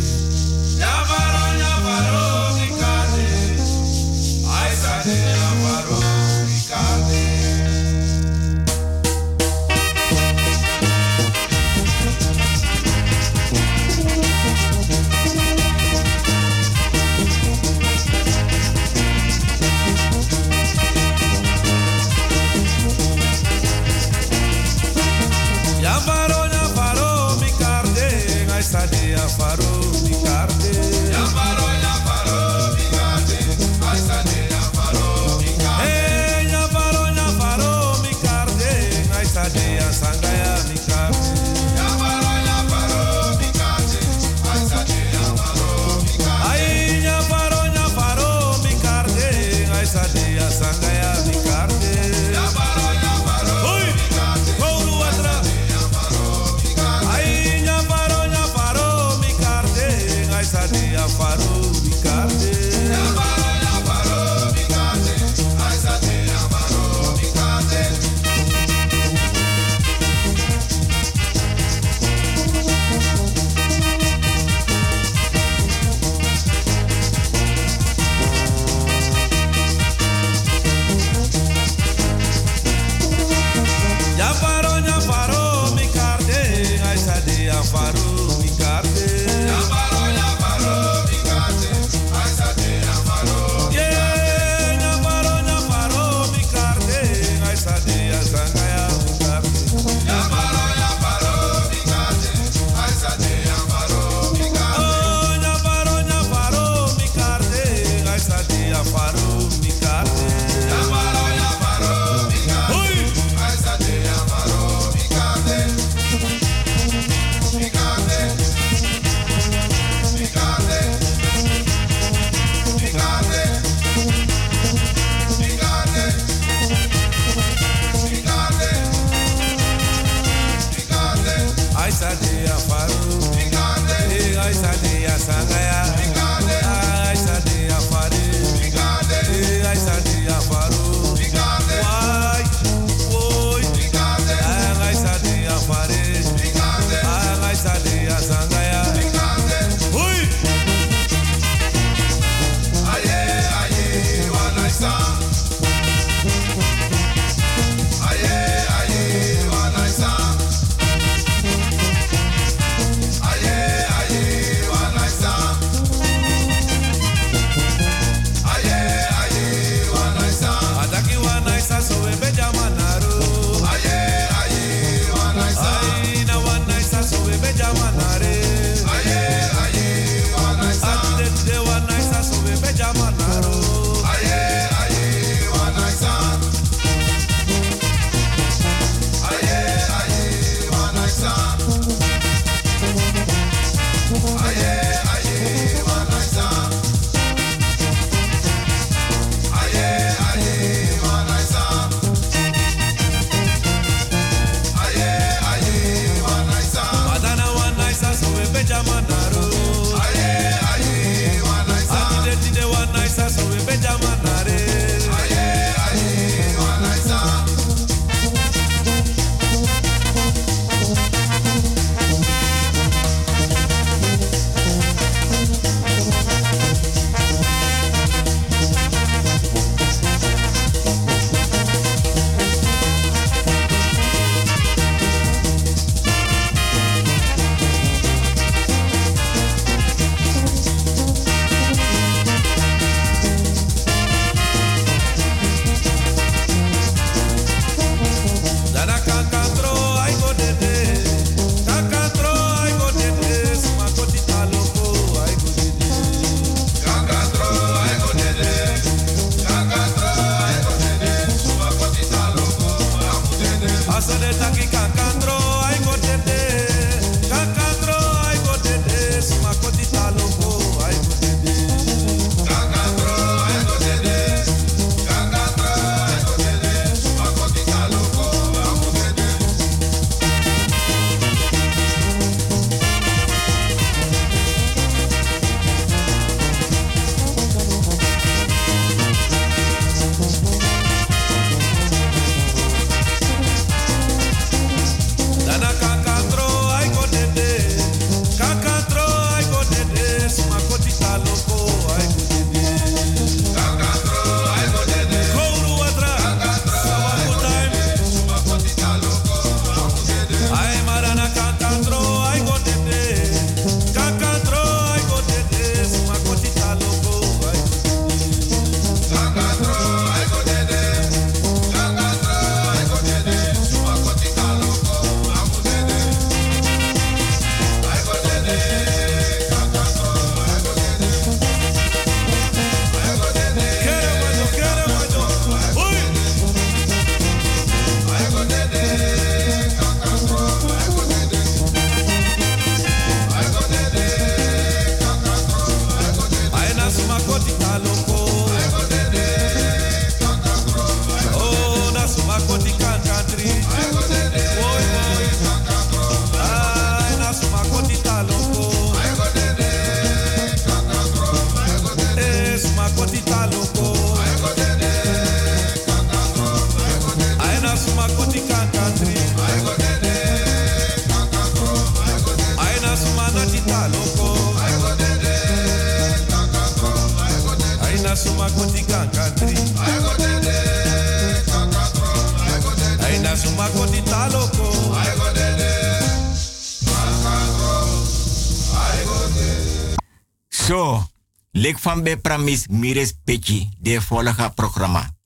Lik 391.51 391.79
van 391.79 392.03
bij 392.03 392.17
Pramis 392.17 392.67
Mires 392.67 393.13
Petje, 393.25 393.69
de 393.79 394.01
volgende 394.01 394.51
programma. 394.51 395.17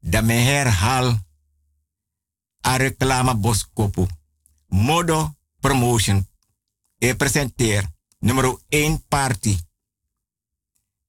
Dat 0.00 0.24
me 0.24 0.32
herhaal 0.32 1.18
a 2.66 2.76
reclame 2.76 3.36
boskopu. 3.36 4.06
Modo 4.66 5.34
Promotion. 5.60 6.28
Ik 6.98 7.16
presenteer 7.16 7.86
nummer 8.18 8.58
1 8.68 9.04
party. 9.08 9.58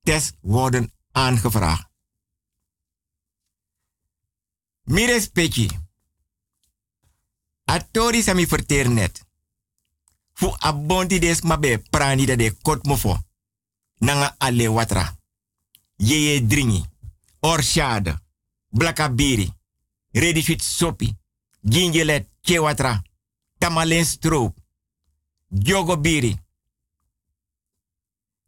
test 0.03 0.37
worden 0.41 0.93
aangevraagd. 1.13 1.87
Mires 4.85 5.29
Peki. 5.29 5.69
Atori 7.65 8.23
sami 8.23 8.47
verteer 8.47 8.89
net. 8.89 9.27
Fu 10.33 10.55
abonti 10.59 11.19
des 11.19 11.41
mabe 11.41 11.79
prani 11.91 12.27
da 12.27 12.37
de 12.37 12.57
kot 12.63 12.87
mofo. 12.87 13.19
Nanga 13.99 14.35
ale 14.39 14.69
watra. 14.69 15.19
Yeye 15.97 16.47
dringi. 16.47 16.85
Orshade. 17.41 18.19
Blakabiri. 18.69 19.53
Fit 20.43 20.63
sopi. 20.63 21.17
Gingelet 21.61 22.29
kewatra. 22.41 23.03
Tamalen 23.59 24.05
stroop. 24.05 24.59
Jogobiri. 25.49 26.39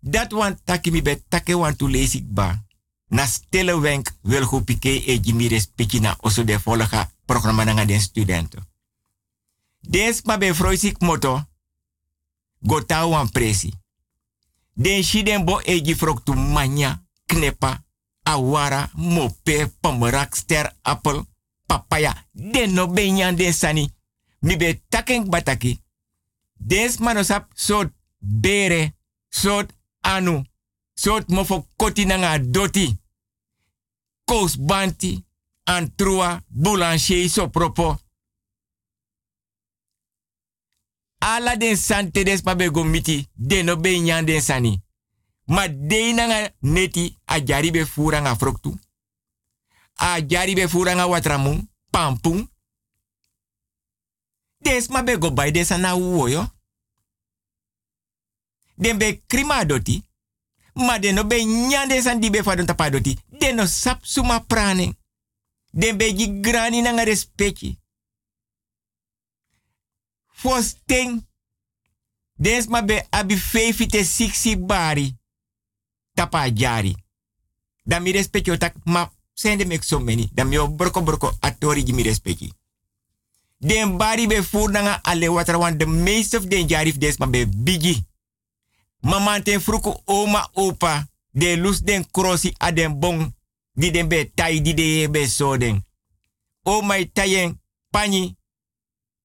Dat 0.01 0.33
wan 0.33 0.59
taki 0.65 0.91
mi 0.91 1.03
bet 1.03 1.23
take 1.29 1.57
wan 1.57 1.77
tu 1.77 1.89
lesik 1.89 2.25
ba. 2.33 2.65
Na 3.09 3.27
stille 3.27 3.81
wenk 3.81 4.13
wil 4.23 4.45
go 4.45 4.61
pike 4.61 5.05
e 5.07 5.21
jimires 5.21 5.67
pikina 5.75 6.17
oso 6.21 6.45
de 6.45 6.59
volga 6.59 7.11
programma 7.25 7.65
nanga 7.65 7.85
den 7.85 8.01
studenten. 8.01 8.69
Des 9.81 10.23
ma 10.23 10.39
be 10.39 10.55
froisik 10.55 11.01
moto. 11.01 11.45
Gota 12.59 13.07
wan 13.07 13.31
presi. 13.31 13.73
Den 14.73 15.03
shiden 15.03 15.45
bo 15.45 15.61
e 15.65 15.81
gifrok 15.83 16.25
tu 16.25 16.35
manya, 16.35 17.03
knepa, 17.27 17.85
awara, 18.23 18.91
mope, 18.95 19.73
pomerak, 19.81 20.35
ster, 20.35 20.77
appel, 20.83 21.25
papaya. 21.67 22.27
Den 22.33 22.73
no 22.73 22.89
benyan 22.89 23.37
den 23.37 23.53
sani. 23.53 23.91
Mi 24.39 24.57
be 24.57 24.83
taken 24.89 25.29
bataki. 25.29 25.81
Des 26.53 26.99
manosap 26.99 27.51
sot 27.55 27.93
bere, 28.19 28.95
sot 29.29 29.73
anu, 30.01 30.45
sot 30.95 31.29
mofo 31.29 31.67
koti 31.77 32.05
nanga 32.05 32.39
doti. 32.39 32.97
Kous 34.25 34.57
banti, 34.57 35.25
boulanger 36.49 37.29
so 37.29 37.49
propo. 37.49 37.99
Ala 41.19 41.57
den 41.57 41.77
sante 41.77 42.25
des 42.25 42.43
pa 42.43 42.55
be 42.55 42.71
go 42.71 42.85
miti, 42.85 43.29
den 43.35 43.67
no 43.67 43.77
be 43.77 44.01
nyan 44.01 44.25
den 44.25 44.41
sani. 44.41 44.83
Ma 45.47 45.69
de 45.69 46.13
nanga 46.13 46.51
neti 46.61 47.17
a 47.27 47.41
jari 47.41 47.71
be 47.71 47.85
fura 47.87 48.21
nga 48.21 48.37
froktu. 48.37 48.79
A 49.97 50.21
jari 50.21 50.55
be 50.55 50.69
fura 50.69 50.95
nga 50.95 51.07
watramu, 51.07 51.69
pampung. 51.91 52.49
Des 54.63 54.89
ma 54.89 55.03
be 55.03 55.19
go 55.19 55.31
bay 55.31 55.53
des 55.53 55.71
na 55.79 55.95
uwo 55.95 56.29
yo. 56.29 56.47
Den 58.81 58.99
be 58.99 59.21
krima 59.27 59.65
doti. 59.65 60.03
Ma 60.75 60.99
den 60.99 61.15
no 61.15 61.25
be 61.27 61.45
nyan 61.45 61.89
den 61.89 62.03
san 62.03 62.21
di 62.21 62.31
be 62.31 62.43
fadon 62.43 62.67
tapa 62.67 62.91
doti. 62.91 63.19
Den 63.29 63.57
no 63.57 63.67
sap 63.67 64.05
suma 64.05 64.41
prane. 64.41 64.97
Den 65.71 65.97
be 65.97 66.15
gi 66.17 66.41
grani 66.41 66.81
nanga 66.83 67.05
respecti. 67.05 67.79
Fosting. 70.33 71.27
Des 72.37 72.67
ma 72.67 72.83
be 72.83 73.07
abi 73.11 73.37
feifite 73.37 74.05
siksi 74.05 74.57
bari. 74.57 75.17
Tapa 76.15 76.49
jari. 76.51 76.97
Dan 77.85 78.03
mi 78.03 78.13
respecti 78.13 78.51
otak 78.51 78.75
ma 78.85 79.11
sende 79.35 79.65
mek 79.65 79.85
so 79.85 80.01
meni. 80.01 80.31
Dan 80.33 80.49
mi 80.49 80.59
o 80.59 80.69
broko 80.69 81.03
broko 81.03 81.37
atori 81.41 81.85
gi 81.85 81.93
mi 81.93 82.03
respecti. 82.03 82.53
Den 83.59 83.97
bari 83.97 84.27
be 84.27 84.41
voer 84.43 84.71
nanga 84.71 85.01
alle 85.03 85.29
water 85.29 85.59
wan 85.59 85.77
de 85.77 85.87
meeste 85.87 86.37
of 86.37 86.49
den 86.49 86.69
jari 86.69 86.99
des 86.99 87.19
ma 87.19 87.27
be 87.27 87.47
bigi. 87.47 88.09
Mama 89.01 89.41
ten 89.41 89.61
fruku 89.61 90.03
oma 90.05 90.51
opa. 90.53 91.09
De 91.33 91.57
lus 91.57 91.81
den 91.81 92.05
krosi 92.11 92.55
a 92.59 92.73
den 92.73 92.99
bong. 92.99 93.35
Di 93.73 93.91
den 93.91 94.09
be 94.09 94.33
tai 94.35 94.61
di 94.61 94.75
de 94.75 95.09
be 95.11 95.27
so 95.29 95.57
den. 95.57 95.85
O 96.63 96.83
mai 96.83 97.11
tayen 97.13 97.61
pani. 97.91 98.37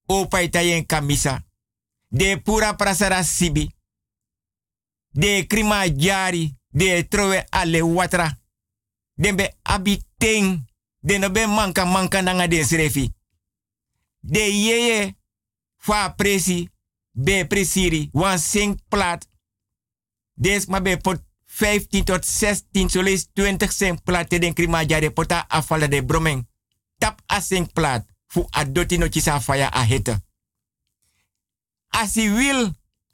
Opa 0.05 0.41
itayen 0.41 0.85
kamisa. 0.85 1.45
De 2.07 2.41
pura 2.41 2.73
prasara 2.75 3.23
sibi. 3.23 3.75
De 5.11 5.45
krima 5.47 5.87
jari. 5.87 6.55
De 6.69 7.07
trowe 7.07 7.45
alle 7.49 7.81
watra. 7.81 8.37
Den 9.13 9.35
be 9.35 9.55
abiteng. 9.61 10.65
De 10.99 11.17
no 11.17 11.29
be 11.31 11.47
manka 11.47 11.85
manka 11.85 12.21
nanga 12.21 12.47
den 12.47 12.65
srefi. 12.65 13.13
De 14.19 14.39
yeye 14.39 15.15
fa 15.77 16.09
presi. 16.09 16.69
Be 17.11 17.45
presiri. 17.47 18.09
Wan 18.11 18.39
sing 18.39 18.81
plat. 18.89 19.27
Des 20.35 20.67
ma 20.67 20.81
be 20.81 20.97
pot 20.97 21.21
15 21.57 22.03
tot 22.03 22.25
16, 22.25 22.89
zo 22.91 23.01
lees 23.01 23.29
20 23.33 23.71
sing 23.71 23.99
plat 24.03 24.29
te 24.29 24.39
den 24.39 24.53
krima 24.53 24.83
jari 24.83 25.09
pota 25.09 25.45
afvallen 25.47 25.89
de 25.89 26.03
broming. 26.03 26.43
Tap 26.97 27.21
a 27.27 27.41
sing 27.41 27.71
plat. 27.73 28.05
Fu 28.27 28.47
adoti 28.51 28.97
no 28.97 29.07
chisa 29.07 29.39
faya 29.39 29.69
a 29.71 29.83
hete. 29.83 30.17
Asi 31.89 32.29
wil 32.29 32.73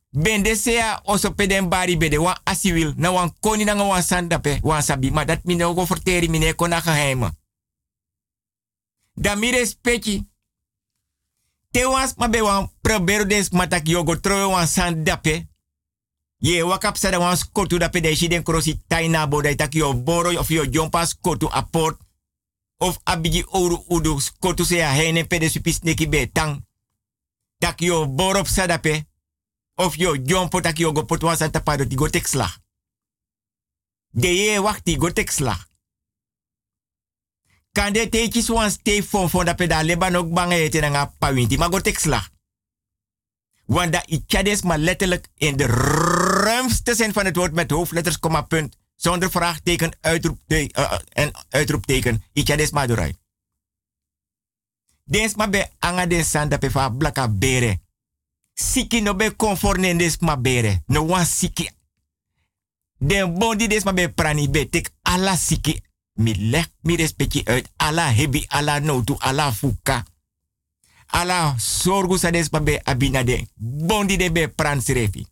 bende 0.09 0.55
sea 0.55 1.01
oso 1.05 1.33
peden 1.35 1.69
bari 1.69 1.97
bede 1.97 2.17
wan 2.17 2.39
asi 2.43 2.73
wil 2.73 2.93
na 2.97 3.11
wan 3.11 3.33
koni 3.39 3.63
na 3.63 3.75
wan 3.75 4.03
sandape 4.03 4.59
wan 4.63 4.81
sabi 4.81 5.11
ma 5.11 5.25
dat 5.25 5.43
mine 5.43 5.63
ogo 5.63 5.85
verteri 5.85 6.29
mine 6.29 6.53
kona 6.55 6.81
geheime. 6.81 7.29
Da 9.13 9.35
mi 9.35 9.51
respecti 9.51 10.31
Te 11.71 11.85
was 11.85 12.15
ma 12.17 12.27
be 12.27 12.41
wan 12.41 12.69
probero 12.81 13.25
des 13.25 13.49
matak 13.51 13.87
yogo 13.87 14.15
trowe 14.19 14.51
wan 14.51 14.67
san 14.67 15.03
dape. 15.03 15.47
Ye 16.41 16.63
wakap 16.63 16.97
sada 16.97 17.19
wan 17.19 17.37
skotu 17.37 17.77
dape 17.77 18.01
de 18.01 18.15
shi 18.15 18.27
den 18.27 18.43
krosi 18.43 18.81
taina 18.87 19.27
bodai 19.27 19.55
tak 19.55 19.73
yo 19.73 19.93
boro 19.93 20.39
of 20.39 20.49
yo 20.49 20.65
jompa 20.65 21.05
skotu 21.05 21.47
aport. 21.51 21.97
Of 22.77 22.97
abigi 23.03 23.45
oru 23.47 23.85
udu 23.89 24.19
skotu 24.19 24.65
se 24.65 24.75
ya 24.75 24.91
hene 24.91 25.23
pede 25.23 25.49
supis 25.49 25.79
neki 25.81 26.09
be 26.09 26.31
tang. 26.31 26.65
Tak 27.57 27.81
yo 27.81 28.07
borop 28.07 28.47
sadape. 28.47 29.05
Of 29.75 29.95
yo 29.95 30.15
jompo 30.17 30.61
tak 30.61 30.79
yo 30.79 30.91
go 30.91 31.05
pot 31.05 31.23
wan 31.23 31.37
san 31.37 31.51
tapado 31.51 31.87
ti 31.87 31.95
go. 31.95 32.07
De 34.09 34.27
ye 34.27 34.59
wakti 34.59 34.97
go 34.97 35.13
tek 35.13 35.31
slag. 35.31 35.69
Kan 37.71 37.93
de 37.93 38.09
teetjes 38.09 38.49
wan 38.49 38.71
stay 38.71 39.03
fon 39.03 39.29
fon 39.29 39.45
da 39.45 39.53
peda 39.53 39.83
leban 39.83 40.15
ook 40.15 40.33
bange 40.33 40.55
ete 40.55 40.79
na 40.79 40.89
nga 40.89 41.13
pawinti. 41.19 41.57
Maar 41.57 41.69
go 41.69 41.81
tek 41.81 41.99
slag. 41.99 42.29
Want 43.65 43.93
dat 43.93 44.05
iets 44.07 44.61
maar 44.61 44.77
letterlijk 44.77 45.27
in 45.37 45.57
de 45.57 45.65
ruimste 46.61 46.95
zin 46.95 47.13
van 47.13 47.25
het 47.25 47.35
woord 47.35 47.53
met 47.53 47.71
hoofdletters, 47.71 48.19
komma, 48.19 48.41
punt. 48.41 48.77
Zonder 48.95 49.31
vraagteken, 49.31 49.97
uitroepteken, 50.01 50.81
uh, 50.81 50.93
en 51.09 51.31
uitroepteken. 51.49 52.23
Iets 52.33 52.71
maar 52.71 52.87
doorij. 52.87 53.15
Des 55.03 55.35
ma 55.35 55.49
be 55.49 55.67
anga 55.79 56.05
den 56.05 56.25
sanda 56.25 56.57
blaka 56.97 57.29
bere. 57.29 57.79
Siki 58.53 59.01
no 59.01 59.15
be 59.15 59.35
conforne 59.35 59.95
des 59.95 60.17
ma 60.17 60.37
bere. 60.37 60.81
No 60.85 61.05
wan 61.05 61.25
siki. 61.25 61.69
Den 62.97 63.33
bondi 63.33 63.67
des 63.67 63.83
ma 63.83 63.93
be 63.93 64.09
prani 64.09 64.49
be 64.49 64.69
tek 64.69 64.89
ala 65.01 65.35
siki. 65.35 65.81
Mi 66.13 66.49
leg 66.49 66.69
mi 66.81 66.95
respecti 66.95 67.41
uit 67.43 67.69
ala 67.77 68.07
hebi 68.07 68.45
ala 68.47 68.79
notu 68.79 69.15
ala 69.19 69.53
fuka. 69.53 70.03
Ala 71.07 71.55
sorgu 71.57 72.17
sa 72.17 72.31
des 72.31 72.49
ma 72.49 72.61
be 72.61 72.79
abina 72.83 73.23
de. 73.23 73.47
Bondi 73.55 74.17
de 74.17 74.31
be 74.31 74.47
pran 74.47 74.81
sirefi. 74.81 75.30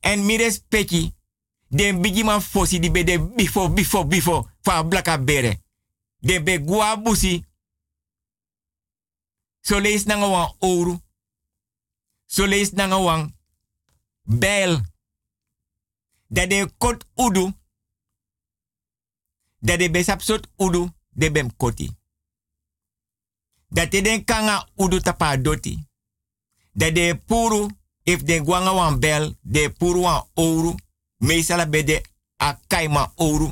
En 0.00 0.24
mi 0.24 0.36
respecti 0.36 1.14
den 1.68 2.00
bigi 2.00 2.24
man 2.24 2.42
fosi 2.42 2.78
di 2.78 2.90
be 2.90 3.04
de 3.04 3.20
bifo 3.20 3.68
bifo 3.68 4.04
bifo 4.04 4.48
fa 4.60 4.84
blaka 4.84 5.18
bere. 5.18 5.62
De 6.18 6.42
be 6.42 6.64
gua 6.64 6.96
busi 6.96 7.48
So 9.60 9.78
lees 9.78 10.04
nanga 10.04 10.28
wan 10.28 10.54
oru. 10.58 11.00
So 12.26 12.46
lees 12.46 12.72
nanga 12.72 12.98
wan 12.98 13.36
de 14.22 14.80
kot 16.78 17.06
udu. 17.14 17.52
Dat 19.58 19.78
de 19.78 19.90
besap 19.90 20.20
sot 20.20 20.48
udu 20.56 20.88
de 21.10 21.30
bem 21.30 21.56
koti. 21.56 21.96
Dat 23.68 23.90
de 23.90 24.02
den 24.02 24.24
kanga 24.24 24.68
udu 24.76 25.00
tapa 25.00 25.36
doti. 25.36 25.86
Dat 26.72 26.94
de 26.94 27.22
puru 27.26 27.68
if 28.10 28.22
de 28.24 28.40
gwanga 28.42 28.72
wan 28.74 28.98
bel 28.98 29.34
de 29.40 29.70
puru 29.70 30.00
wan 30.00 30.24
oru. 30.34 30.74
Meesala 31.18 31.66
be 31.66 32.02
a 32.36 32.58
kaima 32.66 33.12
oru. 33.16 33.50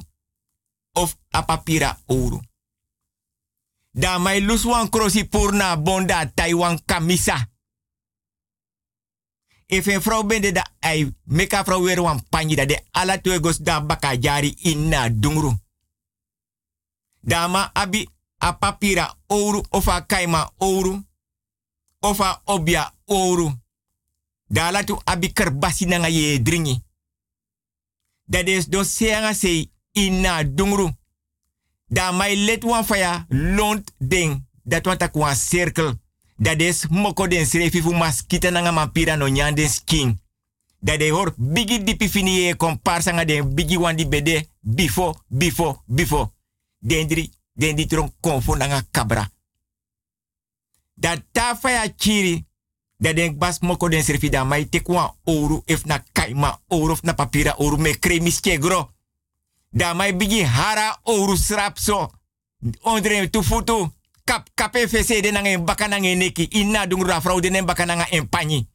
Of 0.93 1.17
a 1.31 1.43
papira 1.43 1.99
oru. 2.07 2.41
Da 3.93 4.19
mai 4.19 4.41
lus 4.41 4.65
wan 4.65 4.89
krosi 4.89 5.29
bonda 5.83 6.27
Taiwan 6.35 6.79
kamisa. 6.85 7.49
If 9.67 9.87
een 9.87 10.01
vrouw 10.03 10.25
bende 10.25 10.53
da 10.53 10.65
ai 10.81 11.15
meka 11.25 11.65
vrouw 11.65 11.83
weer 11.83 12.03
wan 12.03 12.23
panji 12.29 12.55
da 12.55 12.65
de 12.65 12.81
ala 12.91 13.19
tuegos 13.21 13.59
da 13.59 13.81
baka 13.81 14.17
jari 14.17 14.55
inna 14.63 15.09
dungru. 15.11 15.53
Dama 17.21 17.71
abi 17.75 18.09
a 18.39 18.53
papira 18.53 19.15
ouro 19.27 19.63
of 19.71 19.87
a 19.89 20.07
kaima 20.07 20.51
ouro 20.59 21.03
of 22.01 22.21
a 22.21 22.41
obia 22.45 22.95
ouro. 23.05 23.53
Da 24.49 24.71
la 24.71 24.85
tu 24.85 24.99
abi 25.05 25.33
kerbasi 25.33 25.87
nanga 25.87 26.09
ye 26.09 26.43
dringi. 26.43 26.83
Dat 28.25 28.49
is 28.49 28.67
do 28.67 28.83
seanga 28.83 29.35
sei 29.35 29.71
inna 29.93 30.45
dungru. 30.45 30.91
Da 31.87 32.13
mai 32.13 32.37
let 32.37 32.65
wan 32.65 32.85
faya 32.85 33.27
lont 33.29 33.93
ding. 33.99 34.47
Dat 34.63 34.85
wan 34.85 34.97
tak 34.97 35.15
wan 35.15 35.37
cirkel. 35.37 35.95
Dat 36.37 36.61
is 36.61 36.87
moko 36.89 37.29
den 37.29 37.47
srefi 37.47 37.83
fu 37.83 37.93
maskita 37.93 38.51
nanga 38.51 38.71
mampira 38.71 39.17
no 39.17 39.27
skin. 39.69 40.21
Dat 40.81 40.99
de 40.99 41.09
hor 41.11 41.35
bigi 41.37 41.85
dipi 41.85 42.09
fini 42.09 42.31
ye 42.31 42.57
komparsa 42.57 43.13
nga 43.13 43.25
den 43.25 43.55
bigi 43.55 43.79
wan 43.79 43.97
di 43.97 44.07
bede 44.07 44.49
bifo, 44.61 45.15
bifo, 45.29 45.83
bifo. 45.87 46.33
Den 46.79 47.09
dri, 47.09 47.33
den 47.53 47.77
di 47.77 47.87
tron 47.87 48.13
konfo 48.21 48.55
nanga 48.57 48.83
kabra. 48.91 49.31
Dat 50.95 51.23
ta 51.33 51.57
faya 51.57 51.95
chiri. 51.97 52.48
Dat 52.99 53.17
den 53.17 53.39
bas 53.39 53.59
moko 53.59 53.89
den 53.89 54.03
srefi 54.03 54.29
da 54.29 54.45
mai 54.45 54.69
tek 54.69 54.89
wan 54.89 55.15
ouro 55.25 55.63
if 55.67 55.85
na 55.85 56.03
kaima 56.13 56.61
of 56.69 57.03
na 57.03 57.13
papira 57.13 57.55
ouro 57.57 57.77
me 57.77 57.99
kremis 57.99 58.41
gro. 58.41 58.91
Da 59.71 59.95
mai 59.95 60.17
bigi 60.17 60.43
hara 60.43 60.99
ouro 61.05 61.37
srap 61.37 61.79
so. 61.79 62.11
Ondre 62.83 63.31
tu 63.31 63.43
futu. 63.43 63.93
Kap 64.25 64.49
kape 64.55 64.89
fese 64.89 65.21
de 65.21 65.31
nange 65.31 65.59
baka 65.63 65.87
nange 65.87 66.15
neki. 66.15 66.49
Inna 66.51 66.87
dungura 66.87 67.21
vrouw 67.21 67.41
de 67.41 67.65
baka 67.65 67.85
nanga 67.85 68.09
empanyi. 68.11 68.67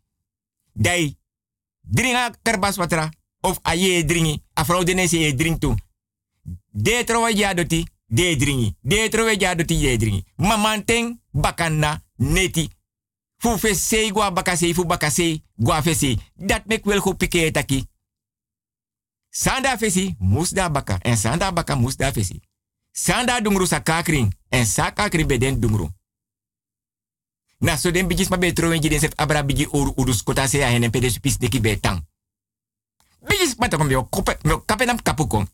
Dai. 0.73 1.17
Dringa 1.81 2.33
terbas 2.41 2.77
watra. 2.77 3.09
Of 3.41 3.59
aye 3.61 4.05
dringi. 4.05 4.43
A 4.53 4.63
vrouw 4.63 4.83
de 4.83 5.07
se 5.07 5.17
ye 5.17 5.35
drink 5.35 5.59
tu. 5.59 5.75
De 6.71 7.03
trowa 7.03 7.29
ja 7.29 7.53
doti. 7.53 7.87
De 8.05 8.35
dringi. 8.35 8.75
De 8.81 9.09
trowa 9.09 9.35
ja 9.37 9.55
doti 9.55 9.75
ye 9.75 9.97
dringi. 9.97 10.23
Mamanteng 10.35 11.19
bakana 11.31 12.03
neti. 12.15 12.69
Fu 13.43 13.57
fese 13.57 14.11
gwa 14.11 14.31
bakase 14.31 14.73
fu 14.73 14.85
bakase 14.85 15.43
gwa 15.55 15.81
fese. 15.81 16.17
Dat 16.35 16.65
mek 16.65 16.85
wel 16.85 16.99
go 16.99 17.13
pike 17.13 17.51
taki. 17.51 17.87
Sanda 19.29 19.77
fesi 19.77 20.15
musda 20.19 20.69
baka 20.69 20.97
en 21.01 21.17
sanda 21.17 21.51
baka 21.51 21.75
musda 21.75 22.11
fesi. 22.11 22.39
Sanda 22.91 23.41
dungru 23.41 23.65
sa 23.65 23.81
en 24.49 24.65
sa 24.65 24.93
beden 25.27 25.59
dungru. 25.59 25.89
Na 27.59 27.77
so 27.77 27.91
den 27.91 28.07
bijis 28.07 28.29
ma 28.29 28.37
be 28.37 28.53
trowen 28.53 28.81
den 28.81 28.99
sef 28.99 29.11
abra 29.15 29.43
bigi 29.43 29.67
oru 29.71 29.93
urus 29.97 30.23
kota 30.23 30.47
se 30.47 30.57
ya 30.57 30.69
henen 30.69 30.91
pede 30.91 31.09
supis 31.09 31.37
deki 31.37 31.59
betang. 31.59 32.01
Bijis 33.27 33.55
ma 33.57 33.67
takom 33.67 33.91
yo 33.91 34.03
kope 34.09 34.37
no 34.43 34.63
kape 34.65 34.85
nam 34.85 35.01
kapukon. 35.01 35.47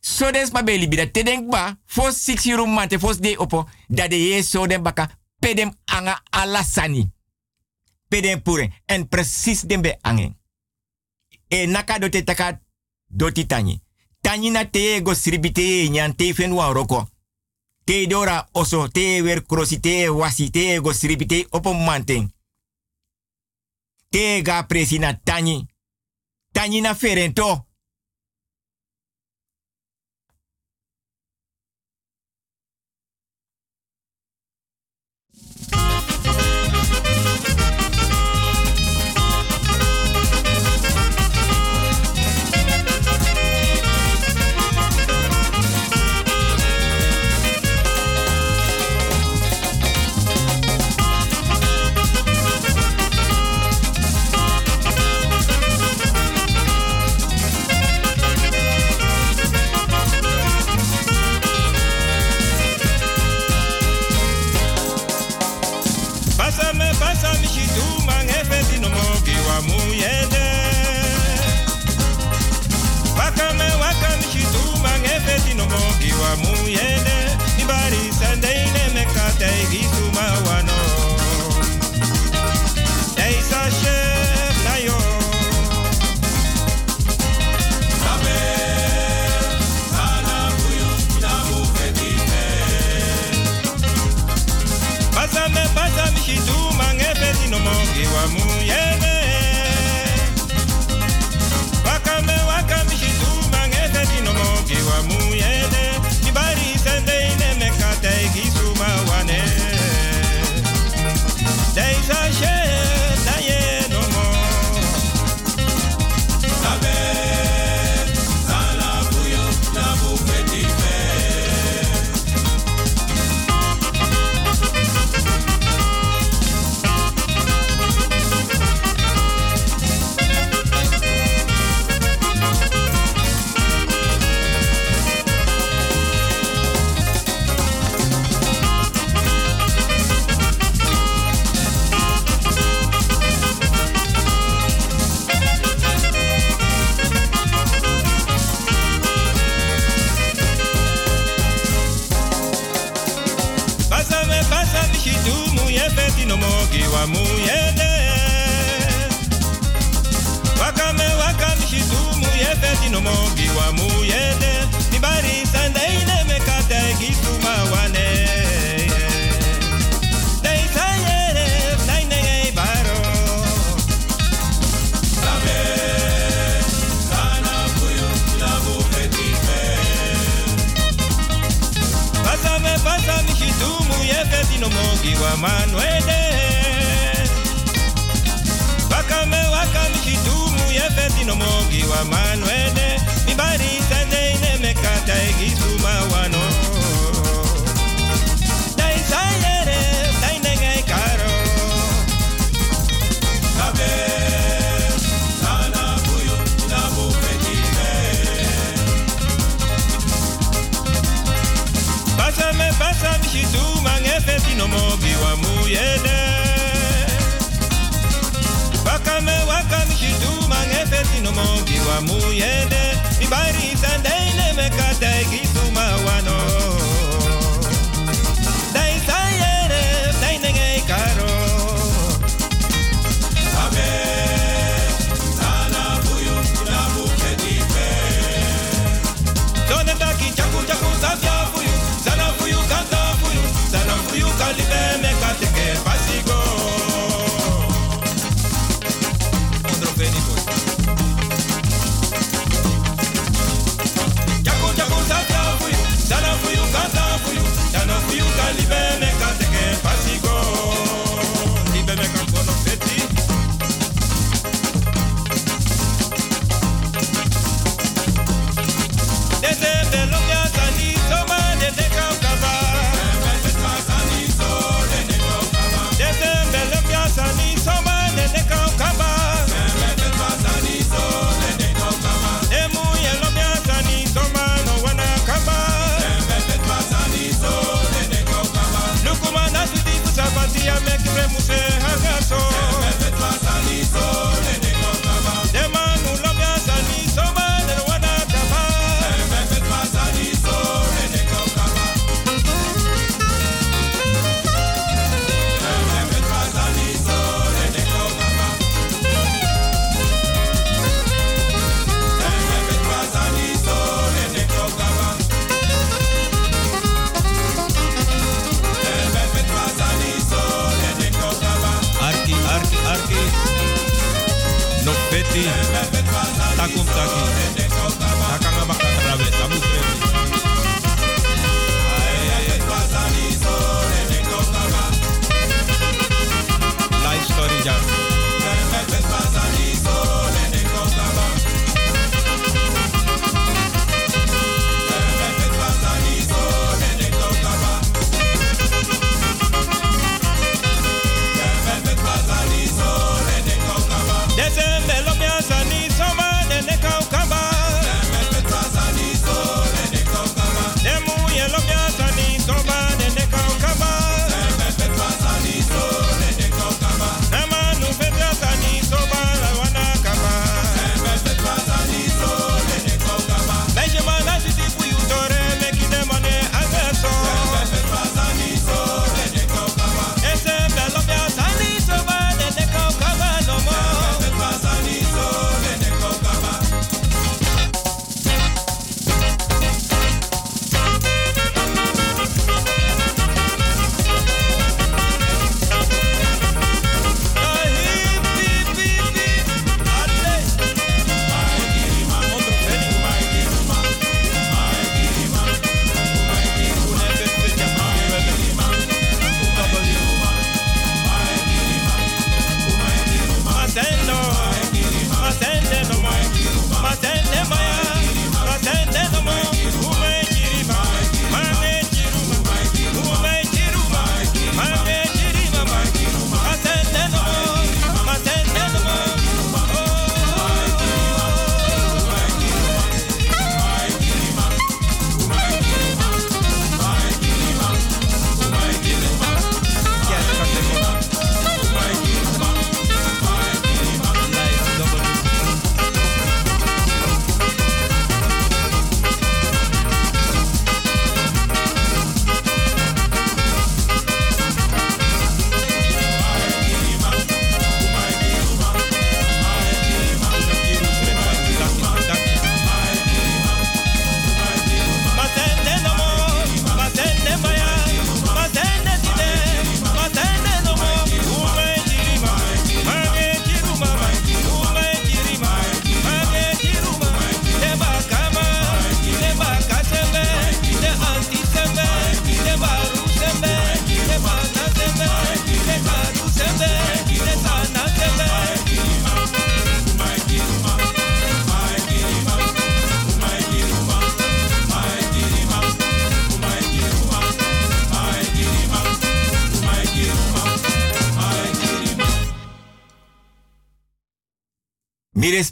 So 0.00 0.30
ma 0.52 0.62
be 0.62 0.76
libida 0.78 1.06
te 1.06 1.22
denk 1.22 1.50
ba 1.50 1.78
fos 1.86 2.16
6 2.16 2.50
euro 2.50 2.66
mante 2.66 2.98
fos 2.98 3.18
de 3.18 3.36
opo 3.38 3.66
da 3.88 4.08
de 4.08 4.16
ye 4.16 4.42
so 4.42 4.66
den 4.66 4.82
baka 4.82 5.08
pedem 5.38 5.72
anga 5.86 6.20
alasani. 6.30 7.10
Pure 8.10 8.72
en 8.86 9.08
precies 9.08 9.62
den 9.62 9.82
be 9.82 9.98
angen. 10.02 10.34
E 11.48 11.66
naka 11.66 11.98
do 11.98 12.08
te 12.08 12.24
taka 12.24 12.60
doti 13.06 13.46
tanyi. 13.46 13.80
Tanyi 14.20 14.50
na 14.50 14.64
te 14.64 15.00
go 15.02 15.14
sribite 15.14 15.88
nyan 15.90 16.16
te 16.16 16.34
fen 16.34 16.52
roko. 16.52 17.08
Te 17.84 18.06
dora 18.06 18.48
oso 18.52 18.88
te 18.88 19.22
wer 19.22 19.46
krosi 19.46 19.80
te 19.80 20.06
te 20.50 20.78
go 20.78 20.92
sribite 20.92 21.46
opo 21.50 21.72
manten. 21.72 22.32
Te 24.08 24.42
ga 24.42 24.66
presi 24.66 24.98
na. 24.98 25.14
Tanyi 26.52 26.80
na 26.80 26.94
ferento. 26.94 27.69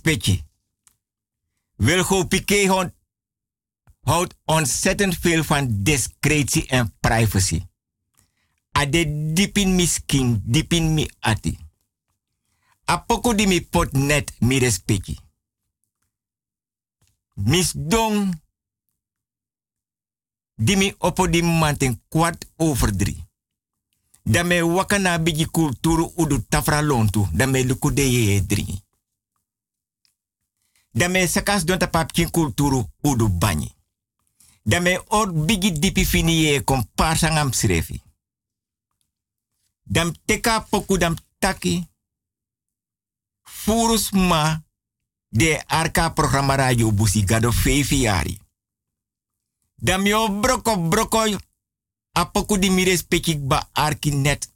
Respectje. 0.08 0.44
Wilgo 1.76 2.24
Piqué 2.26 2.66
houdt, 4.00 4.34
ontzettend 4.44 5.18
veel 5.18 5.44
van 5.44 5.82
discretie 5.82 6.66
en 6.66 6.94
privacy. 7.00 7.66
Ade 8.72 9.32
dipin 9.34 9.74
mi 9.74 9.86
skin, 9.86 10.40
dipin 10.44 10.94
mi 10.94 11.10
ati. 11.20 11.58
Apoko 12.84 13.34
di 13.34 13.46
mi 13.46 13.60
pot 13.60 13.92
net 13.92 14.32
mi 14.40 14.58
respectje. 14.58 15.16
Mis 17.34 17.72
dong. 17.76 18.40
Di 20.54 20.76
mi 20.76 20.94
oppo 20.98 21.28
di 21.28 21.42
manten 21.42 22.02
kwart 22.08 22.48
over 22.56 22.96
drie. 22.96 23.28
Da 24.22 24.42
me 24.42 24.62
wakana 24.62 25.18
bigi 25.18 25.46
kulturu 25.46 26.12
udu 26.16 26.44
tafra 26.48 26.80
lontu. 26.80 27.28
Da 27.32 27.46
me 27.46 27.64
luku 27.64 27.92
de 27.92 28.44
dringi. 28.46 28.86
Da 30.98 31.08
me 31.08 31.26
sakas 31.26 31.64
don 31.64 31.78
tapap 31.78 32.12
kin 32.12 32.30
kulturu 32.30 32.84
udu 33.00 33.28
banyi. 33.28 33.74
Da 34.62 34.80
me 34.80 34.98
or 35.08 35.32
bigi 35.32 35.72
dipi 35.72 36.04
fini 36.06 36.32
ye 36.42 36.64
kom 36.64 36.88
parsangam 36.94 37.52
srefi. 37.52 38.02
Dam 39.82 40.12
teka 40.24 40.60
poku 40.70 40.98
dam 40.98 41.14
taki. 41.38 41.88
Furus 43.42 44.10
ma 44.10 44.62
de 45.28 45.62
arka 45.66 46.10
programma 46.10 46.54
radio 46.54 46.92
busi 46.92 47.24
gado 47.24 47.52
fefi 47.52 48.00
yari. 48.00 48.38
Dam 49.74 50.06
yo 50.06 50.40
broko 50.40 50.76
broko 50.88 51.38
apoku 52.12 52.58
di 52.58 52.70
mire 52.70 52.96
spekik 52.96 53.46
ba 53.46 53.68
arki 53.72 54.10
net. 54.10 54.52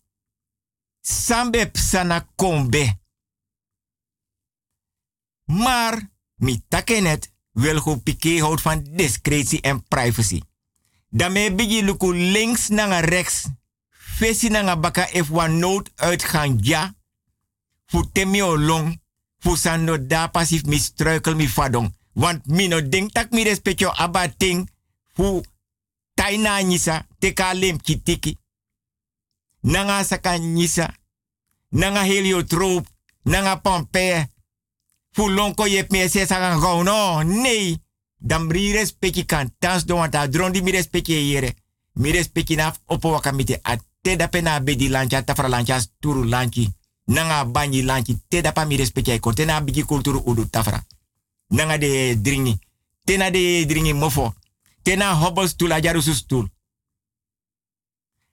Sambe 1.01 1.71
psana 1.71 2.29
kombe. 2.35 3.01
Maar 5.45 6.12
mi 6.43 6.63
takenet 6.69 7.31
wil 7.53 7.79
go 7.81 7.97
pike 7.97 8.41
houdt 8.41 8.61
van 8.61 8.83
discretie 8.91 9.61
en 9.61 9.83
privacy. 9.89 10.41
Daarmee 11.09 11.55
bigi 11.55 11.85
luku 11.85 12.15
links 12.15 12.69
naar 12.69 13.05
rechts. 13.05 13.47
Fesi 13.91 14.49
naar 14.49 14.81
baka 14.81 15.09
if 15.13 15.29
wan 15.29 15.59
nood 15.59 15.91
uitgaan 15.95 16.59
ja. 16.61 16.95
Fu 17.87 18.03
temi 18.13 18.43
long. 18.43 19.01
Fu 19.39 19.57
san 19.57 19.85
no 19.85 20.07
da 20.07 20.27
pasif 20.27 20.65
mi 20.65 20.79
struikel 20.79 21.37
mi 21.37 21.49
fadong. 21.49 21.95
Want 22.13 22.47
mi 22.47 22.69
no 22.69 22.89
ding 22.89 23.13
tak 23.13 23.31
mi 23.31 23.43
respectio 23.43 23.91
abating. 23.91 24.71
Fu 25.15 25.43
taina 26.15 26.63
nisa 26.63 27.07
teka 27.19 27.55
lem 27.55 27.81
kitiki. 27.81 28.39
Nanga 29.61 30.05
saka 30.05 30.37
nisa. 30.39 30.95
Nanga 31.69 32.03
heliotroop. 32.03 32.87
Nanga 33.23 33.57
pompe. 33.57 34.32
Fu 35.13 35.29
lonko 35.29 35.67
je 35.67 35.87
me 35.91 36.09
se 36.09 36.27
saka 36.27 36.59
gauw 36.59 36.83
no. 36.83 37.23
Nee. 37.23 37.81
Dan 38.19 38.49
kan 39.27 39.55
tans 39.59 39.85
do 39.85 39.95
want 39.95 40.15
adron 40.15 40.53
di 40.53 40.63
mi 40.63 40.71
respecti 40.71 41.13
yere. 41.13 41.55
Mi 41.93 42.11
respecti 42.11 42.55
naf 42.55 42.81
opo 42.87 43.11
wakamite 43.11 43.59
at 43.63 43.83
te 44.01 44.17
bedi 44.65 44.89
lancha 44.89 45.23
tafra 45.23 45.49
lancha 45.49 45.81
turu 46.01 46.25
lanchi. 46.25 46.73
Nanga 47.05 47.45
banyi 47.45 47.83
lanchi 47.83 48.23
te 48.29 48.41
dapa 48.41 48.65
mi 48.65 48.77
respecti 48.77 49.11
ay 49.11 49.21
kon. 49.21 49.35
Bigi 49.65 49.85
kulturu 49.85 50.23
udu 50.25 50.49
tafra. 50.51 50.85
Nanga 51.49 51.79
de 51.79 52.21
dringi. 52.21 52.59
Te 53.05 53.17
na 53.17 53.31
de 53.31 53.65
dringi 53.67 53.93
mofo. 53.93 54.35
Te 54.83 54.97
na 54.97 55.13
hobble 55.13 55.49
stoel 55.49 55.73
a 55.73 55.81
jarusu 55.81 56.15
stoel. 56.15 56.49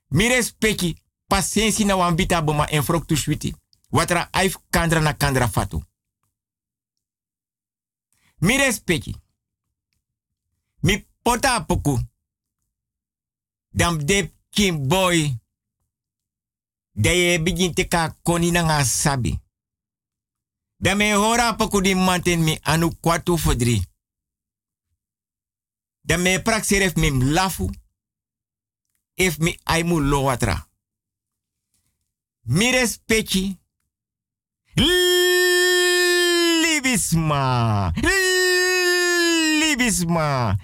Mi 0.08 0.28
respecti 0.28 0.96
pasiensi 1.26 1.84
na 1.84 1.96
wambita 1.96 2.42
boma 2.42 2.66
en 2.66 2.84
frok 2.84 3.06
tu 3.06 3.16
switi. 3.16 3.54
Watra 3.90 4.28
aif 4.30 4.56
kandra 4.70 5.00
na 5.00 5.12
kandra 5.12 5.48
fatu. 5.48 5.82
Mi 8.40 8.56
respecti. 8.56 9.14
Mi 10.80 11.06
pota 11.22 11.64
poku. 11.64 11.98
Dam 13.68 14.04
de 14.04 14.32
kim 14.50 14.88
boy. 14.88 15.38
Da 16.92 17.10
ye 17.10 17.42
begin 17.42 17.74
te 17.74 17.88
ka 17.88 18.16
koni 18.22 18.50
na 18.50 18.62
nga 18.62 18.84
sabi. 18.84 19.38
Da 20.76 20.94
me 20.94 21.12
hora 21.14 21.54
poku 21.56 21.80
di 21.80 21.94
manten 21.94 22.42
mi 22.42 22.58
anu 22.62 22.90
kwatu 23.00 23.38
fodri. 23.38 23.82
Da 26.00 26.16
me 26.16 26.42
praxeref 26.42 26.96
mi 26.96 27.10
lafu. 27.10 27.70
If 29.14 29.38
mi 29.38 29.58
aimu 29.64 30.00
lo 30.00 30.22
watra. 30.22 30.68
Mi 32.42 32.70
respecti. 32.70 33.58
Libisma. 36.62 37.92
Libisma. 37.96 38.29
Libisma. 39.80 40.58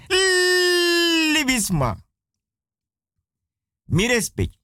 Mi 3.85 4.07
respect. 4.07 4.55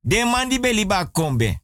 De 0.00 0.24
man 0.24 0.48
di 0.48 0.60
beli 0.60 0.86
ba 0.86 1.06
kombe. 1.10 1.60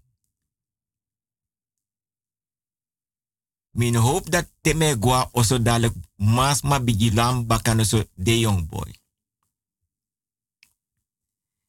Min 3.71 3.95
hoop 3.97 4.31
dat 4.31 4.49
teme 4.61 4.97
gwa 4.99 5.29
oso 5.33 5.63
dadelijk 5.63 5.95
mas 6.17 6.63
ma 6.63 6.81
bigilam 6.81 7.47
bakano 7.47 7.85
so 7.85 8.05
de 8.15 8.39
young 8.39 8.69
boy. 8.69 9.01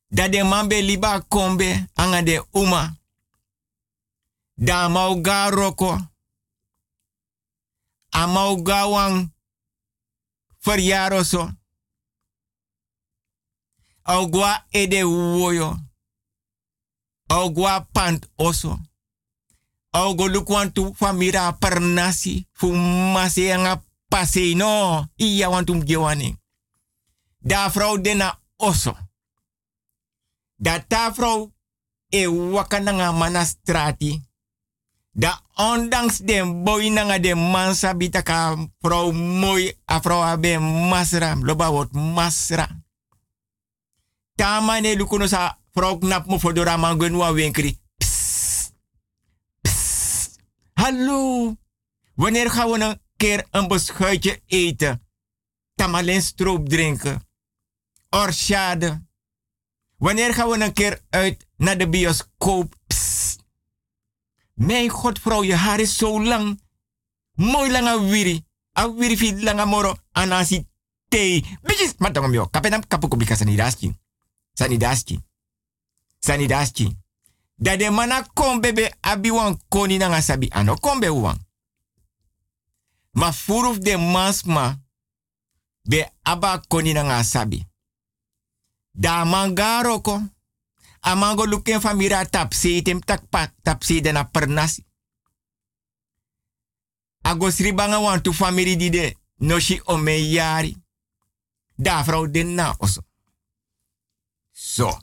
Dat 0.07 0.31
de 0.31 0.43
man 0.43 0.67
beli 0.67 0.99
ba 0.99 1.21
kombe 1.21 1.89
anga 1.93 2.21
de 2.21 2.45
uma. 2.51 2.97
Da 4.53 4.87
mau 4.87 5.21
ga 5.21 5.49
roko. 5.49 5.97
Amau 8.11 8.61
ga 8.63 8.87
wang 8.87 9.29
verjaro 10.65 11.23
so. 11.23 11.49
Au 14.03 14.27
gwa 14.27 14.65
ede 14.71 15.03
woyo. 15.03 15.77
Au 17.29 17.49
gwa 17.49 17.81
pant 17.93 18.25
oso. 18.37 18.79
Au 19.93 20.15
go 20.15 20.27
lukwantu 20.27 20.93
famira 20.95 21.53
pernasi. 21.53 22.47
Fu 22.53 22.73
masi 23.13 23.51
anga 23.51 23.83
pase 24.09 24.55
no. 24.55 25.07
Iya 25.17 25.49
wantum 25.49 25.83
gewani. 25.85 26.37
Da 27.41 27.69
vrouw 27.69 27.97
dena 27.97 28.37
oso. 28.57 28.97
Da 30.59 30.79
ta 30.79 31.09
vrouw 31.11 31.51
e 32.11 32.27
wakananga 32.27 33.11
mana 33.13 33.45
strati. 33.45 34.21
Da 35.11 35.41
ondanks 35.55 36.17
den 36.17 36.63
boy 36.63 36.89
nanga 36.89 37.19
de 37.19 37.35
mansa 37.35 37.95
bitaka 37.95 38.55
vrouw 38.79 39.11
mooi 39.11 39.73
a 39.91 40.01
vrouw 40.01 40.21
abe 40.21 40.59
masra. 40.59 41.35
Loba 41.35 41.71
wordt 41.71 41.93
masra. 41.93 42.67
Tama 44.35 44.79
ne 44.79 44.95
lukuno 44.95 45.27
sa 45.27 45.57
vrouw 45.73 45.97
knap 45.97 46.25
mo 46.25 46.39
fodora 46.39 46.77
mangwenwa 46.77 47.33
winkri. 47.33 47.79
Psst. 47.97 48.73
Psst. 49.61 50.39
Hallo. 50.73 51.55
Wanneer 52.15 52.51
gaan 52.51 52.69
we 52.69 52.79
een 52.79 53.01
keer 53.17 53.47
een 53.51 53.67
beschuitje 53.67 54.41
eten? 54.45 55.03
Tamalen 55.75 56.21
stroop 56.21 56.69
drinken. 56.69 57.27
Orchade. 58.09 59.07
Wanneer 59.97 60.33
gaan 60.33 60.49
we 60.49 60.63
een 60.63 60.73
keer 60.73 61.01
uit 61.09 61.47
naar 61.57 61.77
de 61.77 61.89
bioscoop? 61.89 62.75
Mijn 64.59 64.89
god, 64.89 65.19
vrouw, 65.19 65.43
je 65.43 65.55
haar 65.55 65.79
is 65.79 65.97
zo 65.97 66.23
lang. 66.23 66.61
Mooi 67.33 67.71
lange 67.71 68.09
wiri. 68.09 68.45
A 68.79 68.93
wiri 68.93 69.17
fi 69.17 69.43
lange 69.43 69.65
moro. 69.65 69.95
Anasi 70.11 70.67
thee. 71.07 71.57
Bitches, 71.61 71.93
matangom 71.97 72.33
yo. 72.33 72.47
Kapenam 72.47 72.87
kapuko 72.87 73.17
bika 73.17 73.35
sanidaski. 73.35 73.95
Sanidaski. 74.53 75.19
Sanidaski. 76.19 76.97
Da 77.55 77.77
de 77.77 77.89
mana 77.89 78.27
kom 78.33 78.61
bebe 78.61 78.93
abi 78.99 79.31
wan 79.31 79.59
koni 79.67 79.97
na 79.97 80.07
nga 80.07 80.21
sabi 80.21 80.49
ano 80.49 80.75
kom 80.75 80.99
be 80.99 81.09
wan. 81.09 81.37
Ma 83.11 83.31
furuf 83.33 83.77
de 83.77 83.97
masma 83.97 84.79
be 85.83 86.05
aba 86.21 86.61
koni 86.67 86.93
na 86.93 87.03
nga 87.03 87.23
sabi. 87.23 87.65
Da 88.91 89.25
mangaro 89.25 90.01
ko. 90.01 90.21
Amango 90.99 91.45
luken 91.45 91.81
famira 91.81 92.25
tapsi 92.25 92.81
tem 92.81 92.99
takpak 92.99 93.53
tapsi 93.61 94.01
de 94.01 94.11
na 94.11 94.23
pernasi. 94.23 94.85
Agosri 97.21 97.73
banga 97.73 97.99
wan 97.99 98.21
tu 98.21 98.33
famiri 98.33 98.75
di 98.75 98.89
de 98.89 99.17
noshi 99.37 99.81
ome 99.85 100.11
yari. 100.11 100.75
Da 101.75 102.03
vrouw 102.03 102.27
de 102.27 102.43
na 102.43 102.75
oso. 102.77 103.01
So. 104.51 104.99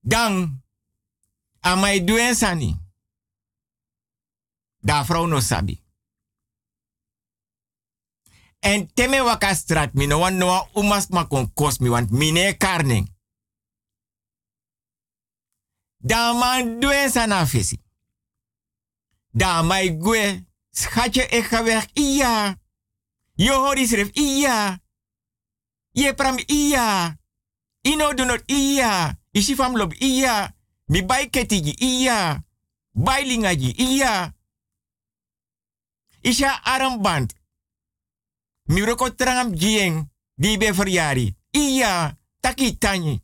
Dan, 0.00 0.62
amai 1.60 2.04
duen 2.04 2.34
sani. 2.34 2.80
Da 4.78 5.04
vrouw 5.04 5.26
no 5.26 5.40
sabi. 5.40 5.82
En 8.58 8.92
teme 8.94 9.22
waka 9.22 9.54
strat 9.54 9.92
mi 9.92 10.06
no 10.06 10.18
wan 10.18 10.36
noa 10.36 10.68
umas 10.72 11.08
ma 11.08 11.26
kon 11.26 11.52
kos 11.52 11.78
mi 11.78 11.88
want 11.88 12.10
mine 12.10 12.56
karning. 12.56 13.16
Da 16.00 16.32
man 16.32 16.80
duen 16.80 17.10
sana 17.10 17.46
fesi. 17.46 17.78
Da 19.34 19.62
mai 19.62 19.90
gue. 19.98 20.46
Schatje, 20.70 21.26
weg. 21.64 21.88
Iya. 21.94 22.58
Je 23.36 23.50
hoort 23.50 23.86
schreef. 23.86 24.10
Iya. 24.14 24.78
Je 25.94 26.14
pram 26.14 26.38
iya. 26.46 27.18
Ino 27.82 28.14
do 28.14 28.24
not 28.24 28.42
iya. 28.46 29.18
Isi 29.32 29.54
fam 29.54 29.76
lob 29.76 29.92
iya. 30.00 30.54
Mi 30.88 31.02
bai 31.02 31.30
ketigi 31.30 31.74
iya. 31.78 32.44
Bai 32.94 33.24
lingaji 33.24 33.74
iya. 33.78 34.34
Isha 36.22 36.62
armband. 36.64 37.34
Mi 38.68 38.80
roko 38.80 39.10
trangam 39.10 39.54
jieng. 39.54 40.08
Di 40.36 40.56
be 40.58 40.72
verjari. 40.72 41.34
Iya. 41.52 42.16
Taki 42.40 42.78
tanyi. 42.78 43.22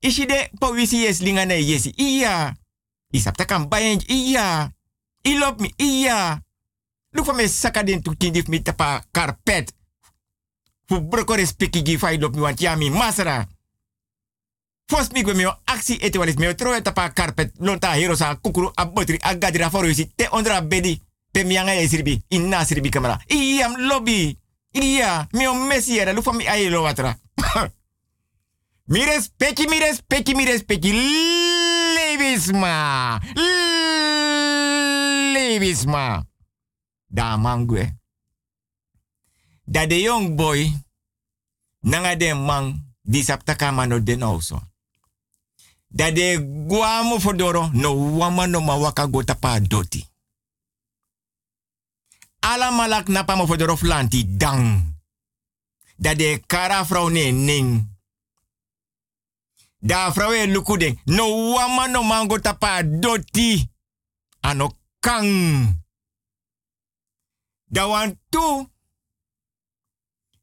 Isi 0.00 0.26
de 0.26 0.50
powisi 0.60 1.02
yes 1.04 1.20
yesi. 1.20 1.92
Iya. 1.96 2.54
Isap 3.12 3.36
takam 3.36 3.68
bayeng. 3.68 4.02
Iya. 4.08 4.72
Ilop 5.24 5.60
mi. 5.60 5.72
Iya. 5.78 6.42
Lufa 7.12 7.32
me 7.32 7.48
saka 7.48 7.82
den 7.82 8.02
tu 8.02 8.12
kindif 8.16 8.48
mi 8.48 8.62
tapa 8.62 9.02
karpet. 9.12 9.72
Fu 10.88 11.00
broko 11.00 11.34
respecti 11.34 11.82
gi 11.82 11.96
fai 11.98 12.18
lop 12.18 12.34
mi 12.34 12.40
want 12.40 12.60
ya 12.60 12.76
mi 12.76 12.90
masra. 12.90 13.46
Fos 14.88 15.10
mi 15.12 15.22
gwe 15.22 15.34
mi 15.34 15.44
o 15.46 15.52
aksi 15.64 15.98
ete 16.00 16.18
walis 16.18 16.36
mi 16.36 16.46
o 16.46 16.54
tro 16.54 16.80
tapa 16.82 17.10
karpet. 17.10 17.52
Lonta 17.58 17.94
hero 17.94 18.14
sa 18.16 18.34
kukuru 18.36 18.70
a 18.76 18.84
botri 18.84 19.18
a 19.22 19.34
gadira 19.34 19.70
foro 19.70 19.88
yisi. 19.88 20.12
Te 20.16 20.28
ondra 20.30 20.60
bedi. 20.60 21.00
Pe 21.32 21.44
mi 21.44 21.56
anga 21.58 21.74
ya 21.74 21.88
sirbi. 21.88 22.22
Inna 22.30 22.64
sirbi 22.64 22.90
kamera. 22.90 23.18
Iya 23.28 23.68
lobby. 23.78 24.38
Iya. 24.72 25.26
Mi 25.32 25.46
o 25.46 25.54
messi 25.54 25.98
era. 25.98 26.12
Lufa 26.12 26.32
mi 26.32 26.46
aye 26.46 26.70
lo 26.70 26.82
watra. 26.82 27.16
mi 28.86 29.04
respecti, 29.04 29.66
mi 29.66 29.78
respecti, 29.78 30.34
mi 30.34 30.44
respecti. 30.44 30.92
Levisma. 31.94 33.18
Levisma. 35.32 36.24
Da 37.06 37.36
mangwe. 37.36 37.98
Da 39.64 39.86
de 39.86 40.00
young 40.00 40.36
boy. 40.36 40.72
Nanga 41.80 42.16
de 42.16 42.34
man. 42.34 42.84
Di 43.02 43.24
den 44.02 44.22
also. 44.22 44.60
Da 45.88 46.10
de 46.10 46.38
guamo 46.66 47.18
fodoro. 47.18 47.70
No 47.72 48.16
wama 48.18 48.46
no 48.46 48.60
ma 48.60 48.76
waka 48.76 49.06
go 49.06 49.22
doti. 49.22 50.06
Ala 52.40 52.70
malak 52.70 53.08
napa 53.08 53.36
mo 53.36 53.46
fodoro 53.46 53.76
flanti 53.76 54.36
dang. 54.36 54.94
Da 55.96 56.14
de 56.14 56.40
kara 56.46 56.84
vrouw 56.84 57.08
ne 57.08 57.30
ning. 57.30 57.95
Da 59.78 60.12
vrouw 60.12 60.32
e 60.32 60.46
luku 60.46 60.76
den. 60.76 61.00
No 61.04 61.52
wama 61.52 61.86
no 61.86 62.02
mango 62.02 62.38
tapa 62.38 62.82
doti. 62.82 63.70
Ano 64.40 64.70
kang. 65.00 65.84
Da 67.64 67.86
wan 67.86 68.20
tu. 68.28 68.70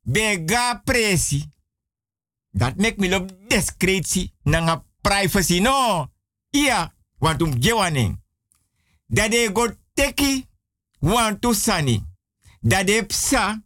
Bega 0.01 0.81
presi. 0.83 1.51
Dat 2.49 2.75
make 2.77 2.97
me 2.97 3.09
loop 3.09 3.31
discretie. 3.47 4.33
Nanga 4.43 4.85
privacy 5.01 5.59
no. 5.59 6.07
Iya. 6.49 6.93
Want 7.17 7.41
um 7.41 7.61
gewaning. 7.61 8.21
Da 9.05 9.27
de 9.27 9.49
go 9.53 9.67
teki. 9.93 10.47
Want 10.99 11.41
to 11.41 11.53
sani. 11.53 12.03
Da 12.59 12.83
de 12.83 13.05
psa. 13.05 13.63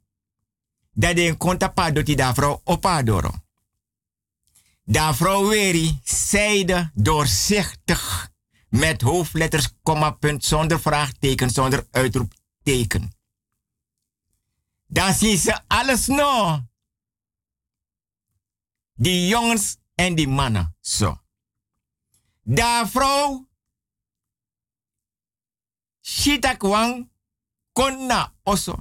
Da 0.92 1.14
de 1.14 1.36
konta 1.38 1.68
pa 1.68 1.92
doti 1.92 2.16
da 2.16 2.34
vrouw 2.34 2.62
opadoro. 2.64 3.32
Da 4.90 5.14
vrouw 5.14 5.48
weri. 5.48 6.00
Zijde 6.04 6.92
doorzichtig. 6.94 8.32
Met 8.70 9.02
hoofdletters, 9.02 9.70
komma, 9.84 10.12
punt, 10.12 10.46
zonder 10.46 10.80
vraagteken, 10.80 11.50
zonder 11.50 11.88
uitroepteken. 11.92 13.12
Dan 14.88 15.14
zien 15.14 15.38
ze 15.38 15.60
alles 15.68 16.08
no. 16.08 16.62
Die 18.94 19.28
jongens 19.28 19.78
en 19.96 20.16
die 20.16 20.28
mannen. 20.28 20.76
Zo. 20.80 21.22
Da 22.44 22.88
vrouw. 22.88 23.48
Shita 26.02 26.54
kwang. 26.54 27.10
Konna 27.72 28.34
oso. 28.44 28.76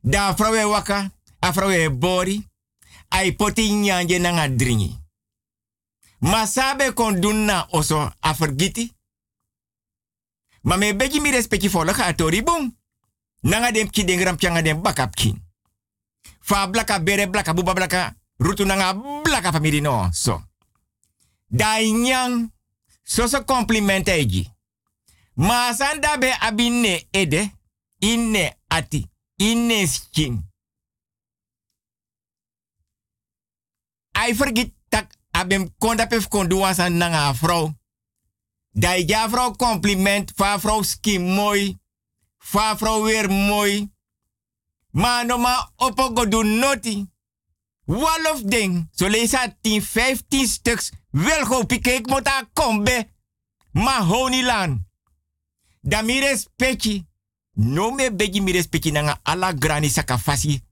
Da 0.00 0.36
vrouw 0.36 0.54
e 0.54 0.64
waka. 0.64 1.12
A 1.44 1.52
vrouw 1.52 1.70
e 1.70 1.90
bori. 1.90 2.48
Ai 3.08 3.36
poti 3.36 3.72
nyanje 3.72 4.18
nanga 4.18 4.56
dringi. 4.56 5.03
Masabe 6.18 6.92
kon 6.92 7.20
doen 7.20 7.44
na 7.44 7.66
oso 7.70 8.12
a 8.20 8.34
vergiti. 8.34 8.92
Ma 10.62 10.76
me 10.76 10.96
beji 10.96 11.20
mi 11.20 11.30
respecti 11.30 11.68
volle 11.68 11.92
ga 11.92 12.14
tori 12.14 12.42
boom. 12.42 12.76
Nanga 13.40 13.70
dem 13.72 13.90
ki 13.90 14.04
den 14.04 14.18
gram 14.18 14.36
pianga 14.36 14.62
dem 14.62 14.82
bakap 14.82 15.14
kin. 15.14 15.42
Fa 16.40 16.68
blaka 16.68 17.00
bere 17.02 17.30
blaka 17.30 17.54
buba 17.54 17.72
blaka. 17.72 18.16
Rutu 18.36 18.64
nanga 18.64 18.94
blaka 19.22 19.52
famiri 19.52 19.80
no. 19.80 20.08
So. 20.12 20.42
Da 21.46 21.80
nyang. 21.80 22.52
So 23.02 23.26
so 23.26 23.44
compliment 23.44 24.08
eji. 24.08 24.48
Ma 25.34 25.72
sanda 25.72 26.18
be 26.18 26.32
abine 26.40 27.06
ede. 27.10 27.52
Inne 28.00 28.56
ati. 28.68 29.10
Inne 29.36 29.86
skin. 29.86 30.42
I 34.14 34.32
forget 34.32 34.70
abem 35.44 35.68
konda 35.78 36.06
pef 36.06 36.28
kondu 36.28 36.58
wasan 36.58 36.96
nanga 36.96 37.34
vrouw. 37.34 37.72
Da 38.72 38.94
ja 38.94 39.28
vrouw 39.30 39.50
compliment. 39.56 40.32
Fa 40.34 40.58
vrouw 40.60 40.82
skin 40.82 41.22
mooi. 41.22 41.78
Fa 42.38 42.76
vrouw 42.76 43.02
weer 43.02 43.30
mooi. 43.30 43.92
Maar 44.90 45.26
no 45.26 45.38
ma 45.38 45.72
opo 45.76 46.10
go 46.14 46.28
do 46.28 46.42
noti. 46.42 47.06
Wolof 47.84 48.42
ding. 48.42 48.88
So 48.90 49.08
leesa 49.08 49.56
10, 49.60 49.82
15 49.82 50.46
stuks. 50.46 50.90
Wel 51.10 51.44
go 51.44 51.64
mota 52.02 52.48
kombe. 52.52 53.08
Ma 53.72 54.02
honilan. 54.02 54.86
Da 55.80 56.02
mi 56.02 56.20
respecti. 56.20 57.06
No 57.52 57.90
me 57.90 58.14
begi 58.14 58.40
mi 58.40 58.52
respecti 58.52 58.90
nanga 58.90 59.20
ala 59.22 59.52
grani 59.52 59.88
sakafasi. 59.88 60.62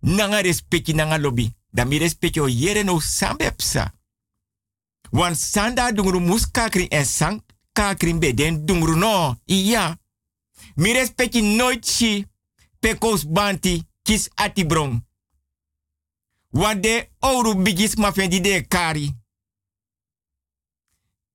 Nanga 0.00 0.40
respecti 0.40 0.92
nanga 0.92 1.18
lobby. 1.18 1.54
Da 1.70 1.84
mi 1.84 1.98
respecti 1.98 2.40
o 2.40 2.48
yere 2.48 2.82
no 2.82 3.00
sambepsa. 3.00 3.94
Wan 5.10 5.34
sanda 5.34 5.92
dungru 5.92 6.20
muskakri 6.20 6.86
en 6.88 7.04
sang 7.04 7.42
kakri 7.72 8.14
beden 8.18 8.66
dungru 8.66 8.96
no. 8.96 9.40
Iya. 9.44 9.98
Mi 10.74 10.92
respecti 10.92 11.40
nooit 11.42 12.26
pekos 12.80 13.24
banti 13.24 13.86
kis 14.02 14.28
atibron. 14.34 15.06
Want 16.50 16.82
de 16.82 17.10
ouro 17.18 17.54
bigis 17.54 17.94
ma 17.94 18.12
fendi 18.12 18.40
de 18.40 18.66
kari. 18.68 19.14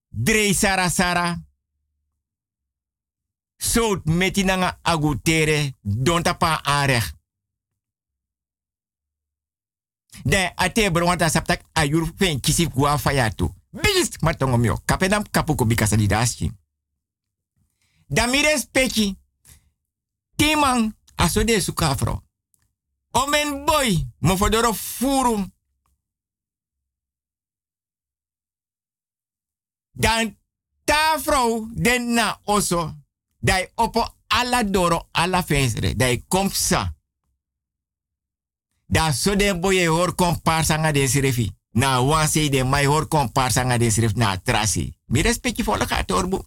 Drei 0.09 0.53
sara 0.53 0.89
sara. 0.89 1.43
Sout 3.57 4.05
meti 4.05 4.43
nanga 4.43 4.79
agutere 4.81 5.73
don 5.81 6.23
tapa 6.23 6.61
arech. 6.63 7.14
De 10.23 10.51
ate 10.55 10.91
bro 10.91 11.05
wanta 11.05 11.29
saptak 11.29 11.61
ayur 11.73 12.11
fen 12.17 12.39
kisi 12.39 12.69
fayatu. 12.97 13.53
Bigis 13.71 14.09
matongo 14.21 14.57
mio. 14.57 14.81
Kapenam 14.85 15.23
kapuko 15.31 15.65
bikasa 15.65 15.95
di 15.95 16.07
daski. 16.07 16.51
Damires 18.07 18.67
peki. 18.71 19.17
Timang 20.35 20.93
aso 21.15 21.43
de 21.43 21.59
sukafro. 21.61 22.21
Omen 23.11 23.65
boy, 23.65 24.07
mo 24.19 24.37
fodoro 24.37 24.73
furu. 24.73 25.45
Dan 29.91 30.37
ta 30.83 31.17
vrouw 31.23 31.67
den 31.73 32.13
na 32.13 32.39
oso. 32.43 32.93
Dai 33.39 33.71
opo 33.75 34.15
alla 34.27 34.63
doro 34.63 35.07
alla 35.11 35.43
fensre. 35.43 35.95
Dai 35.95 36.23
komsa. 36.27 36.94
Da 38.85 39.11
so 39.11 39.35
den 39.35 39.59
boy 39.59 39.77
e 39.77 39.87
hor 39.87 40.15
komparsa 40.15 40.77
nga 40.77 40.91
den 40.91 41.09
sirefi. 41.09 41.51
Na 41.71 42.01
wanse 42.01 42.49
de 42.49 42.63
mai 42.63 42.85
hor 42.85 43.07
komparsa 43.07 43.63
nga 43.63 43.77
den 43.77 43.91
siref 43.91 44.13
na 44.13 44.37
trasi. 44.37 44.93
Mi 45.05 45.21
respecti 45.21 45.63
volle 45.63 45.85
gaat 45.85 46.11
orbu. 46.11 46.45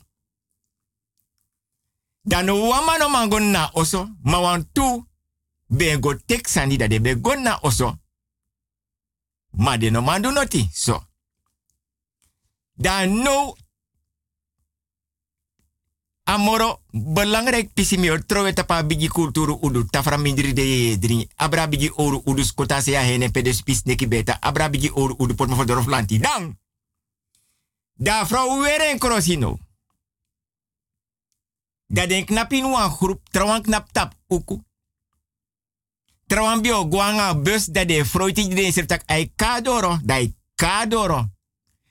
Dan 2.23 2.51
wama 2.51 2.97
no 2.99 3.09
mangon 3.09 3.51
na 3.51 3.71
oso, 3.73 4.09
ma 4.23 4.41
wan 4.41 4.69
tu 4.73 5.07
be 5.67 5.99
go 6.01 6.15
tek 6.27 6.49
sani 6.49 6.77
da 6.77 6.87
de 6.87 7.01
be 7.01 7.15
na 7.37 7.59
oso. 7.63 7.99
Ma 9.51 9.77
de 9.77 9.91
no 9.91 10.01
mandu 10.03 10.31
noti, 10.31 10.69
so. 10.73 11.05
Dan 12.75 13.23
no 13.23 13.57
amoro 16.29 16.81
belangrijk 16.93 17.73
pisi 17.75 17.97
mi 17.97 18.11
or 18.11 18.21
trowe 18.21 18.53
tapa 18.53 18.83
bigi 18.85 19.09
kulturu 19.09 19.59
udu 19.63 19.85
tafra 19.89 20.17
mindri 20.17 20.53
de 20.53 20.99
dri 20.99 21.29
abra 21.37 21.67
bigi 21.67 21.91
oru 21.97 22.23
udu 22.25 22.45
skota 22.45 22.81
se 22.81 22.91
ya 22.91 23.03
hene 23.03 23.31
pedes 23.31 23.63
pis 23.63 23.83
neki 23.85 24.07
beta 24.09 24.37
abra 24.41 24.71
oru 24.93 25.15
udu 25.19 25.35
pot 25.35 25.49
mo 25.49 25.65
dorof 25.65 25.87
lanti 25.87 26.19
dan 26.19 26.59
da 27.97 28.27
vrouw 28.27 28.61
weer 28.61 28.81
en 28.81 28.99
krosino 28.99 29.59
Dat 31.89 32.09
den 32.09 32.25
knapin 32.25 32.71
wan 32.71 32.91
groep, 32.91 33.21
trawan 33.31 33.63
knap 33.63 33.89
tap 33.93 34.13
uku. 34.29 34.61
Trawan 36.27 36.61
bio 36.63 36.85
guanga 36.89 37.41
bus 37.41 37.65
dat 37.65 37.89
de 37.89 38.05
froiti 38.05 38.49
de 38.49 38.73
sertak 38.73 39.03
ai 39.07 39.33
kadoro, 39.37 39.99
dai 40.05 40.37
kadoro. 40.55 41.33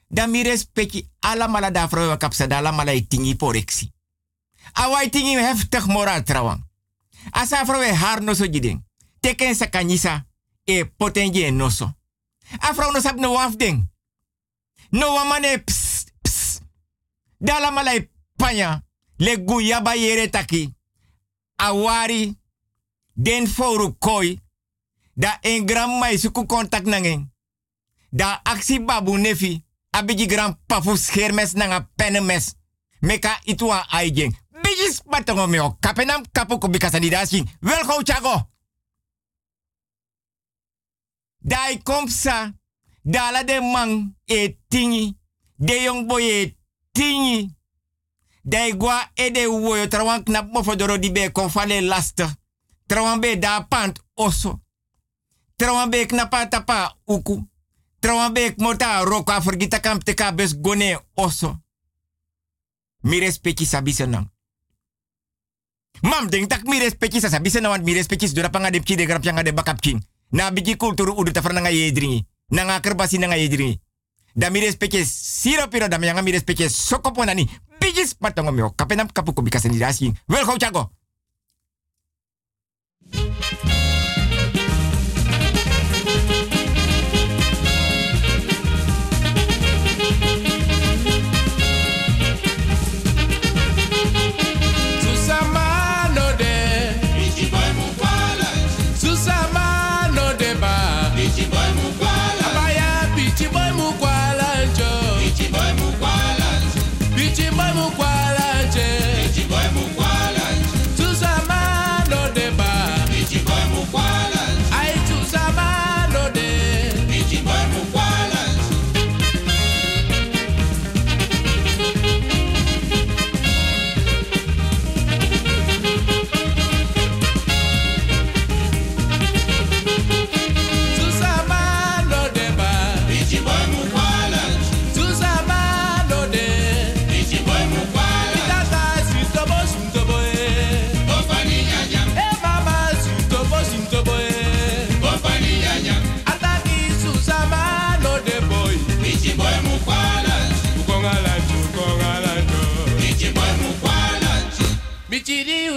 Dan 0.08 0.30
mi 0.30 0.44
respecti 0.44 1.10
ala 1.20 1.48
mala 1.48 1.72
da 1.72 1.90
vrouw 1.90 2.18
kapsa 2.18 2.48
da 2.48 2.58
ala 2.58 2.72
mala 2.72 2.92
i 2.92 3.08
tingi 3.08 3.36
poreksi. 3.36 3.97
Awai 4.74 5.10
tingi 5.10 5.38
heftig 5.38 5.86
moral 5.86 6.24
trawan. 6.24 6.66
Asa 7.32 7.66
vrouw 7.66 7.94
haar 7.94 8.22
no 8.22 8.34
so 8.34 8.46
jiding. 8.46 8.84
Teken 9.20 9.56
sa 9.56 9.70
kanisa 9.70 10.26
e 10.64 10.86
potenje 10.86 11.52
no 11.52 11.70
so. 11.70 11.94
A 12.60 12.74
vrouw 12.74 12.92
no 12.92 13.00
sap 13.00 13.16
no 13.16 13.32
wafding. 13.32 13.90
No 14.90 15.14
wamane 15.14 15.58
ps 15.64 16.06
ps. 16.22 16.60
Da 17.38 17.56
ala 17.56 17.72
mala 17.72 17.94
i 17.96 18.10
panya. 18.36 18.84
Le 19.18 19.44
guyaba 19.44 19.96
yere 19.96 20.30
taki. 20.30 20.76
Awari 21.56 22.38
den 23.14 23.48
foru 23.48 23.98
koi. 23.98 24.40
Da 25.14 25.38
en 25.42 25.66
gram 25.66 25.98
mai 26.00 26.18
suku 26.18 26.46
kontak 26.46 26.86
nangen. 26.86 27.34
Da 28.10 28.40
aksi 28.44 28.80
babu 28.80 29.18
nefi. 29.18 29.66
Abiji 29.90 30.26
gram 30.26 30.60
pafu 30.66 30.98
schermes 30.98 31.54
nanga 31.54 31.90
penemes. 31.96 32.56
Meka 33.00 33.40
itua 33.44 33.86
aijeng. 33.90 34.38
Biji 34.98 35.10
spatongo 35.10 35.48
meo. 35.48 35.78
Kapenam 35.80 36.26
kapu 36.32 36.60
kubika 36.60 36.90
sanidasi. 36.92 37.44
Wel 37.62 37.86
gauw 37.86 38.04
chago. 38.04 38.50
Dai 41.40 41.82
komsa. 41.84 42.54
Dala 43.04 43.44
de 43.44 43.62
mang 43.62 44.16
e 44.26 44.58
tingi. 44.68 45.18
De 45.56 45.84
jong 45.84 46.08
boy 46.08 46.24
e 46.24 46.58
tingi. 46.92 47.56
Dai 48.44 48.74
gwa 48.78 49.12
e 49.14 49.32
de 49.32 49.48
woyo 49.48 49.88
trawan 49.88 50.24
knap 50.24 50.52
mofodoro 50.52 50.98
di 50.98 51.12
be 51.12 51.32
konfale 51.32 51.82
lasta. 51.82 52.36
Trawan 52.88 53.20
be 53.20 53.40
da 53.40 53.62
pant 53.68 54.00
oso. 54.16 54.62
Trawan 55.56 55.90
be 55.90 56.06
knapa 56.06 56.48
tapa 56.48 56.98
uku. 57.06 57.48
Trawan 58.00 58.34
mota 58.58 59.04
roka 59.04 59.42
forgita 59.42 59.80
kamp 59.80 60.04
teka 60.04 60.32
bes 60.32 60.54
gone 60.62 61.00
oso. 61.16 61.58
Mi 63.04 63.20
respecti. 63.20 63.66
Mam 66.02 66.30
denk 66.30 66.50
tak 66.50 66.64
mi 66.66 66.78
respecti 66.80 67.20
sa 67.20 67.30
sabi 67.30 67.50
senang 67.50 67.72
want 67.72 67.84
mi 67.84 67.94
respecti 67.94 68.30
dura 68.30 68.50
panga 68.50 68.70
de 68.70 68.80
de 68.80 69.06
grap 69.06 69.24
yang 69.26 69.42
de 69.42 69.54
bakap 69.54 69.82
king. 69.82 70.02
Na 70.32 70.52
bigi 70.52 70.78
kulturu 70.78 71.16
udu 71.18 71.32
ta 71.32 71.42
nga 71.42 71.70
yedringi. 71.70 72.26
Na 72.52 72.64
nga 72.64 72.80
kerbasi 72.80 73.18
nga 73.18 73.38
yedringi. 73.38 73.80
Da 74.36 74.50
mi 74.50 74.60
respecti 74.60 75.06
siro 75.06 75.68
piro 75.68 75.88
da 75.88 75.98
yang 75.98 76.22
mi 76.24 76.32
respecti 76.32 76.70
sokoponani. 76.70 77.50
Bigi 77.80 78.06
spatongo 78.06 78.52
meo 78.52 78.74
kapenam 78.76 79.08
kapuko 79.12 79.42
bikaseni 79.42 79.78
dasi. 79.78 80.14
Wel 80.28 80.46
gauw 80.46 80.58
chago. 80.58 80.92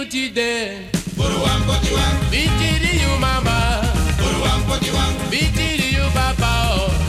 Utide. 0.01 0.89
Diwan. 1.83 2.13
Bichiri 2.31 3.01
you 3.03 3.19
mama. 3.19 3.81
Buru 4.17 4.41
wango 4.43 4.75
diwan. 4.83 5.13
Bichiri 5.29 5.93
you 5.93 6.05
papa. 6.13 6.51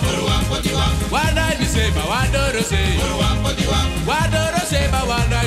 Buru 0.02 0.24
wango 0.26 0.56
diwan. 0.62 0.92
Wada 1.10 1.54
ni 1.58 1.66
seba 1.66 2.02
wadoro 2.10 2.62
se. 2.62 2.80
Buru 3.00 3.16
wango 3.22 3.50
diwan. 3.58 3.86
Wadoro 4.06 4.60
seba 4.70 5.00
wada 5.04 5.41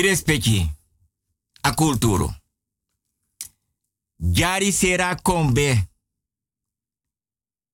Mi 0.00 0.06
respecti 0.06 0.66
a 1.60 1.74
culturo. 1.74 2.34
Jari 4.16 4.72
sera 4.72 5.14
kombe. 5.14 5.90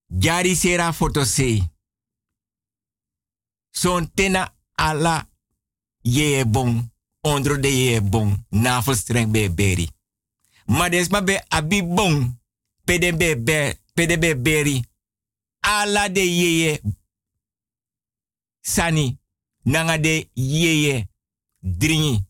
Jari 0.06 0.56
sera 0.56 0.92
fotosei. 0.92 1.62
Son 3.70 4.10
tena 4.14 4.56
ala 4.74 5.28
ye 6.02 6.44
bon. 6.46 6.92
Ondro 7.20 7.56
de 7.56 7.68
ye 7.68 8.02
bon. 8.02 8.46
Navelstreng 8.50 9.30
be 9.30 9.50
beri. 9.50 9.90
Maar 10.64 10.90
des 10.90 11.08
ma 11.08 11.22
be 11.22 11.44
abi 11.48 11.82
bon. 11.82 12.40
Pede 12.84 13.16
be 13.16 14.18
be 14.18 14.36
beri. 14.36 14.84
Ala 15.60 16.08
de 16.08 16.20
ye 16.20 16.80
Sani. 18.60 19.18
Nanga 19.62 19.98
de 19.98 20.30
ye 20.32 21.08
dringi. 21.66 22.24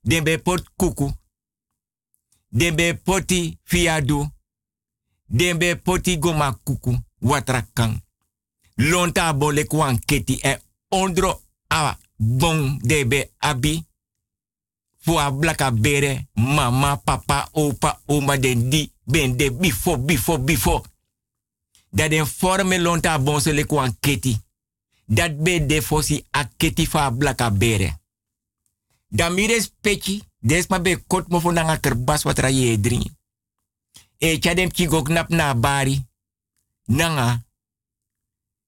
Den 0.00 0.24
be 0.24 0.38
pot 0.38 0.70
kuku. 0.76 1.12
Den 2.48 2.74
be 2.74 2.94
poti 2.94 3.58
fiadu. 3.64 4.26
Den 5.26 5.58
be 5.58 5.76
poti 5.76 6.18
goma 6.18 6.60
kuku. 6.64 6.98
Watrakan. 7.18 8.04
Lonta 8.74 9.34
bole 9.34 9.64
kwan 9.64 9.98
keti 10.04 10.38
e 10.42 10.58
ondro 10.88 11.42
a 11.68 11.98
bon 12.16 12.78
de 12.82 13.06
be 13.06 13.30
abi. 13.38 13.84
Fu 14.98 15.12
blaka 15.38 15.70
bere. 15.72 16.28
Mama, 16.34 16.96
papa, 16.96 17.48
opa, 17.52 18.02
oma 18.06 18.36
den 18.36 18.70
di. 18.70 18.92
Ben 19.04 19.36
de 19.36 19.50
bifo, 19.50 19.98
bifo, 19.98 20.38
bifo. 20.38 20.84
Dat 21.90 22.10
den 22.10 22.26
forme 22.26 22.78
lonta 22.78 23.18
bon 23.18 23.40
se 23.40 23.52
le 23.52 23.64
kwan 23.64 23.96
keti. 24.00 24.38
Dat 25.04 25.42
be 25.42 25.66
de 25.66 25.82
fosi 25.82 26.24
a 26.30 26.44
keti 26.56 26.86
fa 26.86 27.10
blaka 27.10 27.50
bere. 27.50 27.98
Dan 29.16 29.32
mi 29.32 29.46
des 30.38 30.66
ma 30.68 30.78
be 30.78 31.00
kot 31.06 31.26
kerbas 31.80 32.22
wat 32.22 32.38
ra. 32.38 32.50
E 34.18 34.38
cha 34.38 34.54
dem 34.54 34.70
ki 34.70 34.88
na 35.28 35.54
bari. 35.54 36.06
Nanga. 36.84 37.44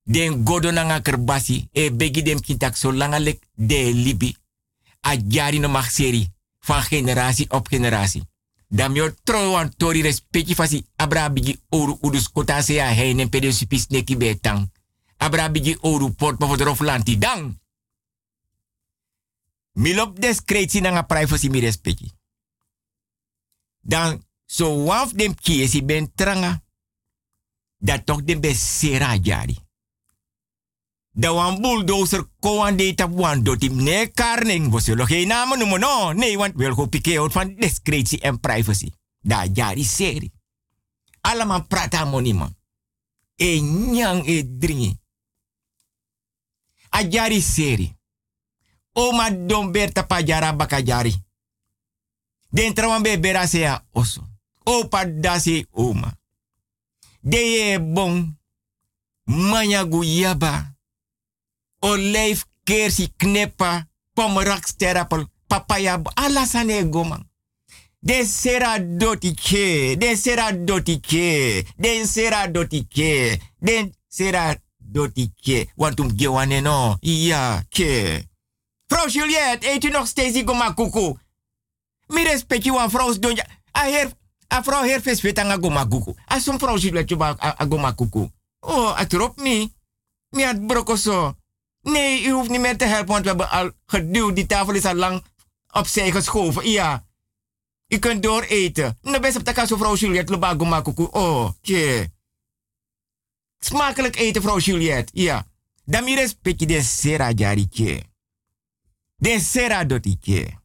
Den 0.03 0.45
godo 0.45 0.71
nanga 0.71 1.01
kerbasi. 1.01 1.69
E 1.73 1.91
begi 1.93 2.23
dem 2.23 2.41
ki 2.41 2.57
lek 3.19 3.43
de 3.55 3.93
libi. 3.93 4.37
A 5.01 5.17
jari 5.29 5.59
no 5.59 5.69
mag 5.69 5.91
seri. 5.91 6.27
Van 6.59 6.83
generatie 6.83 7.51
op 7.51 7.69
generatie. 7.69 8.23
Dan 8.69 8.93
mi 8.93 9.01
tro 9.25 9.51
wan 9.51 9.77
tori 9.77 10.03
fasi 10.55 10.87
abra 10.97 11.31
bigi 11.31 11.61
oru 11.69 11.99
udus 12.01 12.33
kota 12.33 12.63
se 12.63 12.81
a 12.81 12.87
heinen 12.87 13.29
pede 13.29 13.53
supis 13.53 13.87
neki 13.89 14.17
betang. 14.17 14.71
Abra 15.17 15.51
bigi 15.51 15.77
oru 15.81 16.11
port 16.11 16.39
dang. 17.19 17.59
Milop 19.79 20.19
discretie 20.19 20.81
nanga 20.81 21.03
privacy 21.03 21.49
mi 21.49 21.61
respecti. 21.61 22.11
Dan 23.81 24.27
so 24.45 24.85
waf 24.85 25.13
dem 25.13 25.35
kiesi 25.35 25.85
ben 25.85 26.15
tranga. 26.15 26.63
Dat 27.79 28.07
toch 28.07 28.25
dem 28.25 28.41
be 28.41 28.55
sera 28.55 29.17
jari. 29.17 29.57
Da 31.11 31.33
wan 31.33 31.61
bulldozer 31.61 32.27
ko 32.41 32.57
wan 32.57 32.77
de 32.77 32.95
tap 32.95 33.13
wan 33.15 33.43
doti 33.43 33.69
ne 33.71 34.11
karning. 34.15 34.71
We 34.71 34.81
zullen 34.81 35.07
geen 35.07 35.29
namen 35.29 35.59
noemen, 35.59 35.81
no. 35.81 36.13
Nee, 36.13 36.39
want 36.39 36.57
wil 36.57 36.75
go 36.75 36.87
pike 36.87 37.19
out 37.19 37.33
van 37.33 37.55
discretie 37.55 38.21
en 38.21 38.41
privacy. 38.41 38.91
Da 39.21 39.47
jari 39.53 39.85
seri. 39.85 40.33
Allemaal 41.21 41.67
prata 41.67 42.05
moni 42.05 42.33
man. 42.33 42.57
E 43.37 43.61
nyang 43.61 44.27
e 44.27 44.57
dringi. 44.59 44.99
A 46.91 47.03
jari 47.03 47.41
seri. 47.41 47.98
Oma 48.93 49.31
don 49.31 49.73
berta 49.73 50.03
pa 50.03 50.23
jara 50.23 50.53
baka 50.53 50.83
jari. 50.83 51.15
Den 52.51 52.75
trawan 52.75 53.03
be 53.03 53.19
bera 53.19 53.47
se 53.47 53.67
a 53.67 53.85
oso. 53.93 54.23
Opa 54.65 55.05
dasi 55.05 55.67
oma. 55.73 56.19
De 57.21 57.37
ye 57.37 57.79
bon. 57.79 58.37
Manya 59.27 59.85
guyaba. 59.85 60.75
Olijf 61.81 62.45
kersi 62.65 63.13
knepa. 63.17 63.87
Pomerak 64.15 64.69
sterapel. 64.69 65.27
Papaya. 65.47 66.03
Alasane 66.17 66.85
goman. 66.85 67.29
Den 68.01 68.27
sera 68.27 68.79
doti 68.79 69.35
ke. 69.35 69.97
Den 69.99 70.17
sera 70.17 70.53
doti 70.53 71.01
ke. 71.01 71.65
Den 71.77 72.07
sera 72.07 72.47
doti 72.49 72.87
ke. 72.87 73.41
Den 73.61 73.93
sera 74.09 74.57
doti 74.79 75.33
ke. 75.45 75.69
Want 75.77 76.01
um 76.01 76.17
gewane 76.17 76.61
no. 76.61 76.97
Ja, 77.03 77.63
ke. 77.71 78.25
Vrouw 78.89 79.09
Juliette, 79.09 79.67
eet 79.69 79.85
u 79.85 79.91
nog 79.91 80.07
steeds 80.07 80.33
die 80.33 80.47
goma 80.47 80.73
kuku? 80.73 81.17
Mi 82.07 82.25
vrouw 82.89 83.19
donja. 83.19 83.47
A 83.77 83.85
her, 83.85 84.13
a 84.55 84.63
vrouw 84.63 84.85
her 84.85 85.01
fesvet 85.01 85.39
aan 85.39 85.63
goma 85.63 85.85
kuku. 85.85 86.15
A 86.33 86.39
som 86.39 86.59
vrouw 86.59 86.77
Juliette 86.77 87.17
ba 87.17 87.37
a 87.39 87.67
goma 87.69 87.93
kuku. 87.93 88.31
Oh, 88.61 88.99
atrop 88.99 89.41
mi. 89.41 89.73
Mi 90.31 90.43
had 90.43 90.67
brokoso. 90.67 91.37
Nee, 91.83 92.25
u 92.25 92.31
hoeft 92.31 92.51
niet 92.51 92.61
meer 92.61 92.77
te 92.77 92.85
helpen, 92.85 93.09
want 93.09 93.23
we 93.23 93.29
hebben 93.29 93.51
al 93.51 93.71
geduwd. 93.87 94.35
Die 94.35 94.47
tafel 94.47 94.75
is 94.75 94.85
al 94.85 94.95
lang 94.95 95.25
opzij 95.71 96.11
geschoven. 96.11 96.71
Ja. 96.71 97.07
U 97.89 97.99
kunt 97.99 98.23
door 98.23 98.43
eten. 98.43 98.99
Nou, 99.03 99.21
best 99.21 99.37
op 99.37 99.45
de 99.45 99.53
kast 99.53 99.77
vrouw 99.77 99.95
Juliette 99.95 100.33
loba 100.33 100.55
goma 100.55 100.81
kuku. 100.81 101.09
Oh, 101.11 101.51
tje. 101.61 102.11
Smakelijk 103.59 104.17
eten, 104.17 104.43
vrouw 104.43 104.59
Juliette. 104.59 105.13
Ja. 105.15 105.47
Dan 105.85 106.05
mi 106.05 106.15
respect 106.15 106.61
je 106.61 106.67
de 106.67 106.83
sera 106.83 107.31
jari, 107.31 107.69
tje. 107.69 108.08
Den 109.19 109.41
sera 109.41 109.85
doti 109.85 110.17
ke. 110.19 110.59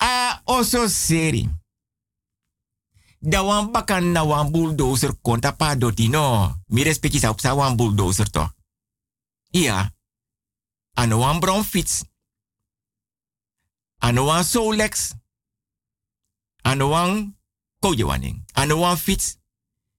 A 0.00 0.40
oso 0.44 0.88
seri. 0.88 1.44
Da 3.20 3.42
wan 3.42 3.70
bakan 3.72 4.12
na 4.12 4.22
wan 4.24 4.50
bulldozer 4.50 5.16
konta 5.22 5.52
pa 5.52 5.74
doti 5.74 6.08
no. 6.08 6.54
Mi 6.68 6.82
respecti 6.82 7.18
sa 7.18 7.30
opsa 7.30 7.54
wan 7.54 7.76
bulldozer 7.76 8.30
to. 8.30 8.48
Ja. 9.50 9.92
Ano 10.94 11.18
wan 11.18 11.40
brown. 11.40 11.64
Ano 13.98 14.24
wan 14.24 14.44
Solex. 14.44 15.14
Ano 16.62 16.88
wan 16.88 17.36
kojewaning. 17.80 18.44
Ano 18.52 18.78
wan 18.78 18.96
fiets. 18.96 19.38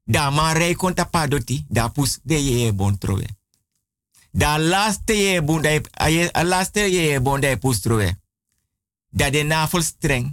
Da 0.04 0.30
man 0.30 0.56
rij 0.58 0.76
konta 0.76 1.06
pa 1.06 1.28
doti. 1.28 1.66
Da 1.70 1.90
pus 1.90 2.20
de 2.24 2.36
ye 2.36 2.74
bon 2.74 2.98
trowe. 2.98 3.37
Da 4.38 4.58
laste 4.58 5.14
ye 5.14 5.42
bunda 5.42 5.70
a 6.32 6.44
laste 6.44 6.80
ye 6.80 7.22
bonda 7.22 7.50
e 7.50 7.58
pustroe. 7.58 8.22
Da 9.10 9.30
de 9.30 9.44
navel 9.44 9.84
streng. 9.84 10.30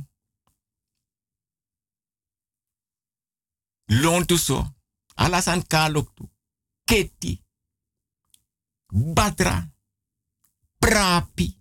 Lon 4.02 4.26
tu 4.26 4.36
so. 4.36 4.74
Alas 5.14 5.47
an 5.47 5.66
kalok 5.66 6.14
tu. 6.14 6.28
keti, 6.85 7.44
batra, 8.89 9.72
prapi, 10.78 11.60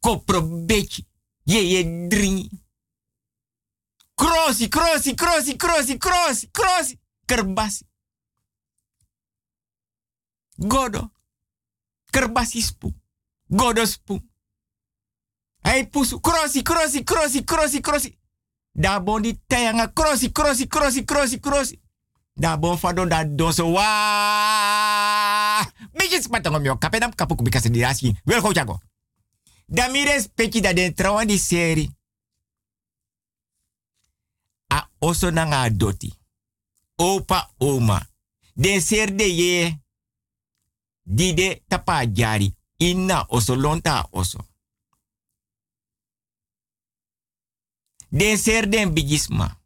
koprobeki, 0.00 1.06
ye 1.42 1.60
ye 1.60 2.08
dringi. 2.08 2.66
Crossi, 4.14 4.68
crossi, 4.68 5.14
crossi, 5.14 5.56
crossi, 5.56 5.98
crossi, 5.98 6.50
crossi, 6.50 7.00
kerbasi. 7.24 7.86
Godo, 10.56 11.12
kerbasi 12.10 12.62
spu, 12.62 12.94
godo 13.46 13.84
spu. 13.84 14.20
Hij 15.60 15.88
pusu, 15.88 16.20
crossi, 16.20 16.62
crossi, 16.62 17.04
crossi, 17.04 17.44
crossi, 17.44 17.80
crossi. 17.80 18.18
Da 18.72 19.00
bon 19.00 19.22
di 19.22 19.40
tayanga, 19.46 19.92
crossi, 19.92 20.32
crossi, 20.32 20.66
crossi, 20.66 21.04
crossi, 21.04 21.40
crossi. 21.40 21.80
Da 22.34 22.56
bon 22.56 22.78
fado 22.78 23.06
da 23.06 23.24
don 23.24 23.52
so 23.52 23.70
wa. 23.72 23.82
Beetje 25.92 26.22
spatong 26.22 26.60
mio 26.60 26.78
kapedam 26.78 27.14
kapu 27.14 27.34
kubika 27.34 27.60
se 27.60 27.68
dirasi. 27.68 28.20
Wel 28.24 28.40
go 28.40 28.52
jago. 28.52 28.80
Da 29.66 29.88
mi 29.88 30.04
respecti 30.04 30.60
da 30.60 30.72
den 30.72 30.94
trawan 30.94 31.26
di 31.26 31.38
seri. 31.38 31.90
A 34.66 34.88
oso 34.98 35.30
na 35.30 35.44
nga 35.44 35.70
doti. 35.70 36.14
Opa 36.96 37.50
oma. 37.58 38.06
Den 38.54 38.80
ser 38.80 39.14
de 39.16 39.24
ye. 39.34 39.82
Di 41.08 41.32
de 41.34 41.62
tapa 41.68 42.04
jari. 42.04 42.52
Inna 42.76 43.24
oso 43.28 43.54
lonta 43.56 44.08
oso. 44.10 44.38
Den 48.08 48.38
ser 48.38 48.70
den 48.70 48.92
bigisma. 48.94 49.60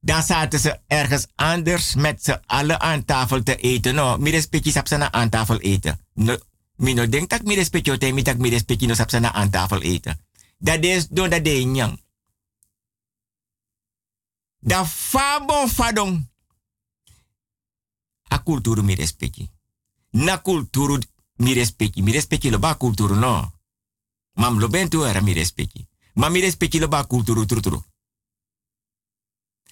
Dan 0.00 0.22
zaten 0.22 0.58
ze 0.58 0.80
ergens 0.86 1.26
anders 1.34 1.94
met 1.94 2.22
z'n 2.24 2.42
allen 2.46 2.80
aan 2.80 3.04
tafel 3.04 3.42
te 3.42 3.56
eten. 3.56 3.94
No, 3.94 4.16
mi 4.16 4.30
respecti 4.30 4.70
sapsana 4.70 5.12
aan 5.12 5.30
tafel 5.30 5.60
eten. 5.60 6.06
No, 6.14 6.36
mi 6.76 6.92
no 6.92 7.08
denk 7.08 7.30
dat 7.30 7.42
mi 7.42 7.54
respecti 7.54 7.90
o 7.90 7.98
te 7.98 8.12
mi 8.12 8.22
tak 8.22 8.38
mi 8.38 8.48
respecti 8.50 8.86
no 8.86 8.94
aan 9.20 9.50
tafel 9.50 9.80
eten. 9.80 10.18
Dat 10.58 10.84
is 10.84 11.08
don 11.08 11.30
dat 11.30 11.44
de 11.44 11.50
nyang. 11.50 12.00
Da 14.58 14.86
fabon 14.86 15.68
fadon. 15.68 16.30
A 18.32 18.38
kulturu 18.38 18.82
mi 18.82 18.94
respecti. 18.94 19.50
Na 20.12 20.38
kulturu 20.38 20.98
mi 21.36 21.52
respecti. 21.52 22.02
Mi 22.02 22.12
respecti 22.12 22.50
lo 22.50 22.58
ba 22.58 22.74
kulturu 22.76 23.14
no. 23.14 23.52
Mam 24.32 24.58
lo 24.58 24.68
bentu 24.68 25.02
era 25.04 25.20
mi 25.20 25.32
respecti. 25.32 25.86
Ma 26.14 26.28
mi 26.28 26.40
respecti 26.40 26.78
lo 26.78 26.88
ba 26.88 27.06
kulturu 27.06 27.44
tru 27.46 27.60
tru. 27.60 27.84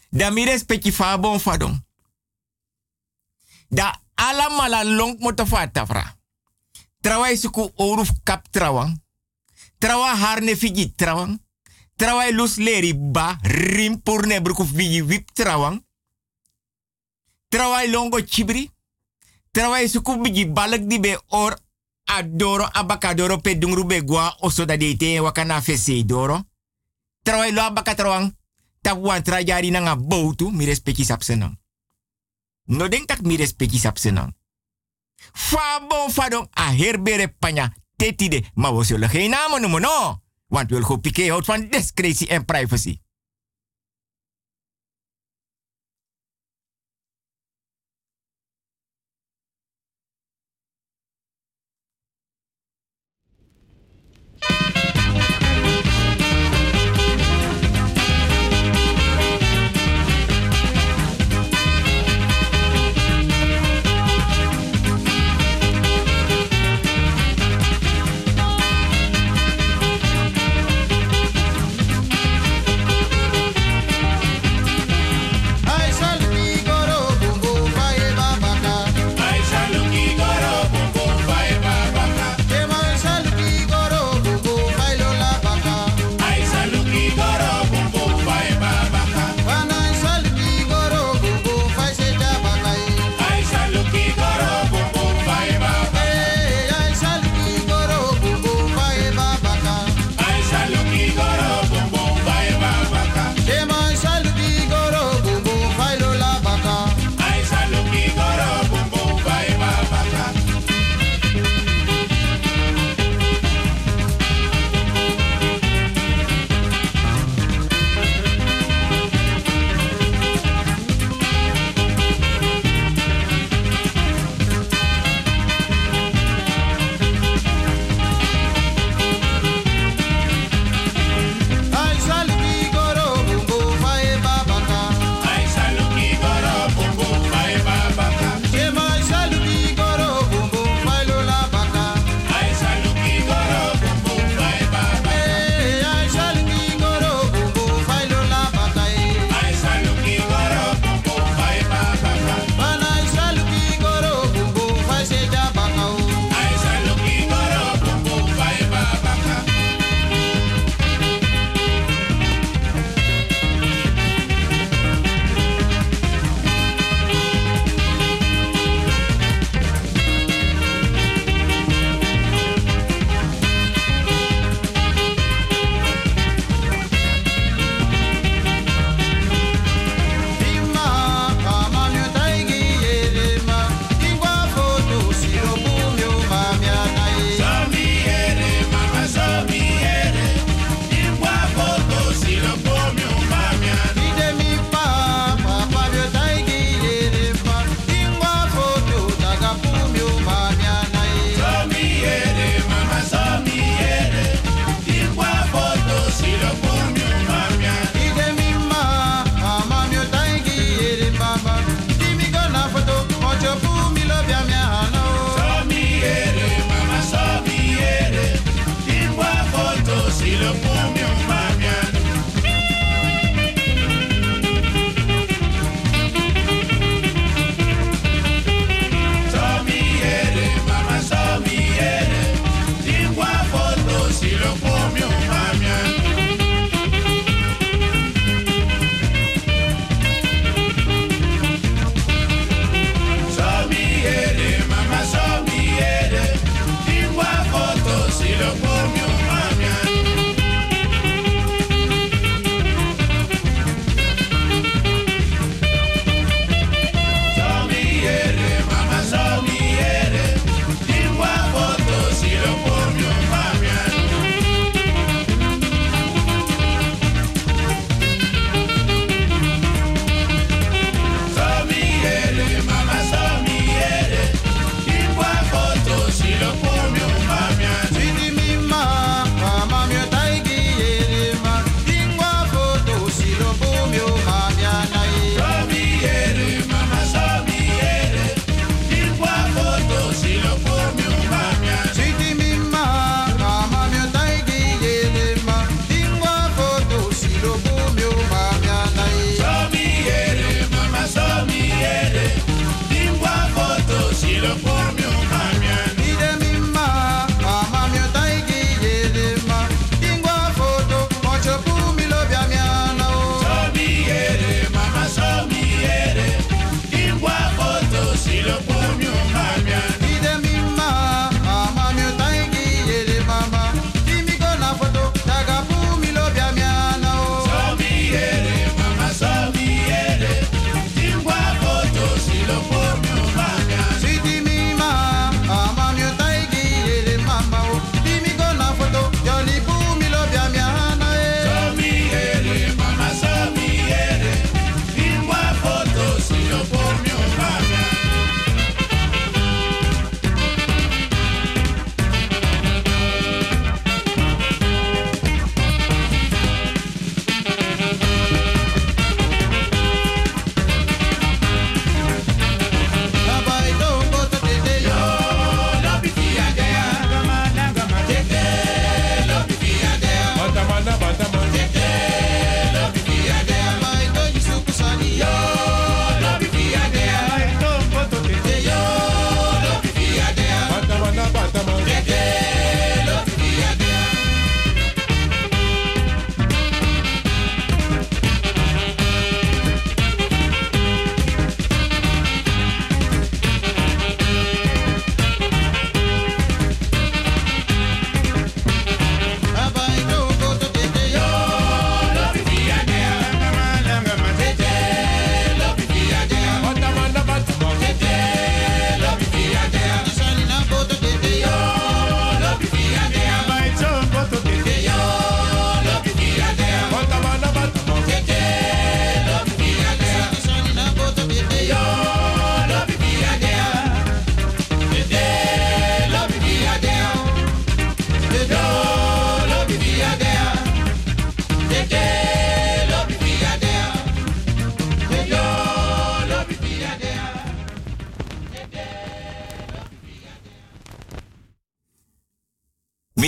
Da 0.09 0.31
mi 0.31 0.45
respecti 0.45 0.93
fa 0.93 1.19
bon. 1.19 1.85
Da 3.69 4.01
ala 4.15 4.49
mala 4.51 4.83
long 4.83 5.17
moto 5.19 5.47
fata 5.47 5.87
fra. 5.87 6.19
Trawai 7.01 7.37
suku 7.37 7.73
oruf 7.77 8.11
kap 8.23 8.51
trawang. 8.51 9.03
Trawa 9.79 10.15
harne 10.17 10.57
figi 10.57 10.95
trawang. 10.95 11.41
Trawai 11.97 12.33
lus 12.33 12.57
leri 12.57 12.95
ba 12.95 13.39
rim 13.43 14.03
purne 14.03 14.41
bruku 14.41 14.65
figi 14.65 15.03
wip 15.03 15.31
trawang. 15.33 15.85
Trawai 17.49 17.91
longo 17.91 18.21
chibri. 18.25 18.71
Trawai 19.51 19.89
suku 19.89 20.15
balak 20.55 20.87
di 20.87 20.99
be 21.01 21.19
or 21.31 21.57
adoro 22.07 22.67
abakadoro 22.73 23.39
pe 23.43 23.59
dungru 23.59 23.85
be 23.85 24.03
gwa 24.03 24.37
oso 24.43 24.65
da 24.65 24.77
wakana 25.23 25.61
fese 25.61 26.05
doro. 26.05 26.45
Trawai 27.25 27.53
lo 27.53 27.63
abakatrawang 27.63 28.35
tak 28.83 28.99
wan 28.99 29.23
tra 29.23 29.43
jari 29.43 29.71
na 29.71 29.81
nga 29.81 29.97
boutu 29.97 30.51
mi 30.51 30.65
respecti 30.65 31.05
sap 31.05 31.23
senang. 31.23 31.59
No 32.67 32.89
denk 32.89 33.07
tak 33.07 33.23
mi 33.23 33.37
respecti 33.37 33.79
sap 33.79 33.99
senang. 33.99 34.33
Fa 35.33 35.81
bon 35.89 36.11
fa 36.11 36.29
don 36.29 36.49
a 36.55 36.73
herbere 36.73 37.29
panya 37.29 37.73
tetide 37.97 38.51
ma 38.55 38.71
wo 38.71 38.83
zullen 38.83 39.11
geen 39.11 39.31
namen 39.31 39.61
noemen 39.61 39.83
no. 39.83 40.23
Want 40.49 40.71
wil 40.71 40.83
go 40.83 40.99
pike 40.99 41.31
houdt 41.31 41.47
van 41.47 41.69
discretie 41.71 42.29
en 42.29 42.45
privacy. 42.45 43.01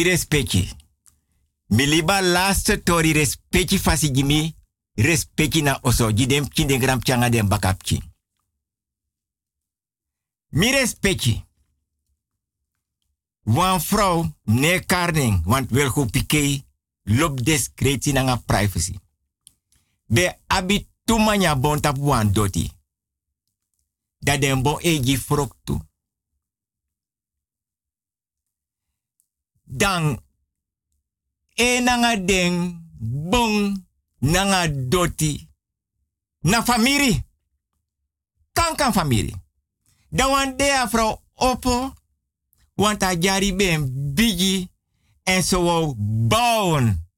Mi 0.02 0.08
respecti. 0.08 0.68
Mi 1.66 1.86
liba 1.86 2.20
laatste 2.20 2.82
tori 2.82 3.12
respecti 3.12 3.78
fasi 3.78 4.10
gimi. 4.10 4.54
Respecti 4.94 5.62
na 5.62 5.78
oso. 5.82 6.10
Jidem 6.10 6.48
kinde 6.48 6.78
gram 6.78 7.00
changa 7.02 7.28
den 7.28 7.48
bakapchi. 7.48 8.02
Mi 10.48 10.70
respecti. 10.70 11.44
Wan 13.42 13.80
vrouw, 13.80 14.34
ne 14.44 14.80
karning, 14.86 15.42
want 15.44 15.70
wil 15.70 15.88
goed 15.90 16.10
pike, 16.10 16.64
lop 17.02 17.40
discretie 17.40 18.12
na 18.12 18.36
privacy. 18.36 18.98
Be 20.06 20.38
abi 20.46 20.88
tumanya 21.04 21.56
bon 21.56 21.80
tap 21.80 21.98
wan 21.98 22.32
doti. 22.32 22.70
Dat 24.18 24.40
den 24.40 24.62
bon 24.62 24.80
eji 24.80 25.18
frok 25.18 25.54
tu. 25.64 25.80
Dan, 29.74 30.20
e 31.54 31.80
nanga 31.80 32.16
den 32.16 32.84
bon 33.00 33.86
nanga 34.18 34.68
doti. 34.68 35.48
Na 36.40 36.62
famiri. 36.62 37.24
Kan 38.52 38.76
kan 38.76 38.92
famiri. 38.92 39.34
Dan 40.08 40.30
wan 40.30 40.56
dea 40.56 40.88
vrouw 40.88 41.22
opo, 41.34 41.94
want 42.74 43.02
a 43.02 43.16
jari 43.16 43.56
ben 43.56 44.12
bigi 44.14 44.68
en 45.22 45.42
wou 45.50 45.94
bouwen. 46.28 47.08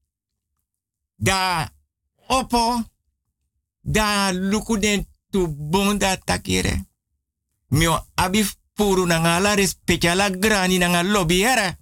Da 1.17 1.73
opo, 2.27 2.83
da 3.81 4.33
luku 4.33 4.79
den 4.79 5.07
tu 5.31 5.49
bonda 5.49 6.17
takire. 6.17 6.85
Mio 7.69 8.07
abi 8.15 8.47
puru 8.75 9.07
na 9.07 9.19
ngala 9.19 9.55
respecta 9.55 10.15
la 10.15 10.31
grani 10.31 10.79
na 10.79 10.89
nga 10.89 11.03
lobby 11.03 11.43
era. 11.43 11.79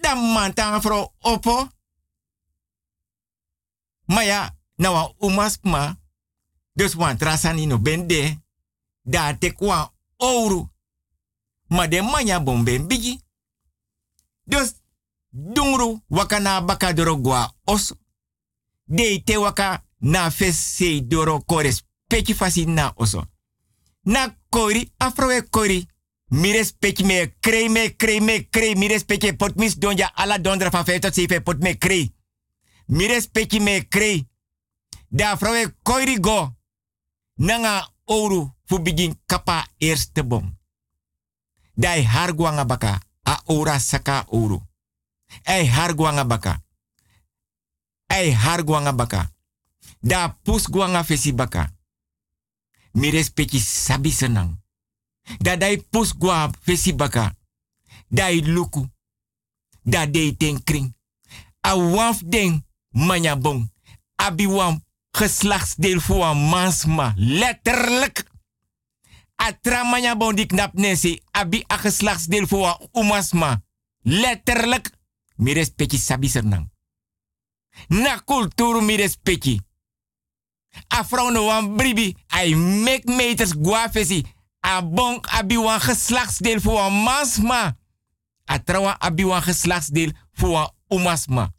Da 0.00 0.14
manta 0.14 0.80
fro 0.80 1.12
opo. 1.20 1.68
Maya, 4.06 4.56
na 4.76 4.90
wa 4.90 5.14
umasma. 5.18 5.96
Dus 6.72 6.94
wan 6.94 7.16
trasani 7.16 7.66
no 7.66 7.78
bende. 7.78 8.38
Da 9.02 9.34
tekwa 9.34 9.92
ouro. 10.16 10.70
Ma 11.68 11.86
de 11.86 12.02
manya 12.02 12.40
bomben 12.40 12.86
bigi. 12.86 13.20
Dus 14.44 14.74
dungru 15.28 16.00
waka 16.08 16.60
baka 16.60 16.92
doro 16.92 17.16
gwa 17.16 17.54
oso. 17.64 17.96
De 18.84 19.22
te 19.24 19.36
waka 19.36 19.84
na 19.98 20.30
fese 20.30 21.06
doro 21.06 21.40
kores 21.40 21.82
peki 22.06 22.34
fasi 22.34 22.64
na 22.64 22.92
oso. 22.96 23.24
Na 24.02 24.36
kori 24.48 24.92
afro 24.96 25.42
kori. 25.50 25.88
Mi 26.28 26.52
respecti 26.52 27.04
me 27.04 27.36
krei 27.40 27.68
me 27.68 27.96
krei 27.96 28.20
me 28.20 28.48
krei. 28.50 28.74
Mi 28.74 28.98
mis 29.54 29.78
donja 29.78 30.10
ala 30.14 30.38
dondra 30.38 30.70
van 30.70 30.84
5 30.84 30.98
tot 30.98 31.14
7 31.14 31.40
pot 31.42 31.62
me 31.62 31.78
krei. 31.78 32.14
Mi 32.86 33.06
me 33.60 33.88
krei. 33.88 34.28
Da 35.08 35.36
kori 35.82 36.20
go. 36.20 36.56
Nanga 37.34 37.92
ouro 38.04 38.56
fu 38.64 38.82
begin 38.82 39.20
kapa 39.26 39.66
eerste 39.78 40.24
bom. 40.24 40.58
Dai 41.74 42.04
harguanga 42.04 42.64
baka 42.64 43.00
a 43.22 43.42
ora 43.44 43.78
saka 43.78 44.24
ouro. 44.28 44.68
Ei 45.42 45.66
harguanga 45.66 46.24
baka. 46.24 46.64
Ei 48.06 48.32
harguanga 48.32 48.92
baka. 48.92 49.34
Da 50.00 50.38
pus 50.42 50.66
guanga 50.68 51.04
fesi 51.04 51.34
baka. 51.34 51.74
Mi 52.92 53.10
respecti 53.10 53.58
sabi 53.58 54.10
senang. 54.10 54.65
Da 55.38 55.56
dai 55.56 55.78
pus 55.90 56.12
gua 56.12 56.50
fesi 56.62 56.94
baka. 56.94 57.34
Dai 58.08 58.40
luku. 58.40 58.86
Da 59.82 60.06
dei 60.06 60.36
ten 60.36 60.62
kring. 60.62 60.94
A 61.66 61.76
waf 61.76 62.22
den 62.24 62.66
manya 62.88 63.36
bong. 63.36 63.72
Abi 64.14 64.48
wam 64.48 64.84
geslachtsdeel 65.10 66.00
voor 66.00 66.24
een 66.24 66.38
mansma. 66.38 67.12
Letterlijk. 67.16 68.30
Atra 69.34 69.82
manya 69.82 70.16
bon 70.16 70.34
die. 70.34 71.22
Abi 71.30 71.64
a 71.72 71.76
geslachtsdeel 71.76 72.46
voor 72.46 72.88
een 72.92 73.02
umasma. 73.02 73.62
Letterlijk. 74.02 74.90
Mi 75.36 75.52
respecti 75.52 75.98
sabi 75.98 76.28
senang. 76.28 76.70
Na 77.88 78.18
kulturu 78.18 78.80
mi 78.80 78.96
respecti. 78.96 79.60
A 80.94 81.04
vrouw 81.04 81.30
no 81.30 81.44
wan 81.44 81.76
bribi. 81.76 82.16
Ai 82.26 82.56
mek 82.56 83.04
meters 83.04 83.52
guafesi. 83.62 84.24
A 84.66 84.82
bon 84.82 85.20
abi 85.30 85.56
wan 85.58 85.80
geslachtsdeel 85.80 86.60
voor 86.60 86.80
een 86.80 86.92
mansma. 86.92 87.76
A 88.50 88.58
trouwa 88.58 88.98
abi 88.98 89.24
wan 89.24 89.42
geslachtsdeel 89.42 90.10
voor 90.32 90.72
een 90.88 90.98
umasma. 90.98 91.52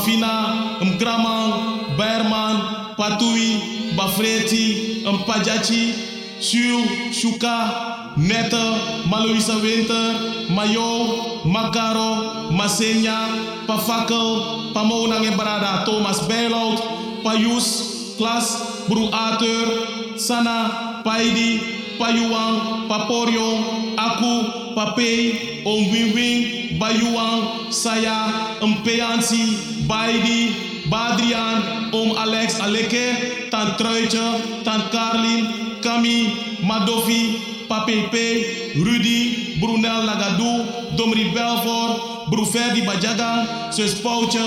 Mafina, 0.00 0.80
Mgraman, 0.80 1.96
Bayerman, 1.96 2.56
Patui, 2.96 3.92
Bafreti, 3.94 5.04
Mpajachi, 5.04 5.92
Sur, 6.40 7.12
Shuka, 7.12 8.16
Neta, 8.16 9.04
Maluisa 9.10 9.60
Winter, 9.60 10.48
Mayo, 10.48 11.44
Makaro, 11.44 12.48
Masenya, 12.50 13.28
Pafakel, 13.68 14.72
Pamonang 14.72 15.20
yang 15.20 15.36
berada, 15.36 15.84
Thomas 15.84 16.24
Berlaut, 16.24 16.80
Payus, 17.22 18.16
Klas, 18.16 18.56
Bruater, 18.88 20.16
Sana, 20.16 21.02
Paidi, 21.04 21.60
Payuang, 22.00 22.88
Paporio, 22.88 23.92
Aku, 24.00 24.72
Papei, 24.72 25.60
Wing, 25.60 26.80
Bayuang, 26.80 27.68
Saya, 27.68 28.56
Empeansi, 28.64 29.69
Baidi, 29.90 30.86
Badrian, 30.86 31.90
Om 31.90 32.14
Alex 32.16 32.60
Aleke, 32.62 33.50
Tant 33.50 33.74
Truitje, 33.76 34.62
Tant 34.62 34.86
Carlin, 34.94 35.82
Kami, 35.82 36.58
Madofi, 36.62 37.66
Papepe, 37.66 38.78
Rudy, 38.78 39.58
Brunel 39.58 40.06
Lagadou, 40.06 40.94
Domri 40.96 41.34
Belfort, 41.34 42.30
Bruferdi 42.30 42.82
Bajaga, 42.86 43.72
Sus 43.72 43.98
Pouche, 44.00 44.38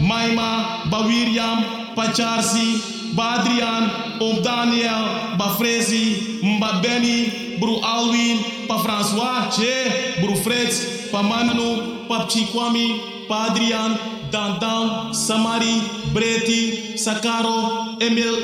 Maima, 0.00 0.88
Bawiriam, 0.88 1.92
Pacharsi, 1.94 3.12
Badrian, 3.14 4.16
Om 4.18 4.40
Daniel, 4.42 5.36
Bafrezi, 5.36 6.40
Mba 6.42 6.80
Benny, 6.80 7.58
Bru 7.60 7.80
Alwin, 7.84 8.66
Pa 8.66 8.78
François, 8.78 9.50
Che, 9.52 10.20
Bru 10.22 10.34
Fritz, 10.36 11.10
Pa 11.12 11.22
Manu, 11.22 12.06
Pa 12.08 12.24
Chikwami, 12.26 13.28
Pa 13.28 13.52
Dandan, 14.30 15.12
Samari, 15.14 15.80
Breti, 16.12 16.94
Sakaro, 16.96 18.00
Emil, 18.00 18.34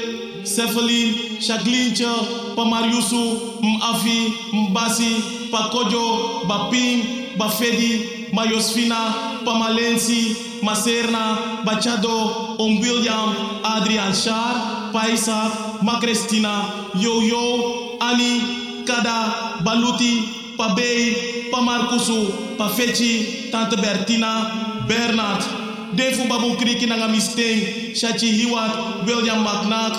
Sefeli, 0.44 1.38
Shaglincha, 1.40 2.54
Pamariusu, 2.56 3.60
Mafi, 3.62 4.34
Mbasi, 4.52 5.50
Pakojo, 5.50 6.46
Bapin, 6.48 7.36
Bafedi, 7.36 8.30
Mayosfina, 8.32 9.42
Pamalensi, 9.44 10.60
Maserna, 10.62 11.62
Bachado, 11.64 12.56
Om 12.58 12.80
William, 12.80 13.60
Adrian 13.64 14.12
Shar, 14.12 14.92
Paisa, 14.92 15.50
Macrestina, 15.82 16.90
Yo-Yo, 16.94 17.98
Ani, 18.00 18.84
Kada, 18.86 19.62
Baluti, 19.64 20.56
Pabei, 20.56 21.50
Pamarcusu, 21.50 22.56
Pafeci, 22.56 23.50
Tante 23.50 23.76
Bertina, 23.76 24.86
Bernard, 24.86 25.61
Defu 25.94 26.28
Babu 26.28 26.56
Kriki 26.56 26.86
Nanga 26.86 27.08
Misteng, 27.08 27.92
Shachi 27.94 28.32
Hiwat, 28.32 29.04
William 29.06 29.44
McNack, 29.44 29.92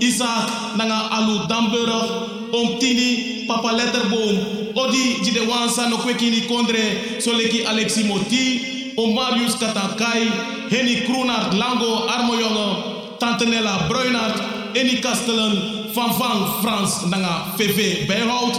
Isaac 0.00 0.76
nanga 0.76 1.10
alu 1.10 1.46
Damburg, 1.48 2.54
om 2.54 2.78
tini 2.78 3.44
papa 3.46 3.72
letterboom, 3.72 4.76
odi 4.76 5.24
jide 5.24 5.40
wansa 5.48 5.88
no 5.90 5.96
kwekini 5.98 6.46
kondre, 6.46 7.20
soleki 7.20 7.64
Alexi 7.66 8.04
Moti, 8.04 8.94
om 8.96 9.14
Marius 9.14 9.56
Katankai, 9.56 10.70
Henny 10.70 11.02
Kroenart 11.06 11.52
Lango 11.54 12.06
Armojonge, 12.08 13.18
Tante 13.18 13.44
Nella 13.46 13.88
Bruinart, 13.88 14.40
Eni 14.74 15.00
Kastelen, 15.02 15.92
Van 15.94 16.12
Van 16.18 16.62
Frans 16.62 17.06
nanga 17.10 17.54
VV 17.56 18.06
Bijhout, 18.06 18.54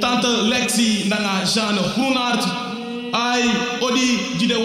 Tante 0.00 0.28
Lexi 0.48 1.08
nanga 1.08 1.44
Jeanne 1.44 1.82
Groenart, 1.94 2.44
ai 3.12 3.42
odi 3.80 4.18
jide 4.38 4.56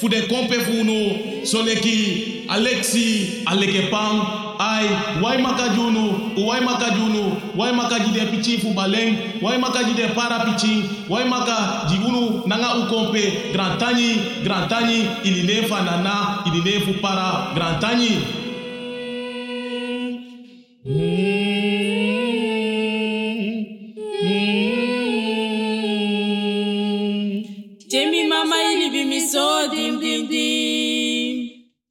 wans 0.00 0.08
refi 0.08 0.08
fu 0.08 0.08
de 0.08 0.26
kompe 0.26 0.60
fu 0.60 0.84
no 0.84 1.44
soleki 1.44 2.46
Alexi 2.48 3.44
Alekepang, 3.46 4.56
ai 4.58 4.88
wai 5.22 5.38
makajunu 5.38 6.32
wai 6.46 6.60
makajunu 6.60 7.36
wai 7.56 7.72
makaji 7.72 8.12
de 8.12 8.26
pichi 8.26 8.58
fu 8.58 8.74
baleng 8.74 9.40
wai 9.42 9.58
makaji 9.58 9.94
de 9.94 10.08
para 10.14 10.44
pichi? 10.44 10.84
Wai 11.08 11.24
maka 11.24 11.86
jigunu 11.88 12.42
nanga 12.46 12.74
ukompe 12.76 13.52
grand 13.52 13.78
tani 13.78 14.18
grand 14.44 14.68
tani. 14.68 15.08
Ili 15.24 15.42
nefa 15.42 15.80
nana 15.82 16.44
ili 16.46 16.60
nefu 16.62 16.94
para. 17.00 17.54
Grand 17.54 17.80
tani 17.80 18.18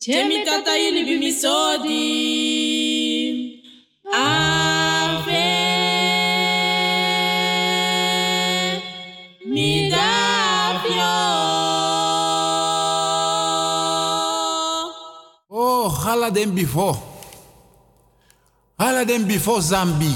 Temi 0.09 0.45
tata 0.45 0.77
ili 0.77 1.03
bimi 1.05 1.31
so 1.33 1.77
dim. 1.83 3.61
Ave 4.13 5.45
mi 9.45 9.91
dafyo. 9.91 11.15
Oh, 15.49 15.89
hala 15.89 16.31
den 16.31 16.55
before. 16.55 16.97
Hala 18.79 19.05
den 19.05 19.27
before 19.27 19.61
Zambi. 19.61 20.11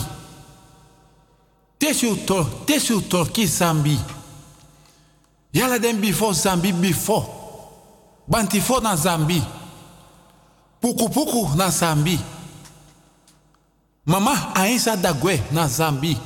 Tesu 1.80 2.15
to, 2.26 2.44
tesu 2.65 3.02
to 3.07 3.26
ki 3.26 3.45
Zambi. 3.45 3.98
Yala 5.53 5.80
den 5.80 6.02
before 6.02 6.34
Zambi 6.34 6.72
before. 6.82 7.26
Bantifo 8.28 8.80
na 8.82 8.95
Zambi. 8.95 9.62
Puku 10.84 11.10
puku 11.10 11.50
na 11.56 11.70
Zambi. 11.70 12.20
Mama 14.06 14.56
ainsa 14.56 14.98
dagwe 14.98 15.40
na 15.52 15.68
Zambi. 15.68 16.18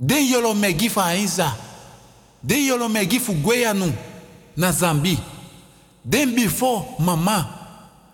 Den 0.00 0.26
yolo 0.26 0.54
megi 0.54 0.88
fa 0.88 1.04
ainsa. 1.04 1.56
Den 2.42 2.64
yolo 2.66 2.88
megi 2.88 3.20
fu 3.20 3.32
gweyanu 3.34 3.92
na 4.56 4.72
Zambi. 4.72 5.18
Den 6.04 6.34
before 6.34 6.84
mama. 6.98 7.48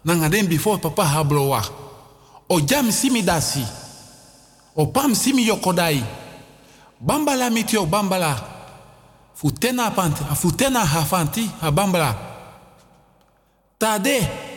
Nanga 0.04 0.28
den 0.28 0.48
before 0.48 0.78
papa 0.78 1.04
hablowa. 1.04 1.62
O 2.48 2.60
jam 2.60 2.90
simi 2.90 3.22
dasi. 3.22 3.64
O 4.76 4.86
pam 4.86 5.14
simi 5.14 5.46
yokodai. 5.46 6.02
Bambala 7.00 7.50
mitio 7.50 7.86
bambala. 7.86 8.36
Futena 9.34 9.90
panti, 9.90 10.24
futena 10.34 10.80
hafanti 10.84 11.48
a 11.62 11.70
bambala. 11.70 12.16
Tade. 13.78 14.55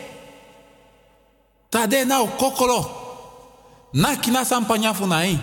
Tade 1.70 2.04
na 2.04 2.20
o 2.20 2.26
kokolo. 2.26 2.96
Na 3.92 4.16
kina 4.16 4.44
sampanya 4.44 4.94
funai. 4.94 5.38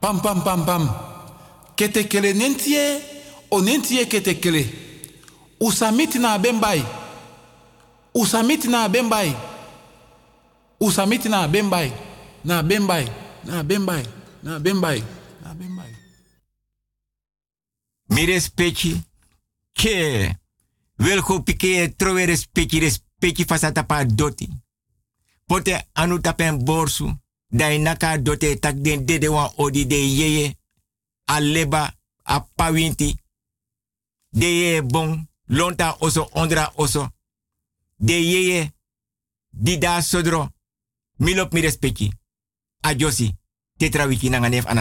Pam 0.00 0.20
pam 0.20 0.42
pam 0.42 0.64
pam. 0.64 0.88
Ketekele 1.76 2.32
nentie 2.32 3.00
o 3.50 3.60
nentie 3.60 4.06
ketekele. 4.06 4.64
Usamiti 5.60 6.18
na 6.18 6.38
bembai. 6.38 6.84
Usamiti 8.14 8.68
na 8.68 8.88
bembai. 8.88 9.36
Usamiti 10.80 11.28
na 11.28 11.48
bembai. 11.48 11.92
Na 12.44 12.62
bembai. 12.62 13.08
Na 13.44 13.62
bembai. 13.62 14.04
Na 14.42 14.58
bembai. 14.58 15.02
Na 15.42 15.54
bembai. 15.54 15.92
Mi 18.08 18.24
respecti 18.24 19.02
che 19.72 20.38
welko 20.98 21.42
pike 21.42 21.94
trove 21.96 22.24
respecti 22.26 22.78
respecti 22.78 23.44
fasata 23.44 23.84
pa 23.84 24.04
doti. 24.04 24.48
Pote 25.46 25.86
anu 25.92 26.20
tapen 26.20 26.64
borsu. 26.64 27.14
Dai 27.48 27.78
naka 27.78 28.18
dote 28.18 28.58
tak 28.58 28.82
den 28.82 29.06
dede 29.06 29.28
wan 29.28 29.52
odi 29.56 29.86
de 29.86 29.94
yeye. 29.94 30.56
Aleba 31.24 31.94
a 32.22 32.40
pawinti 32.40 33.16
de 34.28 34.46
yeye 34.46 34.82
bon 34.82 35.28
lonta 35.44 35.96
oso 36.00 36.28
ondra 36.32 36.72
oso. 36.76 37.08
De 37.96 38.12
yeye 38.12 38.72
di 39.50 39.78
da 39.78 40.00
sodro. 40.02 40.48
Milop 41.18 41.52
mi 41.52 41.62
a 42.84 42.94
josi 42.94 43.34
tetra 43.78 44.06
wiki 44.06 44.28
nanga 44.28 44.48
nef 44.48 44.66
ana 44.66 44.72